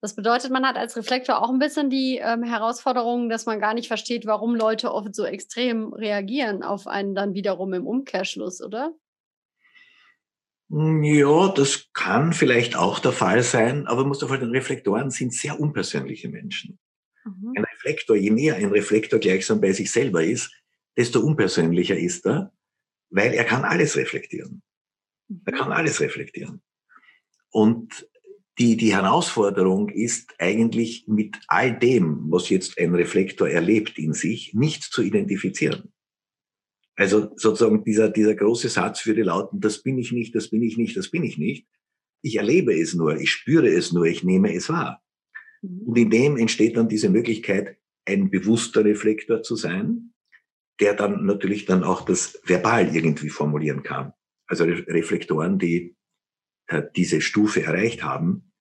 das 0.00 0.16
bedeutet, 0.16 0.50
man 0.50 0.66
hat 0.66 0.76
als 0.76 0.96
Reflektor 0.96 1.42
auch 1.42 1.50
ein 1.50 1.58
bisschen 1.58 1.90
die 1.90 2.16
ähm, 2.22 2.42
Herausforderung, 2.42 3.28
dass 3.28 3.44
man 3.44 3.60
gar 3.60 3.74
nicht 3.74 3.86
versteht, 3.88 4.24
warum 4.24 4.54
Leute 4.54 4.94
oft 4.94 5.14
so 5.14 5.26
extrem 5.26 5.92
reagieren 5.92 6.62
auf 6.62 6.86
einen 6.86 7.14
dann 7.14 7.34
wiederum 7.34 7.74
im 7.74 7.86
Umkehrschluss, 7.86 8.62
oder? 8.62 8.94
Hm, 10.70 11.04
ja, 11.04 11.48
das 11.48 11.88
kann 11.92 12.32
vielleicht 12.32 12.76
auch 12.76 12.98
der 12.98 13.12
Fall 13.12 13.42
sein, 13.42 13.86
aber 13.86 14.00
man 14.00 14.08
muss 14.08 14.20
doch 14.20 14.28
vorstellen, 14.28 14.52
Reflektoren 14.52 15.10
sind 15.10 15.34
sehr 15.34 15.60
unpersönliche 15.60 16.30
Menschen. 16.30 16.78
Mhm. 17.26 17.52
Ein 17.58 17.64
Reflektor, 17.64 18.16
je 18.16 18.30
mehr 18.30 18.56
ein 18.56 18.70
Reflektor 18.70 19.18
gleichsam 19.18 19.60
bei 19.60 19.72
sich 19.72 19.92
selber 19.92 20.24
ist, 20.24 20.50
desto 20.98 21.20
unpersönlicher 21.20 21.96
ist 21.96 22.26
er, 22.26 22.52
weil 23.10 23.32
er 23.32 23.44
kann 23.44 23.64
alles 23.64 23.96
reflektieren. 23.96 24.62
Mhm. 25.28 25.42
Er 25.46 25.52
kann 25.52 25.72
alles 25.72 26.00
reflektieren. 26.00 26.60
Und 27.50 28.06
die, 28.58 28.76
die 28.76 28.92
Herausforderung 28.92 29.88
ist 29.88 30.34
eigentlich 30.38 31.06
mit 31.06 31.38
all 31.46 31.78
dem, 31.78 32.30
was 32.30 32.48
jetzt 32.48 32.76
ein 32.78 32.94
Reflektor 32.94 33.48
erlebt 33.48 33.98
in 33.98 34.12
sich, 34.12 34.52
nicht 34.54 34.82
zu 34.82 35.02
identifizieren. 35.02 35.92
Also 36.96 37.30
sozusagen 37.36 37.84
dieser, 37.84 38.10
dieser 38.10 38.34
große 38.34 38.68
Satz 38.68 39.06
würde 39.06 39.22
lauten, 39.22 39.60
das 39.60 39.84
bin 39.84 39.98
ich 39.98 40.10
nicht, 40.10 40.34
das 40.34 40.50
bin 40.50 40.64
ich 40.64 40.76
nicht, 40.76 40.96
das 40.96 41.12
bin 41.12 41.22
ich 41.22 41.38
nicht. 41.38 41.68
Ich 42.22 42.36
erlebe 42.36 42.76
es 42.76 42.94
nur, 42.94 43.16
ich 43.16 43.30
spüre 43.30 43.68
es 43.68 43.92
nur, 43.92 44.06
ich 44.06 44.24
nehme 44.24 44.52
es 44.52 44.68
wahr. 44.68 45.00
Mhm. 45.62 45.82
Und 45.86 45.96
in 45.96 46.10
dem 46.10 46.36
entsteht 46.36 46.76
dann 46.76 46.88
diese 46.88 47.08
Möglichkeit, 47.08 47.76
ein 48.04 48.30
bewusster 48.30 48.84
Reflektor 48.84 49.42
zu 49.42 49.54
sein, 49.54 50.12
der 50.80 50.94
dann 50.94 51.24
natürlich 51.24 51.64
dann 51.66 51.84
auch 51.84 52.04
das 52.04 52.40
verbal 52.44 52.94
irgendwie 52.94 53.30
formulieren 53.30 53.82
kann. 53.82 54.12
Also 54.46 54.64
Reflektoren, 54.64 55.58
die 55.58 55.96
äh, 56.66 56.82
diese 56.96 57.20
Stufe 57.20 57.62
erreicht 57.62 58.02
haben, 58.02 58.52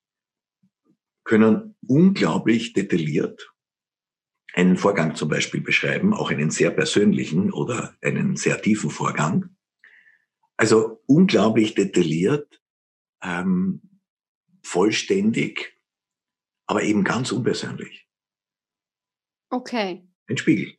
können 1.24 1.76
unglaublich 1.86 2.74
detailliert 2.74 3.54
einen 4.54 4.78
Vorgang 4.78 5.16
zum 5.16 5.30
Beispiel 5.30 5.62
beschreiben, 5.62 6.16
auch 6.16 6.32
einen 6.32 6.50
sehr 6.50 6.72
persönlichen 6.72 7.54
oder 7.54 7.96
einen 8.02 8.38
sehr 8.38 8.60
tiefen 8.60 8.90
Vorgang. 8.90 9.56
Also 10.58 11.04
unglaublich 11.06 11.76
detailliert, 11.76 12.60
ähm, 13.22 13.82
vollständig, 14.64 15.78
aber 16.66 16.82
eben 16.82 17.04
ganz 17.04 17.32
unpersönlich. 17.32 18.08
Okay. 19.50 20.08
Ein 20.28 20.38
Spiegel. 20.38 20.74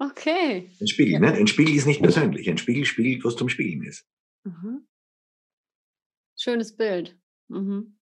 Okay. 0.00 0.70
Ein 0.80 0.88
Spiegel, 0.88 1.12
ja. 1.12 1.20
ne? 1.20 1.32
Ein 1.32 1.46
Spiegel 1.46 1.76
ist 1.76 1.86
nicht 1.86 2.00
persönlich. 2.00 2.48
Ein 2.48 2.56
Spiegel 2.56 2.86
spiegelt, 2.86 3.22
was 3.22 3.36
zum 3.36 3.50
Spiegeln 3.50 3.84
ist. 3.84 4.08
Mhm. 4.44 4.86
Schönes 6.38 6.74
Bild. 6.74 7.18
Mhm. 7.48 7.98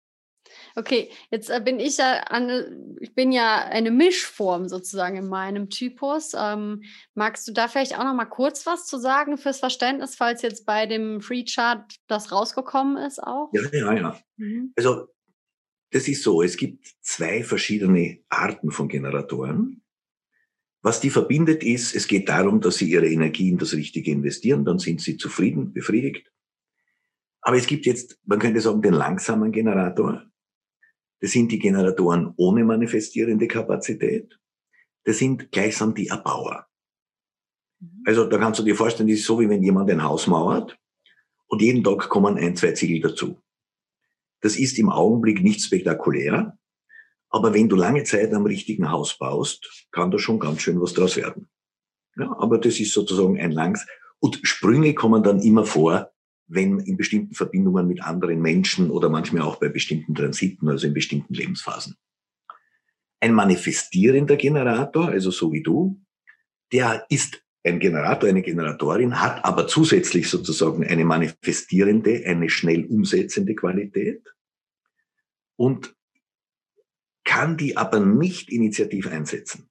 Okay, 0.76 1.12
jetzt 1.30 1.50
äh, 1.50 1.62
bin 1.64 1.80
ich 1.80 1.98
ja 1.98 2.24
eine, 2.28 2.96
ich 3.00 3.14
bin 3.14 3.32
ja 3.32 3.64
eine 3.66 3.92
Mischform 3.92 4.68
sozusagen 4.68 5.18
in 5.18 5.28
meinem 5.28 5.70
Typus. 5.70 6.34
Ähm, 6.36 6.82
magst 7.14 7.48
du 7.48 7.54
da 7.54 7.68
vielleicht 7.68 7.98
auch 7.98 8.04
noch 8.04 8.16
mal 8.16 8.26
kurz 8.26 8.66
was 8.66 8.88
zu 8.88 8.98
sagen 8.98 9.38
fürs 9.38 9.60
Verständnis, 9.60 10.16
falls 10.16 10.42
jetzt 10.42 10.66
bei 10.66 10.88
dem 10.88 11.22
Free 11.22 11.46
Chart 11.46 11.86
das 12.08 12.32
rausgekommen 12.32 12.98
ist 12.98 13.22
auch? 13.22 13.52
Ja, 13.54 13.62
ja, 13.72 13.94
ja. 13.94 14.20
Mhm. 14.38 14.74
Also 14.76 15.08
das 15.92 16.08
ist 16.08 16.24
so, 16.24 16.42
es 16.42 16.58
gibt 16.58 16.88
zwei 17.02 17.44
verschiedene 17.44 18.24
Arten 18.30 18.72
von 18.72 18.88
Generatoren. 18.88 19.83
Was 20.84 21.00
die 21.00 21.10
verbindet 21.10 21.64
ist, 21.64 21.96
es 21.96 22.08
geht 22.08 22.28
darum, 22.28 22.60
dass 22.60 22.76
sie 22.76 22.92
ihre 22.92 23.08
Energie 23.08 23.50
in 23.50 23.58
das 23.58 23.74
Richtige 23.74 24.12
investieren, 24.12 24.66
dann 24.66 24.80
sind 24.80 25.00
sie 25.00 25.16
zufrieden, 25.16 25.72
befriedigt. 25.72 26.30
Aber 27.42 27.56
es 27.56 27.68
gibt 27.68 27.86
jetzt, 27.86 28.20
man 28.26 28.38
könnte 28.38 28.60
sagen, 28.60 28.82
den 28.82 28.94
langsamen 28.94 29.54
Generator. 29.54 30.26
Das 31.22 31.32
sind 31.32 31.54
die 31.54 31.60
Generatoren 31.60 32.34
ohne 32.36 32.66
manifestierende 32.66 33.48
Kapazität. 33.48 34.38
Das 35.06 35.20
sind 35.20 35.52
gleichsam 35.54 35.96
die 35.96 36.08
Erbauer. 36.08 36.68
Mhm. 37.80 38.04
Also 38.06 38.26
da 38.26 38.38
kannst 38.38 38.60
du 38.60 38.64
dir 38.64 38.76
vorstellen, 38.76 39.08
das 39.08 39.20
ist 39.20 39.26
so, 39.26 39.40
wie 39.40 39.48
wenn 39.48 39.64
jemand 39.64 39.90
ein 39.90 40.04
Haus 40.04 40.28
mauert 40.28 40.78
und 41.48 41.62
jeden 41.62 41.82
Tag 41.82 42.10
kommen 42.10 42.38
ein, 42.38 42.58
zwei 42.58 42.74
Ziegel 42.74 43.00
dazu. 43.00 43.42
Das 44.42 44.58
ist 44.58 44.78
im 44.78 44.90
Augenblick 44.90 45.42
nicht 45.42 45.62
spektakulär, 45.62 46.58
aber 47.34 47.54
wenn 47.56 47.68
du 47.68 47.76
lange 47.76 48.04
Zeit 48.04 48.32
am 48.32 48.46
richtigen 48.46 48.92
Haus 48.92 49.18
baust, 49.18 49.88
kann 49.92 50.12
da 50.12 50.20
schon 50.20 50.40
ganz 50.40 50.62
schön 50.62 50.80
was 50.80 50.94
draus 50.94 51.18
werden. 51.18 51.50
Ja, 52.16 52.32
aber 52.38 52.60
das 52.60 52.80
ist 52.80 52.94
sozusagen 52.94 53.40
ein 53.40 53.52
langs. 53.52 53.86
Und 54.20 54.40
Sprünge 54.44 54.94
kommen 54.94 55.24
dann 55.24 55.42
immer 55.42 55.66
vor, 55.66 56.12
wenn 56.46 56.80
in 56.80 56.96
bestimmten 56.96 57.34
Verbindungen 57.34 57.88
mit 57.88 58.04
anderen 58.04 58.40
Menschen 58.40 58.92
oder 58.92 59.10
manchmal 59.10 59.42
auch 59.42 59.56
bei 59.56 59.68
bestimmten 59.68 60.14
Transiten, 60.14 60.70
also 60.70 60.86
in 60.86 60.94
bestimmten 60.94 61.34
Lebensphasen. 61.34 61.96
Ein 63.20 63.34
manifestierender 63.34 64.36
Generator, 64.36 65.08
also 65.08 65.32
so 65.32 65.52
wie 65.52 65.64
du, 65.64 66.00
der 66.72 67.04
ist 67.10 67.42
ein 67.64 67.80
Generator, 67.80 68.30
eine 68.30 68.44
Generatorin, 68.44 69.20
hat 69.20 69.44
aber 69.44 69.66
zusätzlich 69.66 70.30
sozusagen 70.30 70.86
eine 70.86 71.04
manifestierende, 71.04 72.26
eine 72.28 72.50
schnell 72.52 72.86
umsetzende 72.86 73.56
Qualität 73.56 74.22
und 75.56 75.96
kann 77.34 77.58
die 77.58 77.78
aber 77.78 78.00
nicht 78.00 78.52
initiativ 78.52 79.08
einsetzen. 79.08 79.68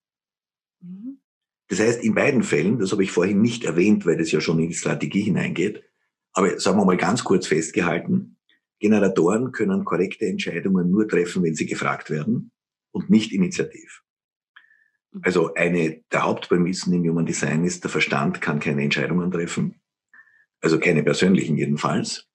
Mhm. 0.80 1.20
Das 1.68 1.78
heißt, 1.78 2.02
in 2.02 2.14
beiden 2.14 2.42
Fällen, 2.42 2.80
das 2.80 2.90
habe 2.90 3.04
ich 3.04 3.12
vorhin 3.12 3.40
nicht 3.40 3.64
erwähnt, 3.64 4.04
weil 4.04 4.18
das 4.18 4.32
ja 4.32 4.40
schon 4.40 4.58
in 4.58 4.68
die 4.68 4.74
Strategie 4.74 5.22
hineingeht, 5.22 5.84
aber 6.32 6.58
sagen 6.58 6.78
wir 6.78 6.84
mal 6.84 6.96
ganz 6.96 7.22
kurz 7.22 7.46
festgehalten, 7.46 8.36
Generatoren 8.80 9.52
können 9.52 9.84
korrekte 9.84 10.26
Entscheidungen 10.26 10.90
nur 10.90 11.06
treffen, 11.06 11.44
wenn 11.44 11.54
sie 11.54 11.66
gefragt 11.66 12.10
werden 12.10 12.50
und 12.90 13.10
nicht 13.10 13.32
initiativ. 13.32 14.02
Mhm. 15.12 15.20
Also 15.22 15.54
eine 15.54 16.02
der 16.10 16.24
Hauptprämissen 16.24 16.92
im 16.92 17.08
Human 17.08 17.26
Design 17.26 17.64
ist, 17.64 17.84
der 17.84 17.92
Verstand 17.92 18.40
kann 18.40 18.58
keine 18.58 18.82
Entscheidungen 18.82 19.30
treffen, 19.30 19.80
also 20.60 20.80
keine 20.80 21.04
persönlichen 21.04 21.56
jedenfalls. 21.56 22.28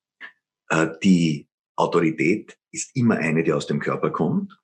Äh, 0.70 0.88
die 1.04 1.50
Autorität 1.76 2.58
ist 2.72 2.96
immer 2.96 3.18
eine, 3.18 3.44
die 3.44 3.52
aus 3.52 3.68
dem 3.68 3.82
Körper 3.82 4.10
kommt. 4.10 4.58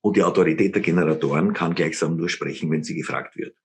Und 0.00 0.16
die 0.16 0.22
Autorität 0.22 0.74
der 0.74 0.82
Generatoren 0.82 1.52
kann 1.52 1.74
gleichsam 1.74 2.16
nur 2.16 2.28
sprechen, 2.28 2.70
wenn 2.70 2.84
sie 2.84 2.94
gefragt 2.94 3.36
wird. 3.36 3.56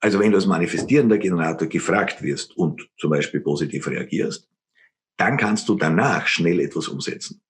Also 0.00 0.18
wenn 0.18 0.32
du 0.32 0.36
als 0.36 0.46
manifestierender 0.46 1.18
Generator 1.18 1.68
gefragt 1.68 2.22
wirst 2.22 2.56
und 2.56 2.90
zum 2.98 3.10
Beispiel 3.10 3.40
positiv 3.40 3.86
reagierst, 3.86 4.48
dann 5.16 5.36
kannst 5.36 5.68
du 5.68 5.76
danach 5.76 6.26
schnell 6.26 6.60
etwas 6.60 6.88
umsetzen. 6.88 7.40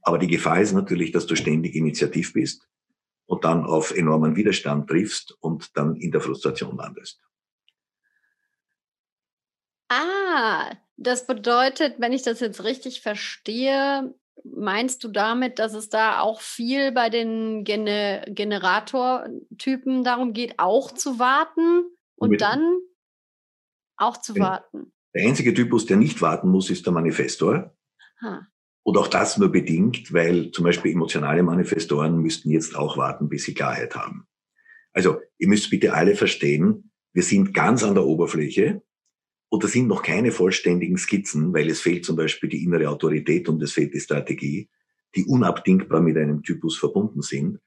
Aber 0.00 0.18
die 0.18 0.26
Gefahr 0.26 0.60
ist 0.60 0.72
natürlich, 0.72 1.12
dass 1.12 1.26
du 1.26 1.36
ständig 1.36 1.74
initiativ 1.74 2.32
bist 2.32 2.66
und 3.26 3.44
dann 3.44 3.64
auf 3.64 3.94
enormen 3.96 4.36
Widerstand 4.36 4.88
triffst 4.88 5.36
und 5.40 5.76
dann 5.76 5.96
in 5.96 6.10
der 6.10 6.20
Frustration 6.20 6.76
landest. 6.76 7.20
Ah, 9.88 10.74
das 10.96 11.26
bedeutet, 11.26 11.96
wenn 11.98 12.12
ich 12.12 12.22
das 12.22 12.40
jetzt 12.40 12.64
richtig 12.64 13.02
verstehe, 13.02 14.14
Meinst 14.44 15.04
du 15.04 15.08
damit, 15.08 15.58
dass 15.58 15.74
es 15.74 15.88
da 15.88 16.20
auch 16.20 16.40
viel 16.40 16.92
bei 16.92 17.10
den 17.10 17.64
Gene 17.64 18.24
Generatortypen 18.28 20.04
darum 20.04 20.32
geht, 20.32 20.54
auch 20.58 20.92
zu 20.92 21.18
warten 21.18 21.84
und 22.16 22.30
Mit 22.30 22.40
dann 22.40 22.78
auch 23.96 24.16
zu 24.16 24.36
warten? 24.36 24.92
Der 25.14 25.26
einzige 25.26 25.54
Typus, 25.54 25.86
der 25.86 25.96
nicht 25.96 26.22
warten 26.22 26.48
muss, 26.48 26.70
ist 26.70 26.86
der 26.86 26.92
Manifestor. 26.92 27.76
Ha. 28.20 28.46
Und 28.84 28.98
auch 28.98 29.06
das 29.06 29.38
nur 29.38 29.50
bedingt, 29.50 30.12
weil 30.12 30.50
zum 30.50 30.64
Beispiel 30.64 30.92
emotionale 30.92 31.42
Manifestoren 31.42 32.18
müssten 32.18 32.50
jetzt 32.50 32.74
auch 32.74 32.96
warten, 32.96 33.28
bis 33.28 33.44
sie 33.44 33.54
Klarheit 33.54 33.94
haben. 33.94 34.26
Also, 34.92 35.20
ihr 35.38 35.48
müsst 35.48 35.70
bitte 35.70 35.94
alle 35.94 36.16
verstehen, 36.16 36.90
wir 37.12 37.22
sind 37.22 37.54
ganz 37.54 37.84
an 37.84 37.94
der 37.94 38.04
Oberfläche 38.04 38.82
und 39.52 39.62
das 39.62 39.72
sind 39.72 39.86
noch 39.86 40.02
keine 40.02 40.32
vollständigen 40.32 40.96
Skizzen, 40.96 41.52
weil 41.52 41.68
es 41.68 41.82
fehlt 41.82 42.06
zum 42.06 42.16
Beispiel 42.16 42.48
die 42.48 42.64
innere 42.64 42.88
Autorität 42.88 43.50
und 43.50 43.62
es 43.62 43.72
fehlt 43.72 43.92
die 43.92 44.00
Strategie, 44.00 44.70
die 45.14 45.26
unabdingbar 45.26 46.00
mit 46.00 46.16
einem 46.16 46.42
Typus 46.42 46.78
verbunden 46.78 47.20
sind. 47.20 47.60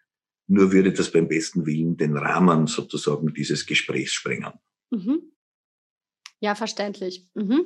Nur 0.47 0.71
würde 0.71 0.91
das 0.91 1.11
beim 1.11 1.27
besten 1.27 1.67
Willen 1.67 1.95
den 1.95 2.17
Rahmen 2.17 2.65
sozusagen 2.65 3.31
dieses 3.35 3.67
Gesprächs 3.67 4.13
sprengen. 4.13 4.53
Mhm. 4.89 5.31
Ja, 6.39 6.55
verständlich. 6.55 7.29
Mhm. 7.35 7.65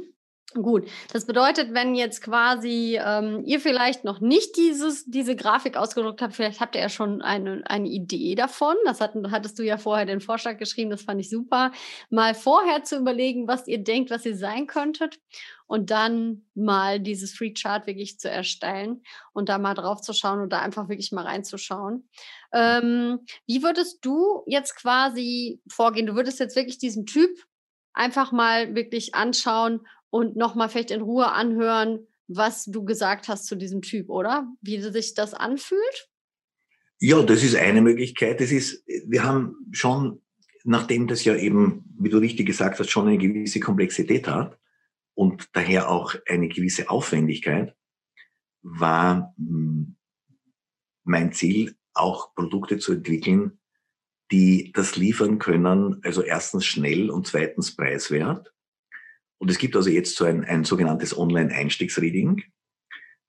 Gut, 0.56 0.90
das 1.14 1.28
bedeutet, 1.28 1.76
wenn 1.76 1.94
jetzt 1.94 2.24
quasi 2.24 3.00
ähm, 3.00 3.44
ihr 3.46 3.60
vielleicht 3.60 4.04
noch 4.04 4.20
nicht 4.20 4.58
dieses, 4.58 5.06
diese 5.06 5.36
Grafik 5.36 5.78
ausgedruckt 5.78 6.24
habt, 6.24 6.34
vielleicht 6.34 6.60
habt 6.60 6.74
ihr 6.74 6.82
ja 6.82 6.90
schon 6.90 7.22
eine, 7.22 7.62
eine 7.68 7.88
Idee 7.88 8.34
davon. 8.34 8.76
Das 8.86 9.00
hat, 9.00 9.14
hattest 9.30 9.60
du 9.60 9.64
ja 9.64 9.78
vorher 9.78 10.08
den 10.08 10.22
Vorschlag 10.22 10.58
geschrieben, 10.58 10.90
das 10.90 11.04
fand 11.04 11.22
ich 11.22 11.30
super. 11.30 11.72
Mal 12.10 12.34
vorher 12.34 12.84
zu 12.84 12.98
überlegen, 12.98 13.48
was 13.48 13.68
ihr 13.68 13.84
denkt, 13.84 14.10
was 14.10 14.26
ihr 14.26 14.36
sein 14.36 14.66
könntet 14.66 15.20
und 15.68 15.92
dann 15.92 16.48
mal 16.56 17.00
dieses 17.00 17.36
Free 17.36 17.54
Chart 17.54 17.86
wirklich 17.86 18.18
zu 18.18 18.28
erstellen 18.28 19.04
und 19.34 19.50
da 19.50 19.60
mal 19.60 19.76
drauf 19.76 20.02
zu 20.02 20.14
schauen 20.14 20.42
und 20.42 20.52
da 20.52 20.62
einfach 20.62 20.90
wirklich 20.90 21.12
mal 21.12 21.28
reinzuschauen. 21.28 22.10
Ähm, 22.54 23.20
wie 23.46 23.62
würdest 23.62 24.04
du 24.04 24.42
jetzt 24.48 24.76
quasi 24.76 25.62
vorgehen? 25.70 26.08
Du 26.08 26.16
würdest 26.16 26.40
jetzt 26.40 26.56
wirklich 26.56 26.80
diesen 26.80 27.06
Typ 27.06 27.30
einfach 27.94 28.32
mal 28.32 28.74
wirklich 28.74 29.14
anschauen 29.14 29.82
und 30.10 30.36
nochmal 30.36 30.70
vielleicht 30.70 30.92
in 30.92 31.02
Ruhe 31.02 31.32
anhören, 31.32 32.08
was 32.28 32.66
du 32.66 32.86
gesagt 32.86 33.28
hast 33.28 33.46
zu 33.48 33.56
diesem 33.56 33.82
Typ, 33.82 34.10
oder? 34.10 34.48
Wie 34.62 34.80
sich 34.82 35.14
das 35.14 35.34
anfühlt? 35.34 36.10
Ja, 37.00 37.22
das 37.24 37.44
ist 37.44 37.56
eine 37.56 37.82
Möglichkeit. 37.82 38.40
Das 38.40 38.52
ist, 38.52 38.84
wir 38.86 39.24
haben 39.24 39.56
schon, 39.72 40.22
nachdem 40.64 41.08
das 41.08 41.24
ja 41.24 41.36
eben, 41.36 41.86
wie 41.98 42.10
du 42.10 42.18
richtig 42.18 42.46
gesagt 42.46 42.80
hast, 42.80 42.90
schon 42.90 43.08
eine 43.08 43.18
gewisse 43.18 43.60
Komplexität 43.60 44.28
hat 44.28 44.60
und 45.14 45.50
daher 45.54 45.90
auch 45.90 46.16
eine 46.28 46.50
gewisse 46.50 46.90
Aufwendigkeit, 46.90 47.76
war 48.62 49.34
hm, 49.38 49.96
mein 51.04 51.32
Ziel, 51.32 51.76
auch 51.94 52.36
Produkte 52.36 52.78
zu 52.78 52.94
entwickeln, 52.94 53.60
die 54.32 54.72
das 54.74 54.96
liefern 54.96 55.40
können, 55.40 56.02
also 56.04 56.22
erstens 56.22 56.66
schnell 56.66 57.10
und 57.10 57.26
zweitens 57.26 57.76
preiswert 57.76 58.54
und 59.40 59.50
es 59.50 59.58
gibt 59.58 59.76
also 59.76 59.90
jetzt 59.90 60.16
so 60.16 60.26
ein, 60.26 60.44
ein 60.44 60.64
sogenanntes 60.64 61.18
Online-Einstiegsreading, 61.18 62.44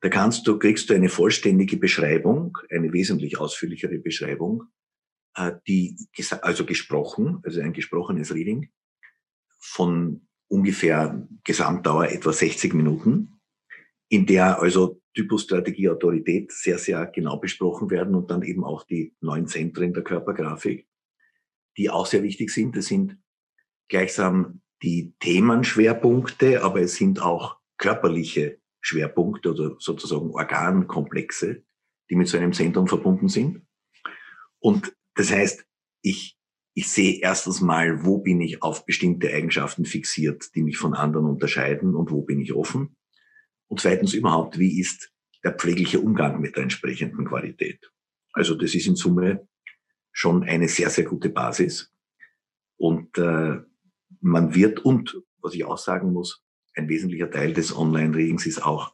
Da 0.02 0.08
kannst 0.08 0.46
du, 0.46 0.58
kriegst 0.58 0.88
du 0.90 0.94
eine 0.94 1.08
vollständige 1.08 1.76
Beschreibung, 1.76 2.56
eine 2.70 2.92
wesentlich 2.92 3.38
ausführlichere 3.38 3.98
Beschreibung, 3.98 4.64
äh, 5.36 5.52
die, 5.66 5.96
also 6.42 6.64
gesprochen, 6.64 7.40
also 7.44 7.60
ein 7.60 7.72
gesprochenes 7.72 8.34
Reading 8.34 8.70
von 9.58 10.26
ungefähr 10.48 11.28
Gesamtdauer 11.44 12.08
etwa 12.08 12.32
60 12.32 12.74
Minuten, 12.74 13.40
in 14.08 14.26
der 14.26 14.60
also 14.60 15.00
Typus, 15.14 15.44
Strategie, 15.44 15.88
Autorität 15.88 16.50
sehr, 16.50 16.78
sehr 16.78 17.06
genau 17.06 17.36
besprochen 17.36 17.90
werden 17.90 18.14
und 18.14 18.30
dann 18.30 18.42
eben 18.42 18.64
auch 18.64 18.84
die 18.84 19.14
neuen 19.20 19.46
Zentren 19.46 19.92
der 19.92 20.02
Körpergrafik, 20.02 20.88
die 21.76 21.90
auch 21.90 22.06
sehr 22.06 22.22
wichtig 22.22 22.50
sind. 22.50 22.76
Das 22.76 22.86
sind 22.86 23.18
gleichsam 23.88 24.62
die 24.82 25.14
Themenschwerpunkte, 25.20 26.62
aber 26.62 26.80
es 26.80 26.96
sind 26.96 27.20
auch 27.20 27.58
körperliche 27.76 28.60
Schwerpunkte 28.80 29.50
oder 29.52 29.76
sozusagen 29.78 30.30
Organkomplexe, 30.30 31.62
die 32.08 32.16
mit 32.16 32.28
so 32.28 32.38
einem 32.38 32.52
Zentrum 32.52 32.86
verbunden 32.86 33.28
sind. 33.28 33.62
Und 34.58 34.94
das 35.14 35.30
heißt, 35.30 35.64
ich, 36.02 36.38
ich 36.74 36.88
sehe 36.88 37.20
erstens 37.20 37.60
mal, 37.60 38.04
wo 38.04 38.18
bin 38.18 38.40
ich 38.40 38.62
auf 38.62 38.86
bestimmte 38.86 39.32
Eigenschaften 39.32 39.84
fixiert, 39.84 40.54
die 40.54 40.62
mich 40.62 40.78
von 40.78 40.94
anderen 40.94 41.26
unterscheiden 41.26 41.94
und 41.94 42.10
wo 42.10 42.22
bin 42.22 42.40
ich 42.40 42.52
offen. 42.52 42.96
Und 43.68 43.80
zweitens 43.80 44.14
überhaupt, 44.14 44.58
wie 44.58 44.80
ist 44.80 45.12
der 45.44 45.54
pflegliche 45.54 46.00
Umgang 46.00 46.40
mit 46.40 46.56
der 46.56 46.64
entsprechenden 46.64 47.26
Qualität. 47.26 47.90
Also 48.32 48.54
das 48.54 48.74
ist 48.74 48.86
in 48.86 48.96
Summe 48.96 49.48
schon 50.12 50.42
eine 50.42 50.68
sehr, 50.68 50.90
sehr 50.90 51.04
gute 51.04 51.30
Basis. 51.30 51.92
Und 52.76 53.16
äh, 53.18 53.58
man 54.20 54.54
wird, 54.54 54.84
und 54.84 55.22
was 55.38 55.54
ich 55.54 55.64
auch 55.64 55.78
sagen 55.78 56.12
muss, 56.12 56.44
ein 56.74 56.88
wesentlicher 56.88 57.30
Teil 57.30 57.52
des 57.52 57.76
Online-Readings 57.76 58.46
ist 58.46 58.62
auch 58.64 58.92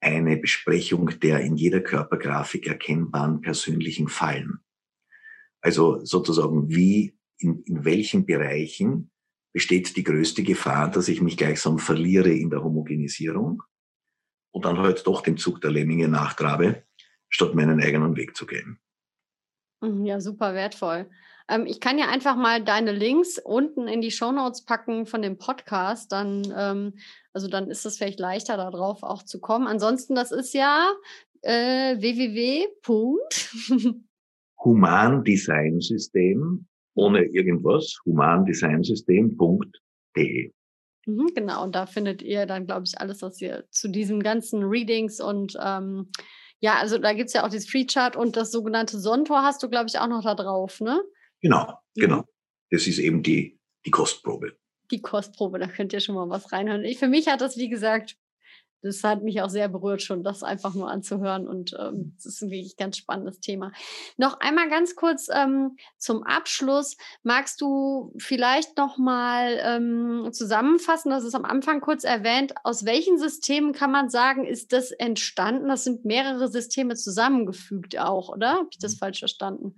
eine 0.00 0.36
Besprechung 0.36 1.18
der 1.20 1.40
in 1.40 1.56
jeder 1.56 1.80
Körpergrafik 1.80 2.66
erkennbaren 2.66 3.40
persönlichen 3.40 4.08
Fallen. 4.08 4.60
Also 5.60 6.04
sozusagen, 6.04 6.68
wie, 6.68 7.18
in, 7.38 7.62
in 7.64 7.84
welchen 7.84 8.24
Bereichen 8.24 9.10
besteht 9.52 9.96
die 9.96 10.04
größte 10.04 10.42
Gefahr, 10.42 10.90
dass 10.90 11.08
ich 11.08 11.20
mich 11.20 11.36
gleichsam 11.36 11.78
verliere 11.78 12.30
in 12.30 12.50
der 12.50 12.62
Homogenisierung 12.62 13.62
und 14.52 14.64
dann 14.64 14.78
halt 14.78 15.06
doch 15.06 15.22
dem 15.22 15.36
Zug 15.36 15.60
der 15.60 15.72
Lemminge 15.72 16.08
nachtrabe, 16.08 16.84
statt 17.28 17.54
meinen 17.54 17.80
eigenen 17.80 18.16
Weg 18.16 18.36
zu 18.36 18.46
gehen. 18.46 18.78
Mhm, 19.80 20.04
ja, 20.04 20.20
super 20.20 20.54
wertvoll. 20.54 21.10
Ähm, 21.48 21.66
ich 21.66 21.80
kann 21.80 21.98
ja 21.98 22.08
einfach 22.08 22.36
mal 22.36 22.62
deine 22.62 22.92
Links 22.92 23.38
unten 23.38 23.88
in 23.88 24.00
die 24.00 24.10
Shownotes 24.10 24.64
packen 24.64 25.06
von 25.06 25.22
dem 25.22 25.38
Podcast. 25.38 26.12
Dann, 26.12 26.42
ähm, 26.56 26.94
also 27.32 27.48
dann 27.48 27.70
ist 27.70 27.86
es 27.86 27.98
vielleicht 27.98 28.20
leichter, 28.20 28.56
darauf 28.56 29.02
auch 29.02 29.22
zu 29.22 29.40
kommen. 29.40 29.66
Ansonsten, 29.66 30.14
das 30.14 30.32
ist 30.32 30.54
ja 30.54 30.90
äh, 31.42 31.96
www. 31.98 32.66
Humandesignsystem 34.64 36.66
ohne 36.98 37.24
irgendwas, 37.24 37.96
humandesignsystem.de. 38.04 40.52
Mhm, 41.06 41.30
genau, 41.34 41.62
und 41.62 41.74
da 41.74 41.86
findet 41.86 42.20
ihr 42.22 42.44
dann, 42.44 42.66
glaube 42.66 42.82
ich, 42.84 43.00
alles, 43.00 43.22
was 43.22 43.40
ihr 43.40 43.64
zu 43.70 43.88
diesen 43.88 44.22
ganzen 44.22 44.64
Readings 44.64 45.18
und 45.20 45.56
ähm, 45.62 46.10
ja, 46.60 46.74
also 46.80 46.98
da 46.98 47.12
gibt 47.12 47.28
es 47.28 47.34
ja 47.34 47.46
auch 47.46 47.50
dieses 47.50 47.70
Free 47.70 47.86
Chart 47.86 48.16
und 48.16 48.36
das 48.36 48.50
sogenannte 48.50 48.98
Sonntor 48.98 49.42
hast 49.42 49.62
du, 49.62 49.68
glaube 49.68 49.86
ich, 49.88 50.00
auch 50.00 50.08
noch 50.08 50.24
da 50.24 50.34
drauf, 50.34 50.80
ne? 50.80 51.00
Genau, 51.40 51.78
mhm. 51.94 52.00
genau. 52.00 52.24
Das 52.70 52.86
ist 52.86 52.98
eben 52.98 53.22
die, 53.22 53.58
die 53.86 53.90
Kostprobe. 53.90 54.56
Die 54.90 55.02
Kostprobe, 55.02 55.58
da 55.58 55.66
könnt 55.66 55.92
ihr 55.92 56.00
schon 56.00 56.14
mal 56.14 56.28
was 56.28 56.52
reinhören. 56.52 56.84
Ich, 56.84 56.98
für 56.98 57.08
mich 57.08 57.28
hat 57.28 57.40
das, 57.40 57.56
wie 57.56 57.68
gesagt, 57.68 58.16
das 58.82 59.02
hat 59.02 59.22
mich 59.22 59.42
auch 59.42 59.50
sehr 59.50 59.68
berührt, 59.68 60.02
schon 60.02 60.22
das 60.22 60.42
einfach 60.42 60.74
nur 60.74 60.88
anzuhören. 60.88 61.48
Und 61.48 61.76
ähm, 61.78 62.12
das 62.16 62.26
ist 62.26 62.42
ein 62.42 62.50
wirklich 62.50 62.76
ganz 62.76 62.96
spannendes 62.96 63.40
Thema. 63.40 63.72
Noch 64.16 64.38
einmal 64.40 64.68
ganz 64.68 64.94
kurz 64.94 65.28
ähm, 65.32 65.76
zum 65.96 66.22
Abschluss. 66.22 66.96
Magst 67.22 67.60
du 67.60 68.14
vielleicht 68.18 68.76
noch 68.76 68.96
mal 68.96 69.58
ähm, 69.62 70.28
zusammenfassen, 70.32 71.10
das 71.10 71.24
ist 71.24 71.34
am 71.34 71.44
Anfang 71.44 71.80
kurz 71.80 72.04
erwähnt, 72.04 72.54
aus 72.62 72.84
welchen 72.84 73.18
Systemen 73.18 73.72
kann 73.72 73.90
man 73.90 74.10
sagen, 74.10 74.46
ist 74.46 74.72
das 74.72 74.92
entstanden? 74.92 75.68
Das 75.68 75.84
sind 75.84 76.04
mehrere 76.04 76.48
Systeme 76.48 76.94
zusammengefügt 76.94 77.98
auch, 77.98 78.28
oder? 78.28 78.52
Habe 78.52 78.68
ich 78.70 78.78
das 78.78 78.94
mhm. 78.94 78.98
falsch 78.98 79.18
verstanden? 79.18 79.74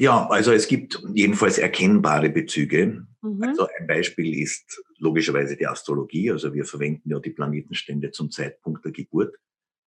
Ja, 0.00 0.26
also 0.30 0.52
es 0.52 0.66
gibt 0.66 1.02
jedenfalls 1.12 1.58
erkennbare 1.58 2.30
Bezüge. 2.30 3.06
Mhm. 3.20 3.42
Also 3.42 3.68
ein 3.78 3.86
Beispiel 3.86 4.40
ist 4.42 4.82
logischerweise 4.96 5.58
die 5.58 5.66
Astrologie. 5.66 6.30
Also 6.30 6.54
wir 6.54 6.64
verwenden 6.64 7.10
ja 7.10 7.18
die 7.18 7.28
Planetenstände 7.28 8.10
zum 8.10 8.30
Zeitpunkt 8.30 8.82
der 8.82 8.92
Geburt, 8.92 9.36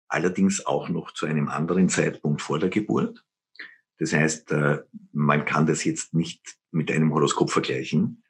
allerdings 0.09 0.66
auch 0.66 0.89
noch 0.89 1.14
zu 1.14 1.28
einem 1.28 1.47
anderen 1.47 1.88
Zeitpunkt 1.88 2.41
vor 2.41 2.59
der 2.59 2.68
Geburt. 2.68 3.24
Das 3.99 4.12
heißt, 4.12 4.51
äh, 4.51 4.80
man 5.14 5.45
kann 5.45 5.66
das 5.66 5.86
jetzt 5.86 6.14
nicht 6.14 6.57
mit 6.72 6.91
einem 6.91 7.14
Horoskop 7.14 7.49
vergleichen. 7.49 8.22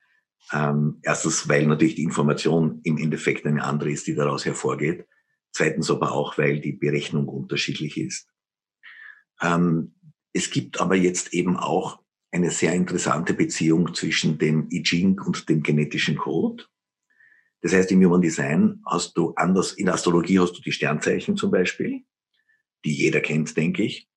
Ähm, 0.53 0.99
erstens, 1.01 1.49
weil 1.49 1.65
natürlich 1.65 1.95
die 1.95 2.03
Information 2.03 2.81
im 2.83 2.99
Endeffekt 2.99 3.47
eine 3.47 3.63
andere 3.63 3.89
ist, 3.89 4.05
die 4.05 4.13
daraus 4.13 4.45
hervorgeht. 4.45 5.07
Zweitens 5.51 5.89
aber 5.89 6.11
auch, 6.11 6.37
weil 6.37 6.59
die 6.59 6.73
Berechnung 6.73 7.27
unterschiedlich 7.27 7.97
ist. 7.97 8.27
Ähm, 9.41 9.95
es 10.33 10.49
gibt 10.49 10.79
aber 10.79 10.95
jetzt 10.95 11.33
eben 11.33 11.57
auch 11.57 12.01
eine 12.31 12.51
sehr 12.51 12.73
interessante 12.73 13.33
Beziehung 13.33 13.93
zwischen 13.93 14.37
dem 14.37 14.69
I 14.71 14.83
Ching 14.83 15.19
und 15.19 15.49
dem 15.49 15.61
genetischen 15.61 16.17
Code. 16.17 16.65
Das 17.61 17.73
heißt, 17.73 17.91
im 17.91 18.03
Human 18.03 18.21
Design 18.21 18.81
hast 18.85 19.17
du 19.17 19.33
anders, 19.35 19.73
in 19.73 19.89
Astrologie 19.89 20.39
hast 20.39 20.53
du 20.53 20.61
die 20.61 20.71
Sternzeichen 20.71 21.35
zum 21.35 21.51
Beispiel, 21.51 22.03
die 22.85 22.93
jeder 22.93 23.19
kennt, 23.19 23.55
denke 23.57 23.83
ich. 23.83 24.09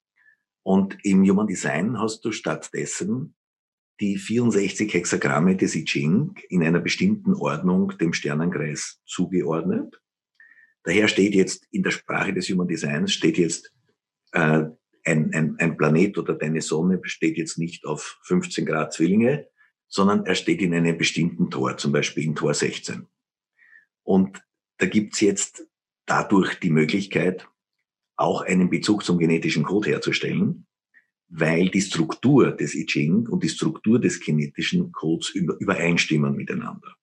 Und 0.62 0.96
im 1.02 1.28
Human 1.28 1.46
Design 1.46 1.98
hast 1.98 2.24
du 2.24 2.32
stattdessen 2.32 3.34
die 4.00 4.16
64 4.16 4.92
Hexagramme 4.92 5.56
des 5.56 5.74
I 5.74 5.84
Ching 5.84 6.34
in 6.48 6.62
einer 6.62 6.80
bestimmten 6.80 7.34
Ordnung 7.34 7.96
dem 7.98 8.12
Sternenkreis 8.12 9.00
zugeordnet. 9.04 10.00
Daher 10.84 11.08
steht 11.08 11.34
jetzt 11.34 11.66
in 11.70 11.82
der 11.82 11.90
Sprache 11.90 12.32
des 12.32 12.48
Human 12.48 12.68
Designs 12.68 13.12
steht 13.12 13.38
jetzt 13.38 13.72
äh, 14.32 14.64
ein, 15.04 15.32
ein, 15.34 15.56
ein 15.58 15.76
Planet 15.76 16.18
oder 16.18 16.34
deine 16.34 16.62
Sonne 16.62 16.98
besteht 16.98 17.36
jetzt 17.36 17.58
nicht 17.58 17.84
auf 17.84 18.18
15 18.22 18.66
Grad 18.66 18.92
Zwillinge, 18.92 19.48
sondern 19.86 20.26
er 20.26 20.34
steht 20.34 20.60
in 20.60 20.74
einem 20.74 20.96
bestimmten 20.96 21.50
Tor, 21.50 21.76
zum 21.76 21.92
Beispiel 21.92 22.24
in 22.24 22.34
Tor 22.34 22.54
16. 22.54 23.06
Und 24.02 24.42
da 24.78 24.86
gibt's 24.86 25.20
jetzt 25.20 25.66
dadurch 26.06 26.58
die 26.60 26.70
Möglichkeit, 26.70 27.48
auch 28.16 28.42
einen 28.42 28.70
Bezug 28.70 29.04
zum 29.04 29.18
genetischen 29.18 29.64
Code 29.64 29.90
herzustellen, 29.90 30.66
weil 31.28 31.68
die 31.68 31.80
Struktur 31.80 32.52
des 32.52 32.74
I 32.74 32.86
Ching 32.86 33.28
und 33.28 33.42
die 33.42 33.48
Struktur 33.48 33.98
des 33.98 34.20
genetischen 34.20 34.92
Codes 34.92 35.30
übereinstimmen 35.30 36.34
miteinander. 36.36 36.94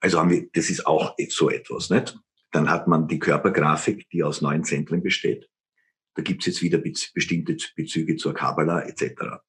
Also 0.00 0.18
haben 0.18 0.30
wir, 0.30 0.48
das 0.52 0.70
ist 0.70 0.86
auch 0.86 1.14
so 1.28 1.50
etwas, 1.50 1.90
nicht? 1.90 2.18
Dann 2.50 2.70
hat 2.70 2.88
man 2.88 3.08
die 3.08 3.18
Körpergrafik, 3.18 4.08
die 4.10 4.22
aus 4.22 4.40
neun 4.40 4.64
Zentren 4.64 5.02
besteht. 5.02 5.48
Da 6.14 6.22
gibt's 6.22 6.46
jetzt 6.46 6.62
wieder 6.62 6.78
bestimmte 6.78 7.56
Bezüge 7.74 8.16
zur 8.16 8.34
Kabbala 8.34 8.82
etc. 8.82 9.42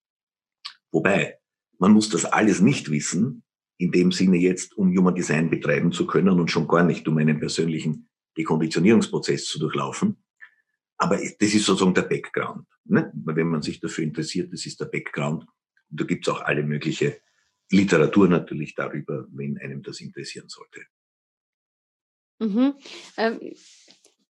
Wobei, 0.92 1.38
man 1.78 1.92
muss 1.92 2.10
das 2.10 2.26
alles 2.26 2.62
nicht 2.62 2.90
wissen, 2.90 3.44
in 3.78 3.92
dem 3.92 4.12
Sinne 4.12 4.38
jetzt, 4.38 4.78
um 4.78 4.96
Human 4.96 5.16
Design 5.16 5.50
betreiben 5.50 5.92
zu 5.92 6.08
können 6.08 6.40
und 6.40 6.50
schon 6.50 6.68
gar 6.68 6.84
nicht, 6.84 7.08
um 7.08 7.18
einen 7.18 7.40
persönlichen 7.40 8.10
Dekonditionierungsprozess 8.38 9.46
zu 9.46 9.60
durchlaufen. 9.60 10.24
Aber 10.98 11.18
das 11.18 11.54
ist 11.54 11.66
sozusagen 11.66 11.94
der 11.94 12.04
Background. 12.04 12.66
Ne? 12.86 13.12
Wenn 13.14 13.50
man 13.50 13.62
sich 13.62 13.80
dafür 13.80 14.06
interessiert, 14.06 14.54
das 14.54 14.66
ist 14.66 14.80
der 14.80 14.86
Background. 14.86 15.46
Und 15.90 16.00
da 16.00 16.06
gibt's 16.06 16.30
auch 16.30 16.42
alle 16.42 16.64
mögliche 16.64 17.20
Literatur 17.70 18.28
natürlich 18.28 18.76
darüber, 18.76 19.28
wenn 19.32 19.58
einem 19.58 19.82
das 19.82 20.00
interessieren 20.00 20.48
sollte. 20.48 20.82
Mhm. 22.40 22.76
Ähm, 23.18 23.40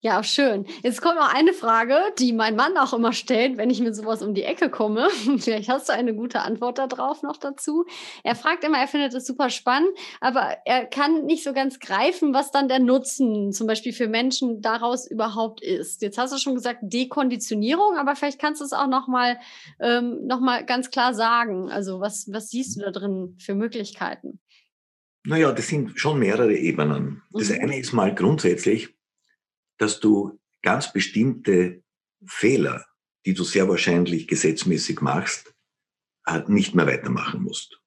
ja, 0.05 0.23
schön. 0.23 0.67
Jetzt 0.83 1.01
kommt 1.01 1.15
noch 1.15 1.33
eine 1.33 1.55
Frage, 1.55 1.97
die 2.19 2.35
mein 2.35 2.57
Mann 2.57 2.77
auch 2.77 2.93
immer 2.93 3.15
stellt, 3.15 3.57
wenn 3.57 3.71
ich 3.71 3.81
mit 3.81 3.97
sowas 3.97 4.21
um 4.21 4.35
die 4.35 4.43
Ecke 4.43 4.69
komme. 4.69 5.09
Vielleicht 5.39 5.71
hast 5.71 5.89
du 5.89 5.95
eine 5.95 6.15
gute 6.15 6.43
Antwort 6.43 6.77
darauf 6.77 7.23
noch 7.23 7.39
dazu. 7.39 7.87
Er 8.23 8.35
fragt 8.35 8.65
immer, 8.65 8.77
er 8.77 8.87
findet 8.87 9.15
es 9.15 9.27
super 9.27 9.49
spannend, 9.49 9.89
aber 10.21 10.59
er 10.67 10.85
kann 10.85 11.25
nicht 11.25 11.43
so 11.43 11.55
ganz 11.55 11.81
greifen, 11.81 12.35
was 12.35 12.51
dann 12.51 12.69
der 12.69 12.81
Nutzen 12.81 13.51
zum 13.53 13.67
Beispiel 13.67 13.95
für 13.95 14.07
Menschen 14.07 14.61
daraus 14.61 15.11
überhaupt 15.11 15.63
ist. 15.63 16.03
Jetzt 16.03 16.19
hast 16.19 16.35
du 16.35 16.39
schon 16.39 16.55
gesagt 16.55 16.81
Dekonditionierung, 16.83 17.97
aber 17.97 18.15
vielleicht 18.15 18.39
kannst 18.39 18.61
du 18.61 18.67
es 18.67 18.75
auch 18.75 18.89
noch 18.89 19.09
mal, 19.09 19.39
ähm, 19.81 20.27
noch 20.27 20.41
mal 20.41 20.67
ganz 20.67 20.91
klar 20.91 21.15
sagen. 21.15 21.71
Also 21.71 22.01
was, 22.01 22.31
was 22.31 22.51
siehst 22.51 22.77
du 22.77 22.81
da 22.83 22.91
drin 22.91 23.39
für 23.39 23.55
Möglichkeiten? 23.55 24.39
Naja, 25.27 25.53
das 25.53 25.69
sind 25.69 25.99
schon 25.99 26.19
mehrere 26.19 26.55
Ebenen. 26.55 27.23
Das 27.33 27.49
mhm. 27.49 27.61
eine 27.63 27.79
ist 27.79 27.95
mal 27.95 28.15
grundsätzlich, 28.15 28.94
dass 29.79 30.01
du 30.01 30.41
ganz 30.63 30.93
bestimmte 30.93 31.83
Fehler, 32.27 32.87
die 33.27 33.35
du 33.35 33.45
sehr 33.45 33.69
wahrscheinlich 33.69 34.29
gesetzmäßig 34.29 35.01
machst, 35.01 35.55
äh, 36.27 36.41
nicht 36.49 36.75
mehr 36.75 36.87
weitermachen 36.87 37.43
musst. 37.43 37.81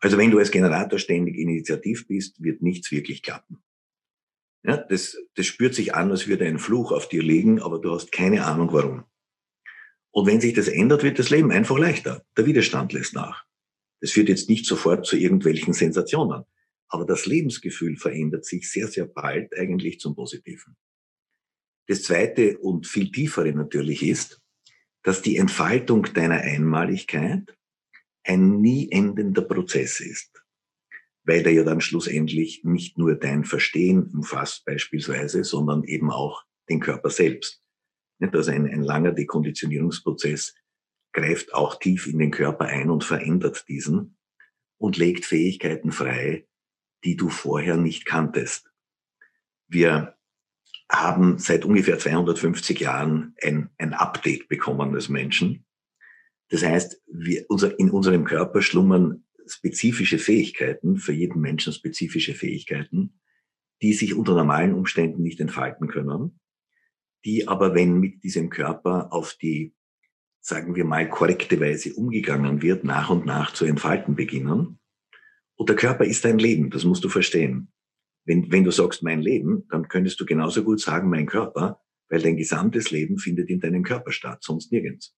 Also 0.00 0.18
wenn 0.18 0.30
du 0.30 0.38
als 0.38 0.50
Generator 0.50 0.98
ständig 0.98 1.36
initiativ 1.36 2.08
bist, 2.08 2.42
wird 2.42 2.60
nichts 2.60 2.90
wirklich 2.90 3.22
klappen. 3.22 3.62
Ja, 4.64 4.76
das, 4.76 5.16
das 5.34 5.46
spürt 5.46 5.74
sich 5.74 5.94
an, 5.94 6.10
als 6.10 6.28
würde 6.28 6.46
ein 6.46 6.58
Fluch 6.58 6.92
auf 6.92 7.08
dir 7.08 7.22
liegen, 7.22 7.60
aber 7.60 7.80
du 7.80 7.92
hast 7.92 8.12
keine 8.12 8.44
Ahnung 8.44 8.72
warum. 8.72 9.04
Und 10.10 10.26
wenn 10.26 10.40
sich 10.40 10.54
das 10.54 10.68
ändert, 10.68 11.02
wird 11.02 11.18
das 11.18 11.30
Leben 11.30 11.50
einfach 11.50 11.78
leichter. 11.78 12.24
Der 12.36 12.46
Widerstand 12.46 12.92
lässt 12.92 13.14
nach. 13.14 13.44
Das 14.00 14.12
führt 14.12 14.28
jetzt 14.28 14.48
nicht 14.48 14.66
sofort 14.66 15.06
zu 15.06 15.16
irgendwelchen 15.16 15.72
Sensationen, 15.72 16.44
aber 16.88 17.06
das 17.06 17.26
Lebensgefühl 17.26 17.96
verändert 17.96 18.44
sich 18.44 18.70
sehr, 18.70 18.88
sehr 18.88 19.06
bald 19.06 19.56
eigentlich 19.56 20.00
zum 20.00 20.14
Positiven. 20.14 20.76
Das 21.88 22.02
zweite 22.04 22.58
und 22.58 22.86
viel 22.86 23.10
tiefere 23.10 23.52
natürlich 23.52 24.02
ist, 24.02 24.40
dass 25.02 25.22
die 25.22 25.36
Entfaltung 25.36 26.04
deiner 26.14 26.40
Einmaligkeit 26.40 27.56
ein 28.24 28.60
nie 28.60 28.90
endender 28.90 29.42
Prozess 29.42 30.00
ist, 30.00 30.42
weil 31.24 31.42
der 31.42 31.52
ja 31.52 31.64
dann 31.64 31.80
schlussendlich 31.80 32.62
nicht 32.64 32.98
nur 32.98 33.16
dein 33.16 33.44
Verstehen 33.44 34.04
umfasst 34.12 34.64
beispielsweise, 34.64 35.42
sondern 35.42 35.82
eben 35.84 36.10
auch 36.10 36.44
den 36.68 36.80
Körper 36.80 37.10
selbst. 37.10 37.62
Also 38.20 38.52
ein, 38.52 38.66
ein 38.66 38.84
langer 38.84 39.10
Dekonditionierungsprozess 39.12 40.54
greift 41.12 41.52
auch 41.54 41.78
tief 41.80 42.06
in 42.06 42.18
den 42.18 42.30
Körper 42.30 42.66
ein 42.66 42.88
und 42.88 43.02
verändert 43.02 43.64
diesen 43.68 44.16
und 44.78 44.96
legt 44.96 45.24
Fähigkeiten 45.24 45.90
frei, 45.90 46.46
die 47.04 47.16
du 47.16 47.28
vorher 47.28 47.76
nicht 47.76 48.06
kanntest. 48.06 48.70
Wir 49.66 50.16
haben 50.92 51.38
seit 51.38 51.64
ungefähr 51.64 51.98
250 51.98 52.78
Jahren 52.80 53.34
ein, 53.42 53.70
ein 53.78 53.94
Update 53.94 54.48
bekommen 54.48 54.94
als 54.94 55.08
Menschen. 55.08 55.64
Das 56.50 56.62
heißt, 56.62 57.02
wir, 57.10 57.46
unser, 57.48 57.78
in 57.78 57.90
unserem 57.90 58.24
Körper 58.24 58.60
schlummern 58.60 59.24
spezifische 59.46 60.18
Fähigkeiten, 60.18 60.98
für 60.98 61.12
jeden 61.12 61.40
Menschen 61.40 61.72
spezifische 61.72 62.34
Fähigkeiten, 62.34 63.20
die 63.80 63.94
sich 63.94 64.14
unter 64.14 64.34
normalen 64.34 64.74
Umständen 64.74 65.22
nicht 65.22 65.40
entfalten 65.40 65.88
können, 65.88 66.38
die 67.24 67.48
aber, 67.48 67.74
wenn 67.74 67.98
mit 67.98 68.22
diesem 68.22 68.50
Körper 68.50 69.12
auf 69.12 69.34
die, 69.40 69.74
sagen 70.40 70.74
wir 70.74 70.84
mal, 70.84 71.08
korrekte 71.08 71.58
Weise 71.58 71.94
umgegangen 71.94 72.60
wird, 72.60 72.84
nach 72.84 73.08
und 73.08 73.24
nach 73.24 73.54
zu 73.54 73.64
entfalten 73.64 74.14
beginnen. 74.14 74.78
Und 75.56 75.68
der 75.68 75.76
Körper 75.76 76.04
ist 76.04 76.26
ein 76.26 76.38
Leben, 76.38 76.70
das 76.70 76.84
musst 76.84 77.02
du 77.02 77.08
verstehen. 77.08 77.72
Wenn, 78.24 78.50
wenn 78.52 78.64
du 78.64 78.70
sagst 78.70 79.02
mein 79.02 79.20
Leben, 79.20 79.66
dann 79.70 79.88
könntest 79.88 80.20
du 80.20 80.26
genauso 80.26 80.62
gut 80.62 80.80
sagen 80.80 81.10
mein 81.10 81.26
Körper, 81.26 81.80
weil 82.08 82.22
dein 82.22 82.36
gesamtes 82.36 82.90
Leben 82.90 83.18
findet 83.18 83.48
in 83.50 83.60
deinem 83.60 83.82
Körper 83.82 84.12
statt, 84.12 84.42
sonst 84.42 84.70
nirgends. 84.70 85.16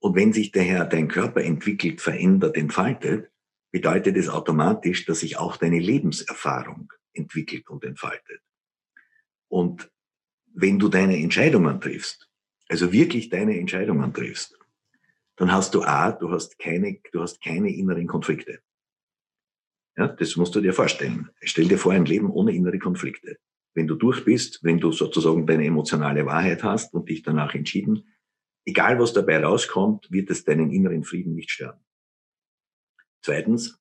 Und 0.00 0.14
wenn 0.14 0.32
sich 0.32 0.52
daher 0.52 0.84
dein 0.84 1.08
Körper 1.08 1.42
entwickelt, 1.42 2.00
verändert, 2.00 2.56
entfaltet, 2.56 3.30
bedeutet 3.70 4.16
es 4.16 4.28
automatisch, 4.28 5.04
dass 5.06 5.20
sich 5.20 5.38
auch 5.38 5.56
deine 5.56 5.78
Lebenserfahrung 5.78 6.92
entwickelt 7.12 7.68
und 7.68 7.84
entfaltet. 7.84 8.40
Und 9.48 9.90
wenn 10.54 10.78
du 10.78 10.88
deine 10.88 11.18
Entscheidungen 11.18 11.80
triffst, 11.80 12.28
also 12.68 12.92
wirklich 12.92 13.28
deine 13.28 13.58
Entscheidungen 13.58 14.12
triffst, 14.12 14.58
dann 15.36 15.52
hast 15.52 15.74
du 15.74 15.82
A, 15.82 16.12
du 16.12 16.30
hast 16.30 16.58
keine, 16.58 17.00
du 17.12 17.22
hast 17.22 17.42
keine 17.42 17.74
inneren 17.74 18.06
Konflikte. 18.06 18.60
Ja, 19.98 20.06
das 20.06 20.36
musst 20.36 20.54
du 20.54 20.60
dir 20.60 20.72
vorstellen. 20.72 21.28
Stell 21.42 21.66
dir 21.66 21.76
vor, 21.76 21.90
ein 21.92 22.04
Leben 22.04 22.30
ohne 22.30 22.54
innere 22.54 22.78
Konflikte. 22.78 23.36
Wenn 23.74 23.88
du 23.88 23.96
durch 23.96 24.24
bist, 24.24 24.62
wenn 24.62 24.78
du 24.78 24.92
sozusagen 24.92 25.44
deine 25.44 25.66
emotionale 25.66 26.24
Wahrheit 26.24 26.62
hast 26.62 26.94
und 26.94 27.08
dich 27.08 27.22
danach 27.22 27.52
entschieden, 27.56 28.08
egal 28.64 29.00
was 29.00 29.12
dabei 29.12 29.42
rauskommt, 29.42 30.08
wird 30.12 30.30
es 30.30 30.44
deinen 30.44 30.70
inneren 30.70 31.02
Frieden 31.02 31.34
nicht 31.34 31.50
stören. 31.50 31.80
Zweitens, 33.22 33.80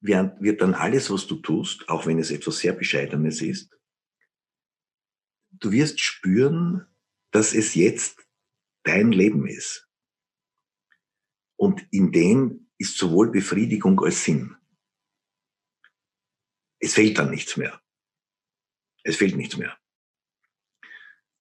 wird 0.00 0.62
dann 0.62 0.74
alles, 0.74 1.10
was 1.10 1.26
du 1.26 1.34
tust, 1.36 1.88
auch 1.88 2.06
wenn 2.06 2.20
es 2.20 2.30
etwas 2.30 2.58
sehr 2.58 2.72
Bescheidenes 2.72 3.42
ist, 3.42 3.76
du 5.50 5.72
wirst 5.72 5.98
spüren, 5.98 6.86
dass 7.32 7.54
es 7.54 7.74
jetzt 7.74 8.24
dein 8.84 9.10
Leben 9.10 9.48
ist. 9.48 9.88
Und 11.56 11.84
in 11.90 12.12
dem 12.12 12.68
ist 12.78 12.96
sowohl 12.96 13.32
Befriedigung 13.32 14.00
als 14.00 14.24
Sinn 14.24 14.56
es 16.80 16.94
fehlt 16.94 17.18
dann 17.18 17.30
nichts 17.30 17.56
mehr. 17.56 17.80
Es 19.04 19.16
fehlt 19.16 19.36
nichts 19.36 19.56
mehr. 19.56 19.78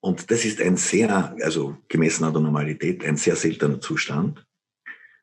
Und 0.02 0.32
das 0.32 0.46
ist 0.46 0.62
ein 0.62 0.78
sehr, 0.78 1.36
also 1.42 1.78
gemessen 1.88 2.24
an 2.24 2.34
der 2.34 2.42
Normalität, 2.42 3.04
ein 3.04 3.18
sehr 3.18 3.36
seltener 3.36 3.82
Zustand. 3.82 4.46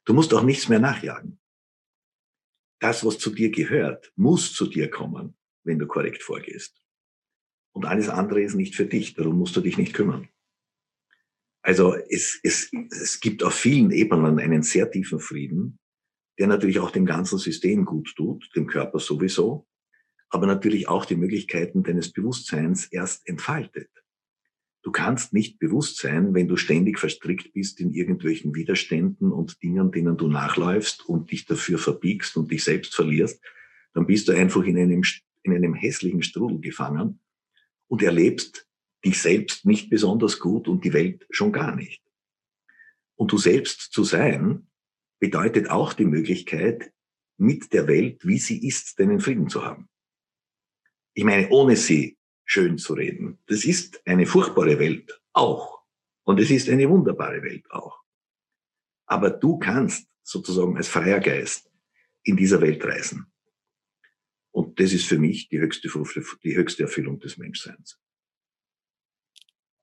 Du 0.04 0.12
musst 0.12 0.34
auch 0.34 0.42
nichts 0.42 0.68
mehr 0.68 0.80
nachjagen. 0.80 1.40
Das, 2.80 3.04
was 3.04 3.18
zu 3.18 3.30
dir 3.30 3.50
gehört, 3.50 4.12
muss 4.16 4.52
zu 4.52 4.66
dir 4.66 4.90
kommen, 4.90 5.36
wenn 5.64 5.78
du 5.78 5.86
korrekt 5.86 6.22
vorgehst. 6.22 6.82
Und 7.72 7.86
alles 7.86 8.08
andere 8.08 8.42
ist 8.42 8.54
nicht 8.54 8.74
für 8.74 8.86
dich, 8.86 9.14
darum 9.14 9.38
musst 9.38 9.56
du 9.56 9.60
dich 9.60 9.78
nicht 9.78 9.94
kümmern. 9.94 10.28
Also 11.62 11.94
es, 11.94 12.38
es, 12.42 12.70
es 12.90 13.20
gibt 13.20 13.42
auf 13.42 13.54
vielen 13.54 13.90
Ebenen 13.90 14.38
einen 14.38 14.62
sehr 14.62 14.90
tiefen 14.90 15.20
Frieden, 15.20 15.78
der 16.38 16.46
natürlich 16.46 16.78
auch 16.78 16.90
dem 16.90 17.06
ganzen 17.06 17.38
System 17.38 17.84
gut 17.84 18.14
tut, 18.14 18.48
dem 18.54 18.66
Körper 18.66 18.98
sowieso, 18.98 19.66
aber 20.28 20.46
natürlich 20.46 20.88
auch 20.88 21.04
die 21.04 21.16
Möglichkeiten 21.16 21.82
deines 21.82 22.12
Bewusstseins 22.12 22.86
erst 22.86 23.26
entfaltet. 23.28 23.90
Du 24.82 24.92
kannst 24.92 25.32
nicht 25.32 25.58
bewusst 25.58 25.98
sein, 25.98 26.32
wenn 26.32 26.46
du 26.46 26.56
ständig 26.56 27.00
verstrickt 27.00 27.52
bist 27.52 27.80
in 27.80 27.92
irgendwelchen 27.92 28.54
Widerständen 28.54 29.32
und 29.32 29.60
Dingen, 29.62 29.90
denen 29.90 30.16
du 30.16 30.28
nachläufst 30.28 31.08
und 31.08 31.32
dich 31.32 31.44
dafür 31.44 31.78
verbiegst 31.78 32.36
und 32.36 32.52
dich 32.52 32.62
selbst 32.62 32.94
verlierst, 32.94 33.42
dann 33.94 34.06
bist 34.06 34.28
du 34.28 34.32
einfach 34.32 34.62
in 34.62 34.78
einem, 34.78 35.02
in 35.42 35.54
einem 35.54 35.74
hässlichen 35.74 36.22
Strudel 36.22 36.60
gefangen 36.60 37.18
und 37.88 38.02
erlebst 38.02 38.68
dich 39.04 39.20
selbst 39.20 39.64
nicht 39.64 39.90
besonders 39.90 40.38
gut 40.38 40.68
und 40.68 40.84
die 40.84 40.92
Welt 40.92 41.26
schon 41.30 41.52
gar 41.52 41.74
nicht. 41.74 42.02
Und 43.16 43.32
du 43.32 43.38
selbst 43.38 43.92
zu 43.92 44.04
sein, 44.04 44.68
bedeutet 45.18 45.70
auch 45.70 45.94
die 45.94 46.04
Möglichkeit, 46.04 46.92
mit 47.38 47.72
der 47.72 47.88
Welt, 47.88 48.26
wie 48.26 48.38
sie 48.38 48.66
ist, 48.66 48.98
deinen 48.98 49.20
Frieden 49.20 49.48
zu 49.48 49.64
haben. 49.64 49.88
Ich 51.16 51.24
meine, 51.24 51.48
ohne 51.48 51.76
sie 51.76 52.18
schön 52.44 52.76
zu 52.76 52.92
reden. 52.92 53.38
Das 53.46 53.64
ist 53.64 54.06
eine 54.06 54.26
furchtbare 54.26 54.78
Welt 54.78 55.18
auch. 55.32 55.80
Und 56.24 56.38
es 56.38 56.50
ist 56.50 56.68
eine 56.68 56.90
wunderbare 56.90 57.42
Welt 57.42 57.64
auch. 57.70 58.02
Aber 59.06 59.30
du 59.30 59.58
kannst 59.58 60.10
sozusagen 60.22 60.76
als 60.76 60.88
freier 60.88 61.20
Geist 61.20 61.70
in 62.22 62.36
dieser 62.36 62.60
Welt 62.60 62.84
reisen. 62.84 63.32
Und 64.50 64.78
das 64.78 64.92
ist 64.92 65.06
für 65.06 65.18
mich 65.18 65.48
die 65.48 65.58
höchste, 65.58 65.88
die 66.44 66.54
höchste 66.54 66.82
Erfüllung 66.82 67.18
des 67.18 67.38
Menschseins. 67.38 67.98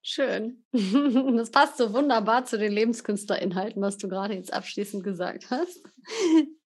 Schön. 0.03 0.65
Das 1.35 1.49
passt 1.49 1.77
so 1.77 1.93
wunderbar 1.93 2.45
zu 2.45 2.59
den 2.59 2.73
Lebenskünstlerinhalten, 2.73 3.81
was 3.81 3.97
du 3.97 4.07
gerade 4.07 4.35
jetzt 4.35 4.53
abschließend 4.53 5.03
gesagt 5.03 5.49
hast. 5.49 5.83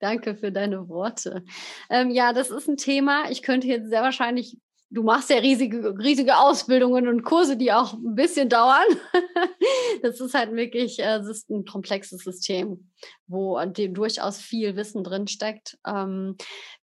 Danke 0.02 0.36
für 0.36 0.52
deine 0.52 0.89
Worte. 0.89 1.43
Ähm, 1.89 2.10
ja, 2.10 2.34
das 2.34 2.49
ist 2.49 2.68
ein 2.68 2.76
Thema. 2.76 3.30
Ich 3.30 3.43
könnte 3.43 3.68
jetzt 3.68 3.88
sehr 3.88 4.02
wahrscheinlich, 4.02 4.58
du 4.89 5.04
machst 5.04 5.30
ja 5.30 5.38
riesige, 5.38 5.95
riesige 5.99 6.38
Ausbildungen 6.38 7.08
und 7.08 7.22
Kurse, 7.22 7.56
die 7.56 7.72
auch 7.72 7.93
ein 7.93 8.16
bisschen 8.16 8.49
dauern. 8.49 8.84
das 10.02 10.20
ist 10.20 10.34
halt 10.34 10.54
wirklich, 10.54 10.97
äh, 10.97 11.20
ist 11.30 11.52
ein 11.52 11.66
komplexes 11.66 12.24
System, 12.24 12.89
wo 13.28 13.60
durchaus 13.89 14.41
viel 14.41 14.76
Wissen 14.76 15.04
drin 15.04 15.28
steckt. 15.28 15.78
Ähm, 15.86 16.36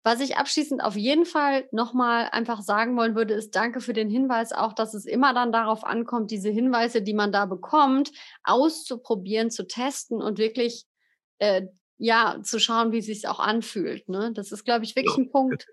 was 0.05 0.21
ich 0.21 0.37
abschließend 0.37 0.85
auf 0.85 0.95
jeden 0.95 1.27
Fall 1.27 1.67
nochmal 1.73 2.29
einfach 2.31 2.63
sagen 2.63 2.97
wollen 2.97 3.17
würde, 3.17 3.35
ist 3.35 3.57
danke 3.57 3.81
für 3.81 3.95
den 3.95 4.11
Hinweis 4.11 4.53
auch, 4.53 4.75
dass 4.75 4.95
es 4.95 5.07
immer 5.07 5.35
dann 5.35 5.51
darauf 5.51 5.83
ankommt, 5.83 6.31
diese 6.31 6.51
Hinweise, 6.51 7.03
die 7.03 7.15
man 7.15 7.33
da 7.33 7.47
bekommt, 7.47 8.13
auszuprobieren, 8.45 9.51
zu 9.51 9.67
testen 9.67 10.23
und 10.23 10.39
wirklich 10.39 10.85
äh, 11.41 11.63
ja, 11.99 12.41
zu 12.43 12.59
schauen, 12.59 12.93
wie 12.93 13.03
sich 13.03 13.29
auch 13.29 13.41
anfühlt. 13.41 14.09
Ne? 14.09 14.33
Das 14.33 14.53
ist, 14.53 14.65
glaube 14.65 14.85
ich, 14.85 14.97
wirklich 14.97 15.17
ja. 15.17 15.25
ein 15.25 15.31
Punkt. 15.31 15.67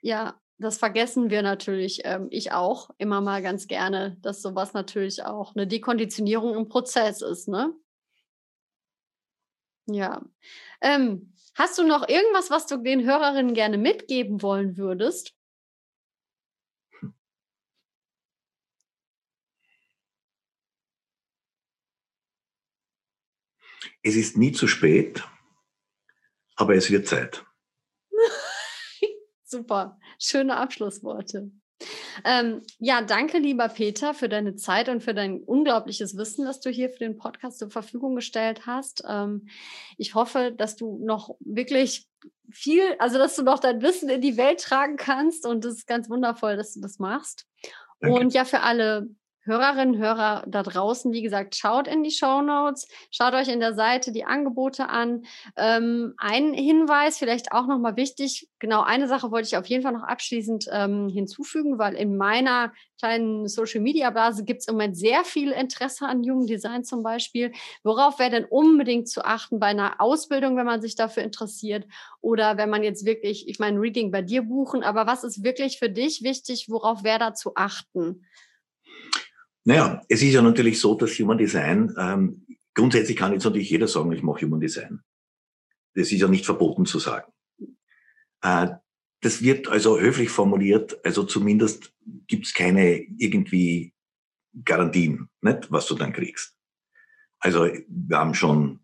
Ja, 0.00 0.40
das 0.58 0.78
vergessen 0.78 1.30
wir 1.30 1.42
natürlich, 1.42 2.02
ähm, 2.04 2.28
ich 2.30 2.52
auch, 2.52 2.90
immer 2.98 3.20
mal 3.20 3.42
ganz 3.42 3.66
gerne, 3.66 4.16
dass 4.20 4.42
sowas 4.42 4.74
natürlich 4.74 5.24
auch 5.24 5.56
eine 5.56 5.66
Dekonditionierung 5.66 6.54
im 6.54 6.68
Prozess 6.68 7.22
ist, 7.22 7.48
ne? 7.48 7.74
Ja. 9.86 10.22
Ähm, 10.80 11.34
hast 11.54 11.78
du 11.78 11.86
noch 11.86 12.08
irgendwas, 12.08 12.50
was 12.50 12.66
du 12.66 12.78
den 12.78 13.04
Hörerinnen 13.04 13.54
gerne 13.54 13.78
mitgeben 13.78 14.42
wollen 14.42 14.76
würdest? 14.76 15.33
Es 24.02 24.16
ist 24.16 24.36
nie 24.36 24.52
zu 24.52 24.66
spät, 24.66 25.22
aber 26.56 26.74
es 26.74 26.90
wird 26.90 27.06
Zeit. 27.06 27.44
Super, 29.44 29.98
schöne 30.18 30.56
Abschlussworte. 30.56 31.50
Ähm, 32.24 32.62
ja, 32.78 33.02
danke, 33.02 33.38
lieber 33.38 33.68
Peter, 33.68 34.14
für 34.14 34.28
deine 34.28 34.54
Zeit 34.54 34.88
und 34.88 35.02
für 35.02 35.14
dein 35.14 35.40
unglaubliches 35.40 36.16
Wissen, 36.16 36.44
das 36.44 36.60
du 36.60 36.70
hier 36.70 36.88
für 36.90 37.00
den 37.00 37.16
Podcast 37.16 37.58
zur 37.58 37.70
Verfügung 37.70 38.14
gestellt 38.14 38.66
hast. 38.66 39.02
Ähm, 39.08 39.48
ich 39.98 40.14
hoffe, 40.14 40.52
dass 40.56 40.76
du 40.76 40.98
noch 41.04 41.36
wirklich 41.40 42.06
viel, 42.50 42.84
also 42.98 43.18
dass 43.18 43.36
du 43.36 43.42
noch 43.42 43.58
dein 43.58 43.82
Wissen 43.82 44.08
in 44.08 44.20
die 44.20 44.36
Welt 44.36 44.60
tragen 44.60 44.96
kannst 44.96 45.46
und 45.46 45.64
es 45.64 45.78
ist 45.78 45.86
ganz 45.86 46.08
wundervoll, 46.08 46.56
dass 46.56 46.74
du 46.74 46.80
das 46.80 46.98
machst. 46.98 47.46
Danke. 48.00 48.18
Und 48.18 48.34
ja, 48.34 48.44
für 48.44 48.60
alle 48.60 49.08
Hörerinnen, 49.44 49.98
Hörer 49.98 50.44
da 50.46 50.62
draußen, 50.62 51.12
wie 51.12 51.22
gesagt, 51.22 51.54
schaut 51.54 51.86
in 51.86 52.02
die 52.02 52.10
Show 52.10 52.40
Notes, 52.40 52.88
schaut 53.10 53.34
euch 53.34 53.48
in 53.48 53.60
der 53.60 53.74
Seite 53.74 54.10
die 54.10 54.24
Angebote 54.24 54.88
an. 54.88 55.24
Ähm, 55.56 56.14
ein 56.16 56.54
Hinweis, 56.54 57.18
vielleicht 57.18 57.52
auch 57.52 57.66
nochmal 57.66 57.96
wichtig, 57.96 58.48
genau 58.58 58.82
eine 58.82 59.06
Sache 59.06 59.30
wollte 59.30 59.48
ich 59.48 59.56
auf 59.56 59.66
jeden 59.66 59.82
Fall 59.82 59.92
noch 59.92 60.02
abschließend 60.02 60.68
ähm, 60.72 61.08
hinzufügen, 61.08 61.78
weil 61.78 61.94
in 61.94 62.16
meiner 62.16 62.72
kleinen 62.98 63.46
Social 63.48 63.82
Media 63.82 64.08
Blase 64.08 64.44
gibt 64.44 64.62
es 64.62 64.68
im 64.68 64.76
Moment 64.76 64.96
sehr 64.96 65.24
viel 65.24 65.50
Interesse 65.50 66.06
an 66.06 66.24
jungen 66.24 66.46
Design 66.46 66.84
zum 66.84 67.02
Beispiel. 67.02 67.52
Worauf 67.82 68.18
wäre 68.18 68.30
denn 68.30 68.44
unbedingt 68.46 69.08
zu 69.08 69.24
achten 69.26 69.58
bei 69.58 69.66
einer 69.66 70.00
Ausbildung, 70.00 70.56
wenn 70.56 70.64
man 70.64 70.80
sich 70.80 70.94
dafür 70.94 71.22
interessiert? 71.22 71.86
Oder 72.22 72.56
wenn 72.56 72.70
man 72.70 72.82
jetzt 72.82 73.04
wirklich, 73.04 73.46
ich 73.46 73.58
meine, 73.58 73.78
Reading 73.78 74.10
bei 74.10 74.22
dir 74.22 74.42
buchen, 74.42 74.82
aber 74.82 75.06
was 75.06 75.22
ist 75.22 75.44
wirklich 75.44 75.78
für 75.78 75.90
dich 75.90 76.22
wichtig? 76.22 76.70
Worauf 76.70 77.04
wäre 77.04 77.18
da 77.18 77.34
zu 77.34 77.54
achten? 77.56 78.24
Naja, 79.64 80.02
es 80.08 80.22
ist 80.22 80.34
ja 80.34 80.42
natürlich 80.42 80.78
so, 80.78 80.94
dass 80.94 81.18
Human 81.18 81.38
Design, 81.38 81.94
ähm, 81.98 82.46
grundsätzlich 82.74 83.16
kann 83.16 83.32
jetzt 83.32 83.44
natürlich 83.44 83.70
jeder 83.70 83.88
sagen, 83.88 84.12
ich 84.12 84.22
mache 84.22 84.44
Human 84.44 84.60
Design. 84.60 85.00
Das 85.94 86.12
ist 86.12 86.20
ja 86.20 86.28
nicht 86.28 86.44
verboten 86.44 86.84
zu 86.84 86.98
sagen. 86.98 87.32
Äh, 88.42 88.68
das 89.22 89.42
wird 89.42 89.68
also 89.68 89.98
höflich 89.98 90.28
formuliert, 90.28 91.02
also 91.04 91.24
zumindest 91.24 91.94
gibt 92.26 92.44
es 92.44 92.52
keine 92.52 93.06
irgendwie 93.16 93.94
Garantien, 94.64 95.30
nicht, 95.40 95.72
was 95.72 95.86
du 95.86 95.94
dann 95.94 96.12
kriegst. 96.12 96.54
Also 97.38 97.66
wir 97.88 98.18
haben 98.18 98.34
schon 98.34 98.80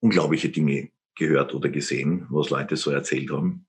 unglaubliche 0.00 0.50
Dinge 0.50 0.90
gehört 1.16 1.54
oder 1.54 1.70
gesehen, 1.70 2.26
was 2.28 2.50
Leute 2.50 2.76
so 2.76 2.90
erzählt 2.90 3.30
haben. 3.30 3.66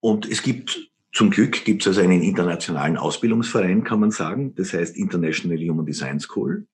Und 0.00 0.30
es 0.30 0.42
gibt 0.42 0.91
zum 1.12 1.30
Glück 1.30 1.64
gibt 1.64 1.82
es 1.82 1.88
also 1.88 2.00
einen 2.00 2.22
internationalen 2.22 2.96
Ausbildungsverein, 2.96 3.84
kann 3.84 4.00
man 4.00 4.10
sagen. 4.10 4.54
Das 4.54 4.72
heißt 4.72 4.96
International 4.96 5.58
Human 5.58 5.84
Design 5.84 6.20
School. 6.20 6.66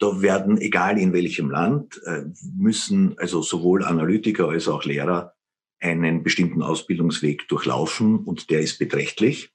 Da 0.00 0.22
werden, 0.22 0.60
egal 0.60 0.98
in 0.98 1.12
welchem 1.12 1.50
Land, 1.50 2.00
äh, 2.04 2.24
müssen 2.56 3.16
also 3.18 3.42
sowohl 3.42 3.84
Analytiker 3.84 4.48
als 4.48 4.68
auch 4.68 4.84
Lehrer 4.84 5.34
einen 5.80 6.24
bestimmten 6.24 6.62
Ausbildungsweg 6.62 7.46
durchlaufen 7.48 8.18
und 8.24 8.50
der 8.50 8.60
ist 8.60 8.78
beträchtlich. 8.78 9.52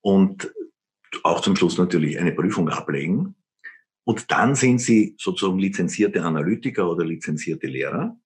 Und 0.00 0.52
auch 1.22 1.40
zum 1.40 1.54
Schluss 1.54 1.78
natürlich 1.78 2.18
eine 2.18 2.32
Prüfung 2.32 2.68
ablegen. 2.68 3.36
Und 4.04 4.32
dann 4.32 4.56
sind 4.56 4.80
sie 4.80 5.14
sozusagen 5.18 5.58
lizenzierte 5.58 6.24
Analytiker 6.24 6.90
oder 6.90 7.04
lizenzierte 7.04 7.68
Lehrer. 7.68 8.18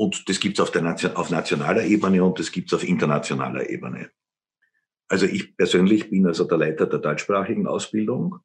Und 0.00 0.30
das 0.30 0.40
gibt's 0.40 0.58
auf, 0.60 0.74
auf 0.74 1.30
nationaler 1.30 1.84
Ebene 1.84 2.24
und 2.24 2.38
das 2.38 2.50
gibt's 2.50 2.72
auf 2.72 2.88
internationaler 2.88 3.68
Ebene. 3.68 4.10
Also 5.08 5.26
ich 5.26 5.54
persönlich 5.58 6.08
bin 6.08 6.26
also 6.26 6.44
der 6.44 6.56
Leiter 6.56 6.86
der 6.86 7.00
deutschsprachigen 7.00 7.66
Ausbildung. 7.66 8.38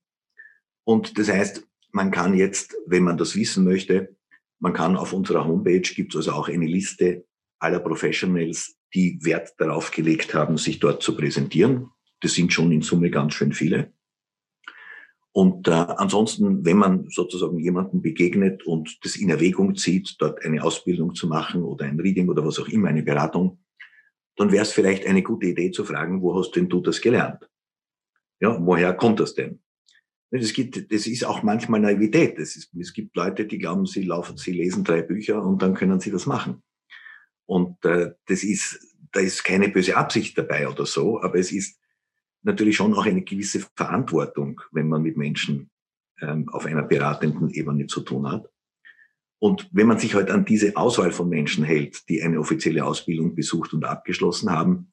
Und 0.84 1.18
das 1.18 1.30
heißt, 1.30 1.66
man 1.94 2.12
kann 2.12 2.34
jetzt, 2.34 2.76
wenn 2.88 3.04
man 3.04 3.18
das 3.18 3.38
wissen 3.38 3.64
möchte, 3.64 4.18
man 4.60 4.74
kann 4.74 4.98
auf 4.98 5.14
unserer 5.14 5.46
Homepage 5.46 5.80
gibt's 5.80 6.18
also 6.18 6.34
auch 6.34 6.50
eine 6.50 6.66
Liste 6.66 7.26
aller 7.60 7.80
Professionals, 7.80 8.76
die 8.94 9.18
Wert 9.24 9.54
darauf 9.58 9.92
gelegt 9.92 10.34
haben, 10.34 10.58
sich 10.58 10.80
dort 10.80 11.02
zu 11.02 11.16
präsentieren. 11.16 11.90
Das 12.20 12.34
sind 12.34 12.52
schon 12.52 12.74
in 12.74 12.82
Summe 12.82 13.10
ganz 13.10 13.34
schön 13.34 13.54
viele. 13.54 13.94
Und 15.38 15.68
äh, 15.68 15.72
ansonsten, 15.72 16.64
wenn 16.64 16.78
man 16.78 17.10
sozusagen 17.10 17.60
jemanden 17.60 18.02
begegnet 18.02 18.66
und 18.66 18.98
das 19.04 19.18
in 19.18 19.30
Erwägung 19.30 19.76
zieht, 19.76 20.16
dort 20.20 20.42
eine 20.46 20.64
Ausbildung 20.64 21.14
zu 21.14 21.28
machen 21.28 21.62
oder 21.62 21.84
ein 21.84 22.00
Reading 22.00 22.30
oder 22.30 22.46
was 22.46 22.58
auch 22.58 22.70
immer, 22.70 22.88
eine 22.88 23.04
Beratung, 23.04 23.60
dann 24.38 24.54
wäre 24.54 24.64
es 24.64 24.72
vielleicht 24.72 25.06
eine 25.06 25.24
gute 25.24 25.48
Idee 25.48 25.72
zu 25.72 25.84
fragen, 25.84 26.22
wo 26.22 26.40
hast 26.40 26.56
denn 26.56 26.70
du 26.70 26.80
das 26.80 27.02
gelernt? 27.02 27.50
Ja, 28.40 28.58
woher 28.66 28.94
kommt 28.94 29.20
das 29.20 29.36
denn? 29.36 29.60
Das, 30.32 30.54
gibt, 30.54 30.90
das 30.90 31.06
ist 31.06 31.26
auch 31.26 31.44
manchmal 31.44 31.82
Naivität. 31.82 32.38
Ist, 32.40 32.74
es 32.74 32.94
gibt 32.94 33.14
Leute, 33.18 33.46
die 33.46 33.58
glauben, 33.58 33.86
sie 33.86 34.04
laufen, 34.04 34.38
sie 34.38 34.54
lesen 34.54 34.86
drei 34.86 35.02
Bücher 35.02 35.44
und 35.44 35.62
dann 35.62 35.74
können 35.74 36.00
sie 36.00 36.12
das 36.12 36.26
machen. 36.26 36.64
Und 37.46 37.84
äh, 37.84 38.12
das 38.28 38.42
ist, 38.46 38.80
da 39.12 39.20
ist 39.20 39.44
keine 39.44 39.68
böse 39.68 39.98
Absicht 39.98 40.38
dabei 40.38 40.70
oder 40.70 40.86
so, 40.86 41.22
aber 41.22 41.36
es 41.36 41.52
ist 41.52 41.78
natürlich 42.46 42.76
schon 42.76 42.94
auch 42.94 43.06
eine 43.06 43.24
gewisse 43.24 43.66
Verantwortung, 43.76 44.62
wenn 44.72 44.88
man 44.88 45.02
mit 45.02 45.18
Menschen 45.18 45.70
ähm, 46.22 46.48
auf 46.50 46.66
einer 46.66 46.84
beratenden 46.84 47.50
Ebene 47.50 47.88
zu 47.88 48.02
tun 48.02 48.32
hat. 48.32 48.50
Und 49.40 49.70
wenn 49.72 49.88
man 49.88 50.00
sich 50.00 50.16
halt 50.16 50.32
an 50.32 50.46
diese 50.46 50.78
Auswahl 50.78 51.12
von 51.12 51.28
Menschen 51.28 51.64
hält, 51.64 52.08
die 52.08 52.22
eine 52.22 52.40
offizielle 52.40 52.86
Ausbildung 52.86 53.36
besucht 53.36 53.74
und 53.74 53.84
abgeschlossen 53.84 54.50
haben, 54.50 54.92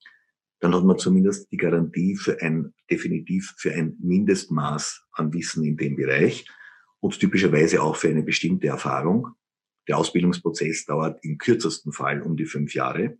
dann 0.60 0.74
hat 0.74 0.84
man 0.84 0.98
zumindest 0.98 1.50
die 1.50 1.56
Garantie 1.56 2.16
für 2.16 2.40
ein, 2.40 2.72
definitiv 2.90 3.54
für 3.56 3.72
ein 3.72 3.96
Mindestmaß 4.00 5.06
an 5.12 5.32
Wissen 5.32 5.64
in 5.64 5.76
dem 5.76 5.96
Bereich 5.96 6.48
und 7.00 7.18
typischerweise 7.18 7.82
auch 7.82 7.96
für 7.96 8.08
eine 8.08 8.22
bestimmte 8.22 8.68
Erfahrung. 8.68 9.28
Der 9.88 9.98
Ausbildungsprozess 9.98 10.84
dauert 10.84 11.24
im 11.24 11.38
kürzesten 11.38 11.92
Fall 11.92 12.22
um 12.22 12.36
die 12.36 12.46
fünf 12.46 12.74
Jahre. 12.74 13.18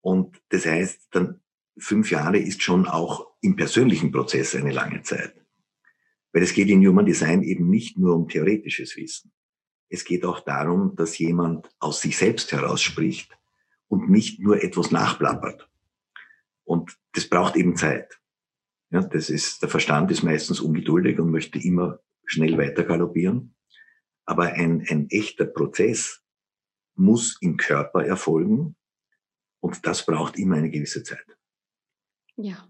Und 0.00 0.40
das 0.48 0.64
heißt, 0.64 1.08
dann 1.10 1.40
fünf 1.78 2.10
Jahre 2.10 2.38
ist 2.38 2.62
schon 2.62 2.86
auch 2.86 3.26
im 3.40 3.56
persönlichen 3.56 4.12
Prozess 4.12 4.54
eine 4.54 4.72
lange 4.72 5.02
Zeit. 5.02 5.34
Weil 6.32 6.42
es 6.42 6.52
geht 6.52 6.68
in 6.68 6.86
Human 6.86 7.06
Design 7.06 7.42
eben 7.42 7.68
nicht 7.68 7.98
nur 7.98 8.14
um 8.14 8.28
theoretisches 8.28 8.96
Wissen. 8.96 9.32
Es 9.88 10.04
geht 10.04 10.24
auch 10.24 10.40
darum, 10.40 10.96
dass 10.96 11.18
jemand 11.18 11.70
aus 11.78 12.00
sich 12.00 12.16
selbst 12.16 12.52
heraus 12.52 12.82
spricht 12.82 13.30
und 13.88 14.10
nicht 14.10 14.40
nur 14.40 14.62
etwas 14.62 14.90
nachplappert. 14.90 15.68
Und 16.64 16.98
das 17.12 17.28
braucht 17.28 17.56
eben 17.56 17.76
Zeit. 17.76 18.20
Ja, 18.90 19.00
das 19.00 19.30
ist, 19.30 19.62
der 19.62 19.68
Verstand 19.68 20.10
ist 20.10 20.22
meistens 20.22 20.60
ungeduldig 20.60 21.18
und 21.18 21.30
möchte 21.30 21.58
immer 21.58 22.00
schnell 22.24 22.58
weiter 22.58 22.84
galoppieren. 22.84 23.54
Aber 24.24 24.52
ein, 24.52 24.84
ein 24.88 25.08
echter 25.10 25.44
Prozess 25.44 26.22
muss 26.96 27.38
im 27.40 27.56
Körper 27.56 28.04
erfolgen 28.04 28.74
und 29.60 29.86
das 29.86 30.04
braucht 30.04 30.36
immer 30.36 30.56
eine 30.56 30.70
gewisse 30.70 31.04
Zeit. 31.04 31.36
Ja. 32.36 32.68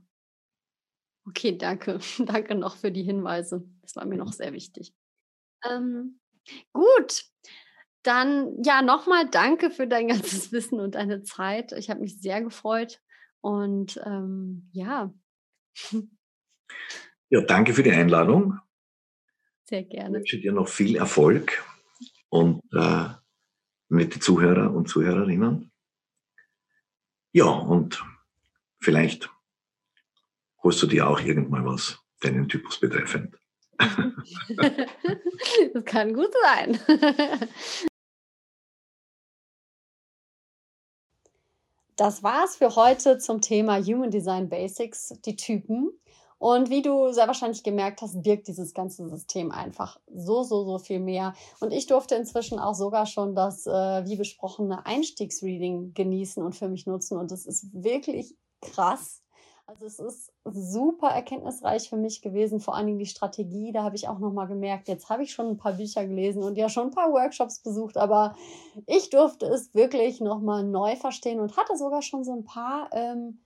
Okay, 1.26 1.58
danke. 1.58 1.98
danke 2.18 2.54
noch 2.54 2.76
für 2.76 2.92
die 2.92 3.02
Hinweise. 3.02 3.68
Das 3.82 3.96
war 3.96 4.06
mir 4.06 4.16
noch 4.16 4.32
sehr 4.32 4.52
wichtig. 4.52 4.94
Ähm, 5.68 6.20
gut. 6.72 7.24
Dann 8.02 8.62
ja, 8.62 8.82
nochmal 8.82 9.28
danke 9.28 9.70
für 9.70 9.88
dein 9.88 10.08
ganzes 10.08 10.52
Wissen 10.52 10.80
und 10.80 10.94
deine 10.94 11.22
Zeit. 11.22 11.72
Ich 11.72 11.90
habe 11.90 12.00
mich 12.00 12.20
sehr 12.20 12.40
gefreut. 12.42 13.00
Und 13.40 14.00
ähm, 14.04 14.68
ja. 14.72 15.12
Ja, 17.28 17.40
danke 17.40 17.74
für 17.74 17.82
die 17.82 17.90
Einladung. 17.90 18.60
Sehr 19.64 19.82
gerne. 19.82 20.18
Ich 20.18 20.32
wünsche 20.32 20.38
dir 20.38 20.52
noch 20.52 20.68
viel 20.68 20.94
Erfolg 20.94 21.64
und 22.28 22.62
äh, 22.72 23.08
mit 23.88 24.14
den 24.14 24.20
Zuhörer 24.20 24.72
und 24.72 24.88
Zuhörerinnen. 24.88 25.72
Ja, 27.32 27.46
und 27.46 28.04
vielleicht 28.78 29.28
holst 30.66 30.82
du 30.82 30.88
dir 30.88 31.08
auch 31.08 31.20
irgendwann 31.20 31.64
was, 31.64 31.96
deinen 32.22 32.48
Typus 32.48 32.80
betreffend. 32.80 33.38
das 33.78 35.84
kann 35.84 36.12
gut 36.12 36.32
sein. 36.42 36.80
Das 41.94 42.24
war's 42.24 42.56
für 42.56 42.74
heute 42.74 43.18
zum 43.18 43.40
Thema 43.40 43.80
Human 43.80 44.10
Design 44.10 44.48
Basics, 44.48 45.14
die 45.24 45.36
Typen. 45.36 45.92
Und 46.38 46.68
wie 46.68 46.82
du 46.82 47.12
sehr 47.12 47.28
wahrscheinlich 47.28 47.62
gemerkt 47.62 48.02
hast, 48.02 48.24
wirkt 48.24 48.48
dieses 48.48 48.74
ganze 48.74 49.08
System 49.08 49.52
einfach 49.52 50.00
so, 50.12 50.42
so, 50.42 50.64
so 50.64 50.78
viel 50.78 50.98
mehr. 50.98 51.34
Und 51.60 51.72
ich 51.72 51.86
durfte 51.86 52.16
inzwischen 52.16 52.58
auch 52.58 52.74
sogar 52.74 53.06
schon 53.06 53.36
das, 53.36 53.66
äh, 53.66 53.70
wie 53.70 54.16
besprochene 54.16 54.84
Einstiegsreading 54.84 55.94
genießen 55.94 56.42
und 56.42 56.56
für 56.56 56.68
mich 56.68 56.86
nutzen. 56.86 57.16
Und 57.16 57.30
es 57.30 57.46
ist 57.46 57.72
wirklich 57.72 58.34
krass, 58.60 59.22
also 59.66 59.86
es 59.86 59.98
ist 59.98 60.32
super 60.44 61.08
erkenntnisreich 61.08 61.88
für 61.88 61.96
mich 61.96 62.22
gewesen, 62.22 62.60
vor 62.60 62.76
allen 62.76 62.86
Dingen 62.86 63.00
die 63.00 63.06
Strategie. 63.06 63.72
Da 63.72 63.82
habe 63.82 63.96
ich 63.96 64.08
auch 64.08 64.20
nochmal 64.20 64.46
gemerkt, 64.46 64.86
jetzt 64.86 65.10
habe 65.10 65.24
ich 65.24 65.32
schon 65.32 65.48
ein 65.48 65.56
paar 65.56 65.72
Bücher 65.72 66.06
gelesen 66.06 66.44
und 66.44 66.56
ja 66.56 66.68
schon 66.68 66.88
ein 66.88 66.94
paar 66.94 67.12
Workshops 67.12 67.58
besucht, 67.58 67.96
aber 67.96 68.36
ich 68.86 69.10
durfte 69.10 69.46
es 69.46 69.74
wirklich 69.74 70.20
nochmal 70.20 70.62
neu 70.62 70.94
verstehen 70.94 71.40
und 71.40 71.56
hatte 71.56 71.76
sogar 71.76 72.02
schon 72.02 72.22
so 72.22 72.32
ein 72.32 72.44
paar 72.44 72.90
ähm, 72.92 73.40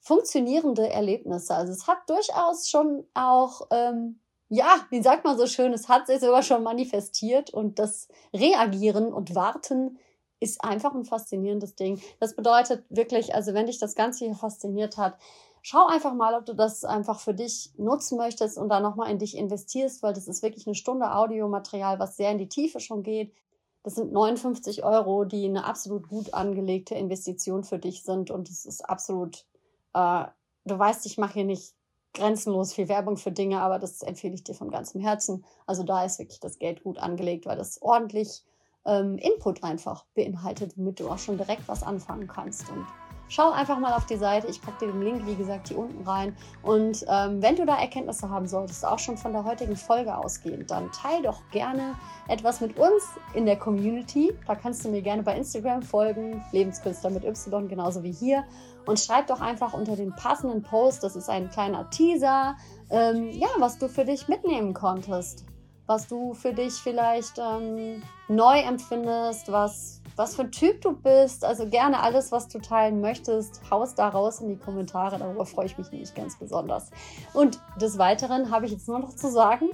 funktionierende 0.00 0.90
Erlebnisse. 0.90 1.54
Also 1.54 1.72
es 1.72 1.86
hat 1.86 1.98
durchaus 2.08 2.68
schon 2.68 3.06
auch, 3.14 3.68
ähm, 3.70 4.18
ja, 4.48 4.80
wie 4.90 5.02
sagt 5.02 5.24
man 5.24 5.38
so 5.38 5.46
schön, 5.46 5.72
es 5.72 5.88
hat 5.88 6.08
sich 6.08 6.18
sogar 6.18 6.42
schon 6.42 6.64
manifestiert 6.64 7.50
und 7.50 7.78
das 7.78 8.08
Reagieren 8.32 9.12
und 9.12 9.36
Warten 9.36 9.98
ist 10.44 10.62
einfach 10.62 10.94
ein 10.94 11.04
faszinierendes 11.04 11.74
Ding. 11.74 12.00
Das 12.20 12.36
bedeutet 12.36 12.84
wirklich, 12.90 13.34
also 13.34 13.54
wenn 13.54 13.66
dich 13.66 13.78
das 13.78 13.94
Ganze 13.94 14.26
hier 14.26 14.34
fasziniert 14.34 14.96
hat, 14.98 15.18
schau 15.62 15.86
einfach 15.86 16.12
mal, 16.14 16.34
ob 16.34 16.44
du 16.44 16.54
das 16.54 16.84
einfach 16.84 17.18
für 17.18 17.34
dich 17.34 17.72
nutzen 17.78 18.18
möchtest 18.18 18.58
und 18.58 18.68
da 18.68 18.80
nochmal 18.80 19.10
in 19.10 19.18
dich 19.18 19.36
investierst, 19.36 20.02
weil 20.02 20.12
das 20.12 20.28
ist 20.28 20.42
wirklich 20.42 20.66
eine 20.66 20.74
Stunde 20.74 21.14
Audiomaterial, 21.14 21.98
was 21.98 22.16
sehr 22.16 22.30
in 22.30 22.38
die 22.38 22.50
Tiefe 22.50 22.80
schon 22.80 23.02
geht. 23.02 23.34
Das 23.82 23.94
sind 23.94 24.12
59 24.12 24.84
Euro, 24.84 25.24
die 25.24 25.46
eine 25.46 25.64
absolut 25.64 26.08
gut 26.08 26.34
angelegte 26.34 26.94
Investition 26.94 27.64
für 27.64 27.78
dich 27.78 28.02
sind 28.02 28.30
und 28.30 28.50
es 28.50 28.66
ist 28.66 28.82
absolut, 28.82 29.46
äh, 29.94 30.24
du 30.64 30.78
weißt, 30.78 31.06
ich 31.06 31.16
mache 31.16 31.34
hier 31.34 31.44
nicht 31.44 31.74
grenzenlos 32.12 32.74
viel 32.74 32.88
Werbung 32.88 33.16
für 33.16 33.32
Dinge, 33.32 33.60
aber 33.60 33.78
das 33.78 34.02
empfehle 34.02 34.34
ich 34.34 34.44
dir 34.44 34.54
von 34.54 34.70
ganzem 34.70 35.00
Herzen. 35.00 35.44
Also 35.66 35.82
da 35.82 36.04
ist 36.04 36.18
wirklich 36.18 36.40
das 36.40 36.58
Geld 36.58 36.84
gut 36.84 36.98
angelegt, 36.98 37.46
weil 37.46 37.56
das 37.56 37.80
ordentlich 37.82 38.44
ähm, 38.86 39.18
Input 39.18 39.62
einfach 39.62 40.04
beinhaltet, 40.14 40.76
womit 40.76 41.00
du 41.00 41.08
auch 41.08 41.18
schon 41.18 41.36
direkt 41.36 41.66
was 41.68 41.82
anfangen 41.82 42.26
kannst. 42.26 42.70
Und 42.70 42.86
schau 43.28 43.50
einfach 43.50 43.78
mal 43.78 43.94
auf 43.94 44.06
die 44.06 44.16
Seite. 44.16 44.46
Ich 44.48 44.60
packe 44.60 44.86
dir 44.86 44.92
den 44.92 45.02
Link, 45.02 45.26
wie 45.26 45.34
gesagt, 45.34 45.68
hier 45.68 45.78
unten 45.78 46.06
rein. 46.06 46.36
Und 46.62 47.04
ähm, 47.08 47.42
wenn 47.42 47.56
du 47.56 47.66
da 47.66 47.76
Erkenntnisse 47.76 48.28
haben 48.28 48.46
solltest, 48.46 48.84
auch 48.84 48.98
schon 48.98 49.16
von 49.16 49.32
der 49.32 49.44
heutigen 49.44 49.76
Folge 49.76 50.16
ausgehend, 50.16 50.70
dann 50.70 50.90
teil 50.92 51.22
doch 51.22 51.40
gerne 51.50 51.94
etwas 52.28 52.60
mit 52.60 52.78
uns 52.78 53.02
in 53.34 53.46
der 53.46 53.56
Community. 53.56 54.32
Da 54.46 54.54
kannst 54.54 54.84
du 54.84 54.90
mir 54.90 55.02
gerne 55.02 55.22
bei 55.22 55.36
Instagram 55.36 55.82
folgen, 55.82 56.44
Lebenskünstler 56.52 57.10
mit 57.10 57.24
Y, 57.24 57.68
genauso 57.68 58.02
wie 58.02 58.12
hier. 58.12 58.44
Und 58.86 59.00
schreib 59.00 59.28
doch 59.28 59.40
einfach 59.40 59.72
unter 59.72 59.96
den 59.96 60.14
passenden 60.14 60.62
Post, 60.62 61.02
das 61.04 61.16
ist 61.16 61.30
ein 61.30 61.48
kleiner 61.48 61.88
Teaser, 61.88 62.56
ähm, 62.90 63.30
ja, 63.30 63.48
was 63.58 63.78
du 63.78 63.88
für 63.88 64.04
dich 64.04 64.28
mitnehmen 64.28 64.74
konntest. 64.74 65.46
Was 65.86 66.06
du 66.08 66.34
für 66.34 66.52
dich 66.52 66.74
vielleicht 66.74 67.38
ähm, 67.38 68.02
neu 68.28 68.58
empfindest, 68.58 69.52
was 69.52 70.00
was 70.16 70.36
für 70.36 70.42
ein 70.42 70.52
Typ 70.52 70.80
du 70.80 70.92
bist. 70.92 71.44
Also 71.44 71.66
gerne 71.68 72.00
alles, 72.00 72.32
was 72.32 72.48
du 72.48 72.58
teilen 72.58 73.00
möchtest, 73.00 73.60
haust 73.70 73.98
da 73.98 74.08
raus 74.08 74.40
in 74.40 74.48
die 74.48 74.56
Kommentare. 74.56 75.18
Darüber 75.18 75.46
freue 75.46 75.66
ich 75.66 75.78
mich 75.78 75.90
nämlich 75.90 76.14
ganz 76.14 76.38
besonders. 76.38 76.90
Und 77.32 77.60
des 77.80 77.98
Weiteren 77.98 78.50
habe 78.50 78.66
ich 78.66 78.72
jetzt 78.72 78.88
nur 78.88 78.98
noch 78.98 79.14
zu 79.14 79.30
sagen, 79.30 79.70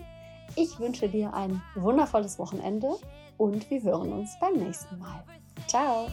ich 0.57 0.79
wünsche 0.81 1.09
dir 1.09 1.33
ein 1.35 1.63
wundervolles 1.75 2.39
Wochenende 2.39 2.97
und 3.39 3.71
wir 3.71 3.83
hören 3.83 4.13
uns 4.13 4.37
beim 4.41 4.55
nächsten 4.55 4.99
Mal. 4.99 5.23
Ciao! 5.67 6.07